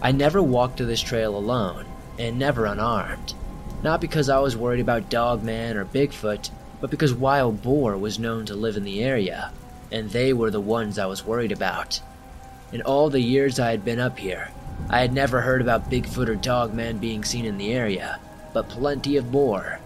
I 0.00 0.10
never 0.10 0.42
walked 0.42 0.78
to 0.78 0.86
this 0.86 1.02
trail 1.02 1.36
alone, 1.36 1.84
and 2.18 2.38
never 2.38 2.64
unarmed. 2.64 3.34
Not 3.82 4.00
because 4.00 4.30
I 4.30 4.38
was 4.38 4.56
worried 4.56 4.80
about 4.80 5.10
Dogman 5.10 5.76
or 5.76 5.84
Bigfoot, 5.84 6.48
but 6.80 6.90
because 6.90 7.12
Wild 7.12 7.62
Boar 7.62 7.98
was 7.98 8.18
known 8.18 8.46
to 8.46 8.54
live 8.54 8.78
in 8.78 8.84
the 8.84 9.04
area, 9.04 9.52
and 9.92 10.10
they 10.10 10.32
were 10.32 10.50
the 10.50 10.60
ones 10.60 10.98
I 10.98 11.06
was 11.06 11.24
worried 11.24 11.52
about. 11.52 12.00
In 12.72 12.82
all 12.82 13.10
the 13.10 13.20
years 13.20 13.60
I 13.60 13.70
had 13.70 13.84
been 13.84 14.00
up 14.00 14.18
here, 14.18 14.50
I 14.88 15.00
had 15.00 15.12
never 15.12 15.42
heard 15.42 15.60
about 15.60 15.90
Bigfoot 15.90 16.28
or 16.28 16.34
Dogman 16.34 16.98
being 16.98 17.22
seen 17.22 17.44
in 17.44 17.58
the 17.58 17.72
area, 17.72 18.18
but 18.52 18.68
plenty 18.68 19.16
of 19.16 19.30
boar. 19.30 19.78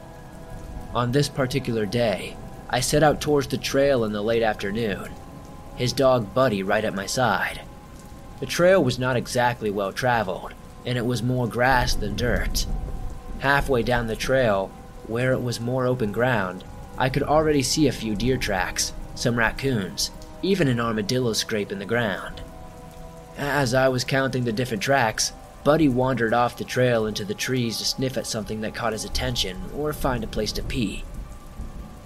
On 0.95 1.13
this 1.13 1.29
particular 1.29 1.85
day, 1.85 2.37
I 2.71 2.81
set 2.81 3.03
out 3.03 3.21
towards 3.21 3.49
the 3.49 3.59
trail 3.59 4.05
in 4.05 4.13
the 4.13 4.23
late 4.23 4.43
afternoon, 4.43 5.11
his 5.77 5.93
dog 5.93 6.33
Buddy 6.33 6.63
right 6.63 6.85
at 6.85 6.95
my 6.95 7.07
side. 7.07 7.61
The 8.41 8.47
trail 8.47 8.83
was 8.83 8.99
not 8.99 9.17
exactly 9.17 9.71
well 9.71 9.93
traveled, 9.93 10.55
and 10.85 10.97
it 10.97 11.07
was 11.07 11.23
more 11.23 11.47
grass 11.47 11.95
than 11.95 12.17
dirt. 12.17 12.67
Halfway 13.41 13.83
down 13.83 14.07
the 14.07 14.17
trail, 14.17 14.71
where 15.07 15.33
it 15.33 15.43
was 15.43 15.61
more 15.61 15.87
open 15.87 16.13
ground, 16.13 16.65
I 16.97 17.09
could 17.09 17.23
already 17.23 17.63
see 17.63 17.87
a 17.89 17.93
few 17.93 18.15
deer 18.15 18.37
tracks, 18.37 18.93
some 19.17 19.37
raccoons, 19.37 20.13
even 20.43 20.69
an 20.69 20.79
armadillo 20.79 21.33
scrape 21.33 21.73
in 21.73 21.81
the 21.81 21.85
ground. 21.85 22.41
As 23.37 23.75
I 23.75 23.89
was 23.89 24.05
counting 24.05 24.45
the 24.45 24.53
different 24.53 24.83
tracks, 24.83 25.33
Buddy 25.65 25.89
wandered 25.89 26.33
off 26.33 26.57
the 26.57 26.63
trail 26.63 27.07
into 27.07 27.25
the 27.25 27.35
trees 27.35 27.79
to 27.79 27.85
sniff 27.85 28.17
at 28.17 28.27
something 28.29 28.61
that 28.61 28.75
caught 28.75 28.93
his 28.93 29.05
attention 29.05 29.61
or 29.77 29.93
find 29.93 30.23
a 30.23 30.29
place 30.29 30.53
to 30.53 30.63
pee. 30.63 31.05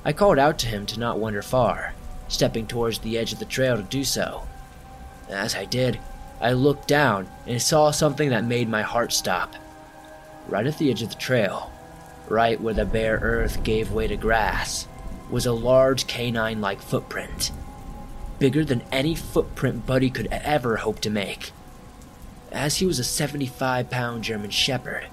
I 0.03 0.15
called 0.15 0.39
out 0.39 0.59
to 0.61 0.67
him 0.67 0.87
to 0.87 0.99
not 0.99 1.19
wander 1.19 1.43
far, 1.43 1.95
stepping 2.29 2.67
towards 2.67 3.01
the 3.01 3.19
edge 3.19 3.35
of 3.35 3.39
the 3.39 3.45
trail 3.45 3.77
to 3.77 3.83
do 3.83 4.03
so. 4.03 4.45
As 5.29 5.55
I 5.55 5.67
did, 5.67 6.01
I 6.41 6.53
looked 6.53 6.89
down 6.89 7.29
and 7.47 7.61
saw 7.61 7.91
something 7.91 8.31
that 8.31 8.45
made 8.45 8.69
my 8.69 8.81
heart 8.81 9.13
stop. 9.13 9.55
Right 10.49 10.67
at 10.67 10.79
the 10.79 10.91
edge 10.91 11.03
of 11.03 11.11
the 11.11 11.17
trail, 11.17 11.71
right 12.29 12.59
where 12.59 12.73
the 12.73 12.87
bare 12.87 13.19
earth 13.21 13.63
gave 13.63 13.93
way 13.93 14.09
to 14.09 14.17
grass, 14.17 14.89
was 15.31 15.47
a 15.47 15.53
large 15.53 16.07
canine 16.07 16.61
like 16.61 16.81
footprint. 16.81 17.53
Bigger 18.39 18.65
than 18.65 18.83
any 18.91 19.15
footprint 19.15 19.87
Buddy 19.87 20.11
could 20.11 20.29
ever 20.31 20.79
hope 20.79 21.01
to 21.01 21.11
make 21.11 21.53
as 22.53 22.77
he 22.77 22.87
was 22.87 22.99
a 22.99 23.05
75 23.05 23.91
pound 23.91 24.25
German 24.25 24.51
Shepherd, 24.51 25.07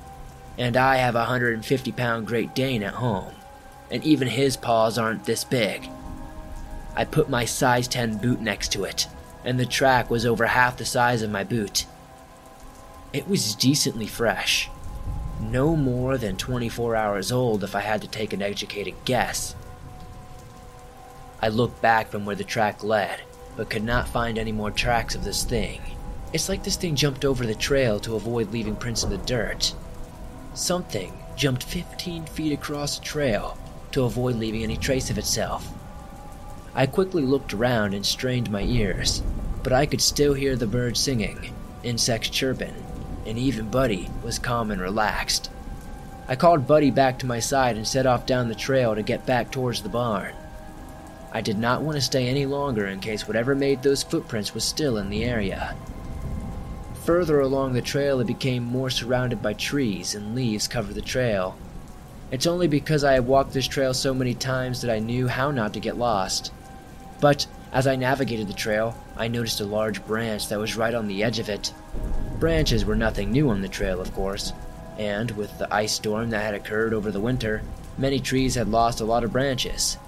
and 0.57 0.75
I 0.75 0.97
have 0.97 1.15
a 1.15 1.19
150 1.19 1.91
pound 1.91 2.27
Great 2.27 2.55
Dane 2.55 2.83
at 2.83 2.95
home, 2.95 3.33
and 3.91 4.03
even 4.03 4.27
his 4.27 4.57
paws 4.57 4.97
aren't 4.97 5.25
this 5.25 5.43
big. 5.43 5.89
I 6.95 7.05
put 7.05 7.29
my 7.29 7.45
size 7.45 7.87
10 7.87 8.17
boot 8.17 8.41
next 8.41 8.71
to 8.71 8.83
it, 8.83 9.07
and 9.43 9.59
the 9.59 9.65
track 9.65 10.09
was 10.09 10.25
over 10.25 10.47
half 10.47 10.77
the 10.77 10.85
size 10.85 11.21
of 11.21 11.29
my 11.31 11.43
boot. 11.43 11.85
It 13.13 13.27
was 13.27 13.55
decently 13.55 14.07
fresh, 14.07 14.69
no 15.39 15.75
more 15.75 16.17
than 16.17 16.37
24 16.37 16.95
hours 16.95 17.31
old 17.31 17.63
if 17.63 17.75
I 17.75 17.81
had 17.81 18.01
to 18.01 18.07
take 18.07 18.33
an 18.33 18.41
educated 18.41 18.95
guess. 19.05 19.55
I 21.41 21.49
looked 21.49 21.81
back 21.81 22.09
from 22.09 22.25
where 22.25 22.35
the 22.35 22.43
track 22.43 22.83
led, 22.83 23.21
but 23.55 23.69
could 23.69 23.83
not 23.83 24.07
find 24.07 24.37
any 24.37 24.51
more 24.51 24.71
tracks 24.71 25.13
of 25.13 25.23
this 25.23 25.43
thing. 25.43 25.81
It's 26.33 26.49
like 26.49 26.63
this 26.63 26.75
thing 26.75 26.95
jumped 26.95 27.23
over 27.23 27.45
the 27.45 27.55
trail 27.55 27.99
to 28.01 28.15
avoid 28.15 28.51
leaving 28.51 28.75
prints 28.75 29.03
in 29.03 29.09
the 29.09 29.17
dirt. 29.19 29.73
Something 30.53 31.13
jumped 31.35 31.63
15 31.63 32.25
feet 32.25 32.51
across 32.51 32.97
the 32.97 33.05
trail 33.05 33.57
to 33.91 34.03
avoid 34.03 34.35
leaving 34.35 34.63
any 34.63 34.77
trace 34.77 35.09
of 35.09 35.17
itself. 35.17 35.67
I 36.73 36.87
quickly 36.87 37.23
looked 37.23 37.53
around 37.53 37.93
and 37.93 38.05
strained 38.05 38.51
my 38.51 38.61
ears, 38.61 39.21
but 39.63 39.73
I 39.73 39.85
could 39.85 40.01
still 40.01 40.33
hear 40.33 40.55
the 40.55 40.67
birds 40.67 40.99
singing, 40.99 41.53
insects 41.83 42.29
chirping, 42.29 42.73
and 43.25 43.37
even 43.37 43.69
Buddy 43.69 44.09
was 44.23 44.39
calm 44.39 44.71
and 44.71 44.81
relaxed. 44.81 45.51
I 46.27 46.35
called 46.35 46.67
Buddy 46.67 46.91
back 46.91 47.19
to 47.19 47.25
my 47.25 47.39
side 47.39 47.77
and 47.77 47.87
set 47.87 48.05
off 48.05 48.25
down 48.25 48.47
the 48.47 48.55
trail 48.55 48.95
to 48.95 49.03
get 49.03 49.25
back 49.25 49.51
towards 49.51 49.81
the 49.81 49.89
barn. 49.89 50.33
I 51.37 51.41
did 51.41 51.59
not 51.59 51.83
want 51.83 51.95
to 51.95 52.01
stay 52.01 52.27
any 52.27 52.47
longer 52.47 52.87
in 52.87 52.99
case 52.99 53.27
whatever 53.27 53.53
made 53.53 53.83
those 53.83 54.01
footprints 54.01 54.55
was 54.55 54.63
still 54.63 54.97
in 54.97 55.11
the 55.11 55.23
area. 55.23 55.75
Further 57.05 57.41
along 57.41 57.73
the 57.73 57.81
trail, 57.83 58.19
it 58.19 58.25
became 58.25 58.63
more 58.63 58.89
surrounded 58.89 59.39
by 59.39 59.53
trees, 59.53 60.15
and 60.15 60.33
leaves 60.33 60.67
covered 60.67 60.95
the 60.95 61.01
trail. 61.03 61.55
It's 62.31 62.47
only 62.47 62.67
because 62.67 63.03
I 63.03 63.13
had 63.13 63.27
walked 63.27 63.53
this 63.53 63.67
trail 63.67 63.93
so 63.93 64.15
many 64.15 64.33
times 64.33 64.81
that 64.81 64.89
I 64.89 64.97
knew 64.97 65.27
how 65.27 65.51
not 65.51 65.75
to 65.75 65.79
get 65.79 65.95
lost. 65.95 66.51
But 67.21 67.45
as 67.71 67.85
I 67.85 67.97
navigated 67.97 68.47
the 68.47 68.53
trail, 68.55 68.97
I 69.15 69.27
noticed 69.27 69.61
a 69.61 69.65
large 69.65 70.03
branch 70.07 70.47
that 70.47 70.57
was 70.57 70.75
right 70.75 70.95
on 70.95 71.07
the 71.07 71.23
edge 71.23 71.37
of 71.37 71.49
it. 71.49 71.71
Branches 72.39 72.83
were 72.83 72.95
nothing 72.95 73.31
new 73.31 73.51
on 73.51 73.61
the 73.61 73.67
trail, 73.67 74.01
of 74.01 74.11
course, 74.15 74.53
and 74.97 75.29
with 75.29 75.55
the 75.59 75.71
ice 75.71 75.91
storm 75.91 76.31
that 76.31 76.43
had 76.43 76.55
occurred 76.55 76.95
over 76.95 77.11
the 77.11 77.19
winter, 77.19 77.61
many 77.95 78.19
trees 78.19 78.55
had 78.55 78.69
lost 78.69 79.01
a 79.01 79.05
lot 79.05 79.23
of 79.23 79.31
branches. 79.31 79.99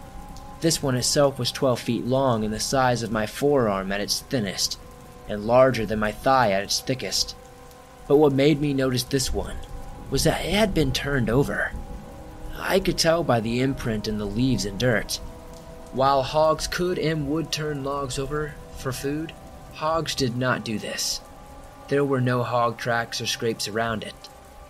This 0.62 0.84
one 0.84 0.96
itself 0.96 1.40
was 1.40 1.52
12 1.52 1.80
feet 1.80 2.06
long 2.06 2.44
and 2.44 2.54
the 2.54 2.60
size 2.60 3.02
of 3.02 3.12
my 3.12 3.26
forearm 3.26 3.92
at 3.92 4.02
its 4.02 4.22
thinnest 4.22 4.78
and 5.30 5.46
larger 5.46 5.86
than 5.86 6.00
my 6.00 6.12
thigh 6.12 6.52
at 6.52 6.64
its 6.64 6.82
thickest. 6.82 7.36
But 8.08 8.18
what 8.18 8.34
made 8.34 8.60
me 8.60 8.74
notice 8.74 9.04
this 9.04 9.34
one 9.34 9.58
was 10.10 10.24
that 10.24 10.44
it 10.44 10.54
had 10.54 10.74
been 10.74 10.92
turned 10.92 11.30
over. 11.30 11.72
I 12.58 12.80
could 12.80 12.98
tell 12.98 13.24
by 13.24 13.40
the 13.40 13.62
imprint 13.62 14.08
in 14.08 14.18
the 14.18 14.26
leaves 14.26 14.66
and 14.66 14.78
dirt. 14.78 15.20
While 15.94 16.24
hogs 16.24 16.68
could 16.68 17.00
and 17.00 17.30
would 17.30 17.52
turn 17.52 17.84
logs 17.84 18.20
over 18.20 18.56
for 18.78 18.92
food, 18.92 19.32
hogs 19.76 20.14
did 20.14 20.36
not 20.36 20.66
do 20.66 20.78
this. 20.78 21.22
There 21.88 22.04
were 22.04 22.22
no 22.22 22.44
hog 22.44 22.78
tracks 22.78 23.22
or 23.22 23.28
scrapes 23.28 23.68
around 23.68 24.04
it, 24.04 24.14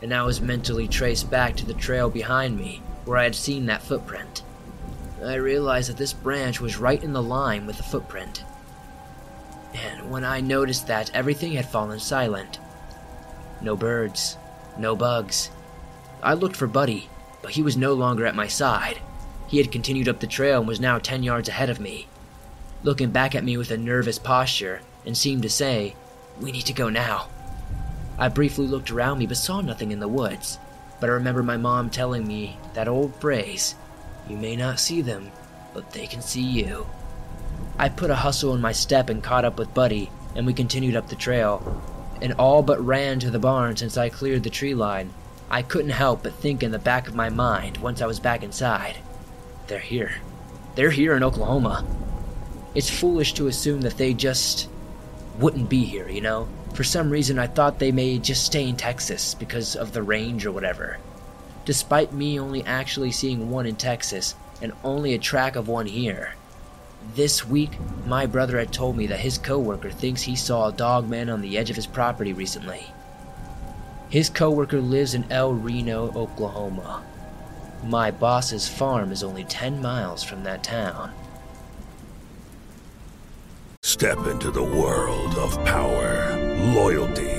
and 0.01 0.13
I 0.13 0.23
was 0.23 0.39
mentally 0.39 0.87
traced 0.87 1.31
back 1.31 1.55
to 1.57 1.65
the 1.65 1.73
trail 1.73 2.09
behind 2.09 2.57
me 2.57 2.81
where 3.05 3.17
I 3.17 3.23
had 3.23 3.35
seen 3.35 3.65
that 3.65 3.81
footprint. 3.81 4.43
I 5.23 5.35
realized 5.35 5.89
that 5.89 5.97
this 5.97 6.13
branch 6.13 6.61
was 6.61 6.77
right 6.77 7.03
in 7.03 7.13
the 7.13 7.21
line 7.21 7.65
with 7.65 7.77
the 7.77 7.83
footprint. 7.83 8.43
And 9.73 10.09
when 10.09 10.23
I 10.23 10.39
noticed 10.39 10.87
that, 10.87 11.11
everything 11.13 11.53
had 11.53 11.67
fallen 11.67 11.99
silent. 11.99 12.59
No 13.61 13.75
birds, 13.75 14.37
no 14.77 14.95
bugs. 14.95 15.51
I 16.23 16.33
looked 16.33 16.55
for 16.55 16.67
Buddy, 16.67 17.09
but 17.41 17.51
he 17.51 17.61
was 17.61 17.77
no 17.77 17.93
longer 17.93 18.25
at 18.25 18.35
my 18.35 18.47
side. 18.47 18.99
He 19.47 19.57
had 19.57 19.71
continued 19.71 20.07
up 20.07 20.19
the 20.19 20.27
trail 20.27 20.59
and 20.59 20.67
was 20.67 20.79
now 20.79 20.99
ten 20.99 21.23
yards 21.23 21.49
ahead 21.49 21.69
of 21.69 21.79
me, 21.79 22.07
looking 22.83 23.11
back 23.11 23.35
at 23.35 23.43
me 23.43 23.57
with 23.57 23.71
a 23.71 23.77
nervous 23.77 24.19
posture 24.19 24.81
and 25.05 25.17
seemed 25.17 25.43
to 25.43 25.49
say, 25.49 25.95
We 26.39 26.51
need 26.51 26.65
to 26.67 26.73
go 26.73 26.89
now. 26.89 27.27
I 28.17 28.29
briefly 28.29 28.67
looked 28.67 28.91
around 28.91 29.19
me 29.19 29.27
but 29.27 29.37
saw 29.37 29.61
nothing 29.61 29.91
in 29.91 29.99
the 29.99 30.07
woods, 30.07 30.59
but 30.99 31.09
I 31.09 31.13
remember 31.13 31.43
my 31.43 31.57
mom 31.57 31.89
telling 31.89 32.27
me 32.27 32.57
that 32.73 32.87
old 32.87 33.15
phrase, 33.15 33.75
You 34.29 34.37
may 34.37 34.55
not 34.55 34.79
see 34.79 35.01
them, 35.01 35.31
but 35.73 35.91
they 35.91 36.05
can 36.05 36.21
see 36.21 36.43
you. 36.43 36.85
I 37.79 37.89
put 37.89 38.11
a 38.11 38.15
hustle 38.15 38.53
in 38.53 38.61
my 38.61 38.71
step 38.71 39.09
and 39.09 39.23
caught 39.23 39.43
up 39.43 39.57
with 39.57 39.73
Buddy, 39.73 40.11
and 40.35 40.45
we 40.45 40.53
continued 40.53 40.95
up 40.95 41.09
the 41.09 41.15
trail, 41.15 41.81
and 42.21 42.33
all 42.33 42.61
but 42.61 42.79
ran 42.85 43.19
to 43.21 43.31
the 43.31 43.39
barn 43.39 43.75
since 43.75 43.97
I 43.97 44.09
cleared 44.09 44.43
the 44.43 44.49
tree 44.49 44.75
line. 44.75 45.11
I 45.49 45.63
couldn't 45.63 45.89
help 45.89 46.23
but 46.23 46.35
think 46.35 46.61
in 46.61 46.71
the 46.71 46.77
back 46.77 47.07
of 47.07 47.15
my 47.15 47.29
mind 47.29 47.77
once 47.77 48.01
I 48.01 48.05
was 48.05 48.19
back 48.19 48.43
inside. 48.43 48.97
They're 49.67 49.79
here. 49.79 50.11
They're 50.75 50.91
here 50.91 51.15
in 51.15 51.23
Oklahoma. 51.23 51.83
It's 52.75 52.89
foolish 52.89 53.33
to 53.33 53.47
assume 53.47 53.81
that 53.81 53.97
they 53.97 54.13
just 54.13 54.69
wouldn't 55.39 55.69
be 55.69 55.85
here, 55.85 56.07
you 56.07 56.21
know? 56.21 56.47
For 56.75 56.83
some 56.83 57.09
reason, 57.09 57.39
I 57.39 57.47
thought 57.47 57.79
they 57.79 57.91
may 57.91 58.19
just 58.19 58.45
stay 58.45 58.67
in 58.67 58.75
Texas 58.75 59.33
because 59.33 59.75
of 59.75 59.91
the 59.91 60.03
range 60.03 60.45
or 60.45 60.51
whatever. 60.51 60.99
Despite 61.69 62.11
me 62.11 62.39
only 62.39 62.63
actually 62.63 63.11
seeing 63.11 63.51
one 63.51 63.67
in 63.67 63.75
Texas 63.75 64.33
and 64.59 64.73
only 64.83 65.13
a 65.13 65.19
track 65.19 65.55
of 65.55 65.67
one 65.67 65.85
here. 65.85 66.33
This 67.13 67.45
week, 67.45 67.77
my 68.07 68.25
brother 68.25 68.57
had 68.57 68.73
told 68.73 68.97
me 68.97 69.05
that 69.05 69.19
his 69.19 69.37
coworker 69.37 69.91
thinks 69.91 70.23
he 70.23 70.35
saw 70.35 70.69
a 70.69 70.73
dog 70.73 71.07
man 71.07 71.29
on 71.29 71.41
the 71.41 71.59
edge 71.59 71.69
of 71.69 71.75
his 71.75 71.85
property 71.85 72.33
recently. 72.33 72.87
His 74.09 74.31
coworker 74.31 74.81
lives 74.81 75.13
in 75.13 75.31
El 75.31 75.53
Reno, 75.53 76.11
Oklahoma. 76.15 77.03
My 77.83 78.09
boss's 78.09 78.67
farm 78.67 79.11
is 79.11 79.21
only 79.23 79.43
10 79.43 79.79
miles 79.79 80.23
from 80.23 80.43
that 80.45 80.63
town. 80.63 81.13
Step 83.83 84.25
into 84.25 84.49
the 84.49 84.63
world 84.63 85.35
of 85.35 85.63
power, 85.65 86.35
loyalty, 86.73 87.38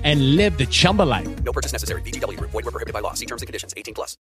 and 0.03 0.35
live 0.35 0.57
the 0.57 0.65
Chumba 0.65 1.03
life. 1.03 1.43
No 1.43 1.51
purchase 1.51 1.71
necessary. 1.71 2.01
VGW. 2.03 2.39
Void 2.39 2.53
were 2.53 2.71
prohibited 2.71 2.93
by 2.93 2.99
law. 2.99 3.13
See 3.13 3.25
terms 3.25 3.41
and 3.41 3.47
conditions. 3.47 3.73
18 3.75 3.93
plus. 3.93 4.17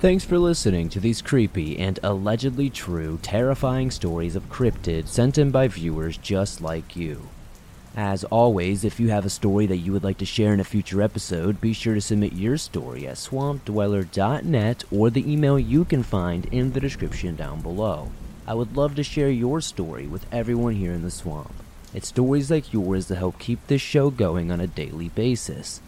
Thanks 0.00 0.24
for 0.24 0.38
listening 0.38 0.88
to 0.90 1.00
these 1.00 1.20
creepy 1.20 1.78
and 1.78 2.00
allegedly 2.02 2.70
true, 2.70 3.18
terrifying 3.20 3.90
stories 3.90 4.34
of 4.34 4.48
cryptids 4.48 5.08
sent 5.08 5.36
in 5.36 5.50
by 5.50 5.68
viewers 5.68 6.16
just 6.16 6.62
like 6.62 6.96
you. 6.96 7.28
As 7.96 8.24
always, 8.24 8.82
if 8.82 8.98
you 8.98 9.08
have 9.10 9.26
a 9.26 9.30
story 9.30 9.66
that 9.66 9.76
you 9.76 9.92
would 9.92 10.04
like 10.04 10.16
to 10.18 10.24
share 10.24 10.54
in 10.54 10.60
a 10.60 10.64
future 10.64 11.02
episode, 11.02 11.60
be 11.60 11.74
sure 11.74 11.94
to 11.94 12.00
submit 12.00 12.32
your 12.32 12.56
story 12.56 13.06
at 13.06 13.16
swampdweller.net 13.16 14.84
or 14.90 15.10
the 15.10 15.30
email 15.30 15.58
you 15.58 15.84
can 15.84 16.02
find 16.02 16.46
in 16.46 16.72
the 16.72 16.80
description 16.80 17.36
down 17.36 17.60
below. 17.60 18.10
I 18.46 18.54
would 18.54 18.76
love 18.76 18.94
to 18.94 19.02
share 19.02 19.28
your 19.28 19.60
story 19.60 20.06
with 20.06 20.24
everyone 20.32 20.76
here 20.76 20.92
in 20.92 21.02
the 21.02 21.10
swamp. 21.10 21.52
It's 21.92 22.06
stories 22.06 22.52
like 22.52 22.72
yours 22.72 23.08
that 23.08 23.16
help 23.16 23.40
keep 23.40 23.66
this 23.66 23.82
show 23.82 24.10
going 24.10 24.52
on 24.52 24.60
a 24.60 24.68
daily 24.68 25.08
basis. 25.08 25.80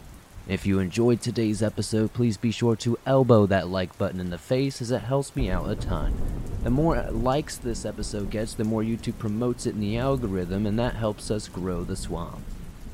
If 0.48 0.66
you 0.66 0.80
enjoyed 0.80 1.20
today's 1.20 1.62
episode, 1.62 2.12
please 2.12 2.36
be 2.36 2.50
sure 2.50 2.74
to 2.76 2.98
elbow 3.06 3.46
that 3.46 3.68
like 3.68 3.96
button 3.98 4.18
in 4.18 4.30
the 4.30 4.36
face 4.36 4.82
as 4.82 4.90
it 4.90 5.02
helps 5.02 5.36
me 5.36 5.48
out 5.48 5.70
a 5.70 5.76
ton. 5.76 6.12
The 6.64 6.70
more 6.70 7.00
likes 7.12 7.56
this 7.56 7.84
episode 7.84 8.30
gets, 8.30 8.52
the 8.52 8.64
more 8.64 8.82
YouTube 8.82 9.20
promotes 9.20 9.64
it 9.64 9.76
in 9.76 9.80
the 9.80 9.96
algorithm, 9.96 10.66
and 10.66 10.76
that 10.76 10.96
helps 10.96 11.30
us 11.30 11.46
grow 11.46 11.84
the 11.84 11.94
swamp. 11.94 12.42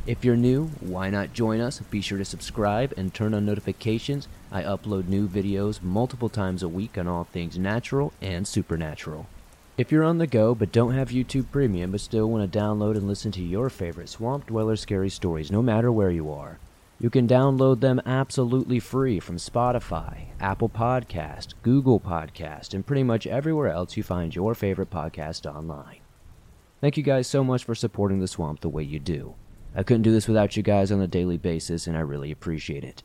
If 0.06 0.22
you're 0.22 0.36
new, 0.36 0.66
why 0.80 1.08
not 1.08 1.32
join 1.32 1.62
us? 1.62 1.80
Be 1.80 2.02
sure 2.02 2.18
to 2.18 2.26
subscribe 2.26 2.92
and 2.98 3.14
turn 3.14 3.32
on 3.32 3.46
notifications. 3.46 4.28
I 4.52 4.62
upload 4.64 5.08
new 5.08 5.26
videos 5.26 5.82
multiple 5.82 6.28
times 6.28 6.62
a 6.62 6.68
week 6.68 6.98
on 6.98 7.08
all 7.08 7.24
things 7.24 7.56
natural 7.56 8.12
and 8.20 8.46
supernatural. 8.46 9.26
If 9.78 9.92
you're 9.92 10.02
on 10.02 10.18
the 10.18 10.26
go 10.26 10.56
but 10.56 10.72
don't 10.72 10.94
have 10.94 11.10
YouTube 11.10 11.52
Premium 11.52 11.92
but 11.92 12.00
still 12.00 12.28
want 12.28 12.52
to 12.52 12.58
download 12.58 12.96
and 12.96 13.06
listen 13.06 13.30
to 13.30 13.40
your 13.40 13.70
favorite 13.70 14.08
Swamp 14.08 14.48
Dweller 14.48 14.74
scary 14.74 15.08
stories 15.08 15.52
no 15.52 15.62
matter 15.62 15.92
where 15.92 16.10
you 16.10 16.32
are, 16.32 16.58
you 16.98 17.10
can 17.10 17.28
download 17.28 17.78
them 17.78 18.02
absolutely 18.04 18.80
free 18.80 19.20
from 19.20 19.36
Spotify, 19.36 20.24
Apple 20.40 20.68
Podcast, 20.68 21.54
Google 21.62 22.00
Podcast, 22.00 22.74
and 22.74 22.84
pretty 22.84 23.04
much 23.04 23.28
everywhere 23.28 23.68
else 23.68 23.96
you 23.96 24.02
find 24.02 24.34
your 24.34 24.56
favorite 24.56 24.90
podcast 24.90 25.48
online. 25.48 26.00
Thank 26.80 26.96
you 26.96 27.04
guys 27.04 27.28
so 27.28 27.44
much 27.44 27.62
for 27.62 27.76
supporting 27.76 28.18
the 28.18 28.26
swamp 28.26 28.62
the 28.62 28.68
way 28.68 28.82
you 28.82 28.98
do. 28.98 29.36
I 29.76 29.84
couldn't 29.84 30.02
do 30.02 30.10
this 30.10 30.26
without 30.26 30.56
you 30.56 30.64
guys 30.64 30.90
on 30.90 31.00
a 31.00 31.06
daily 31.06 31.36
basis, 31.36 31.86
and 31.86 31.96
I 31.96 32.00
really 32.00 32.32
appreciate 32.32 32.82
it. 32.82 33.04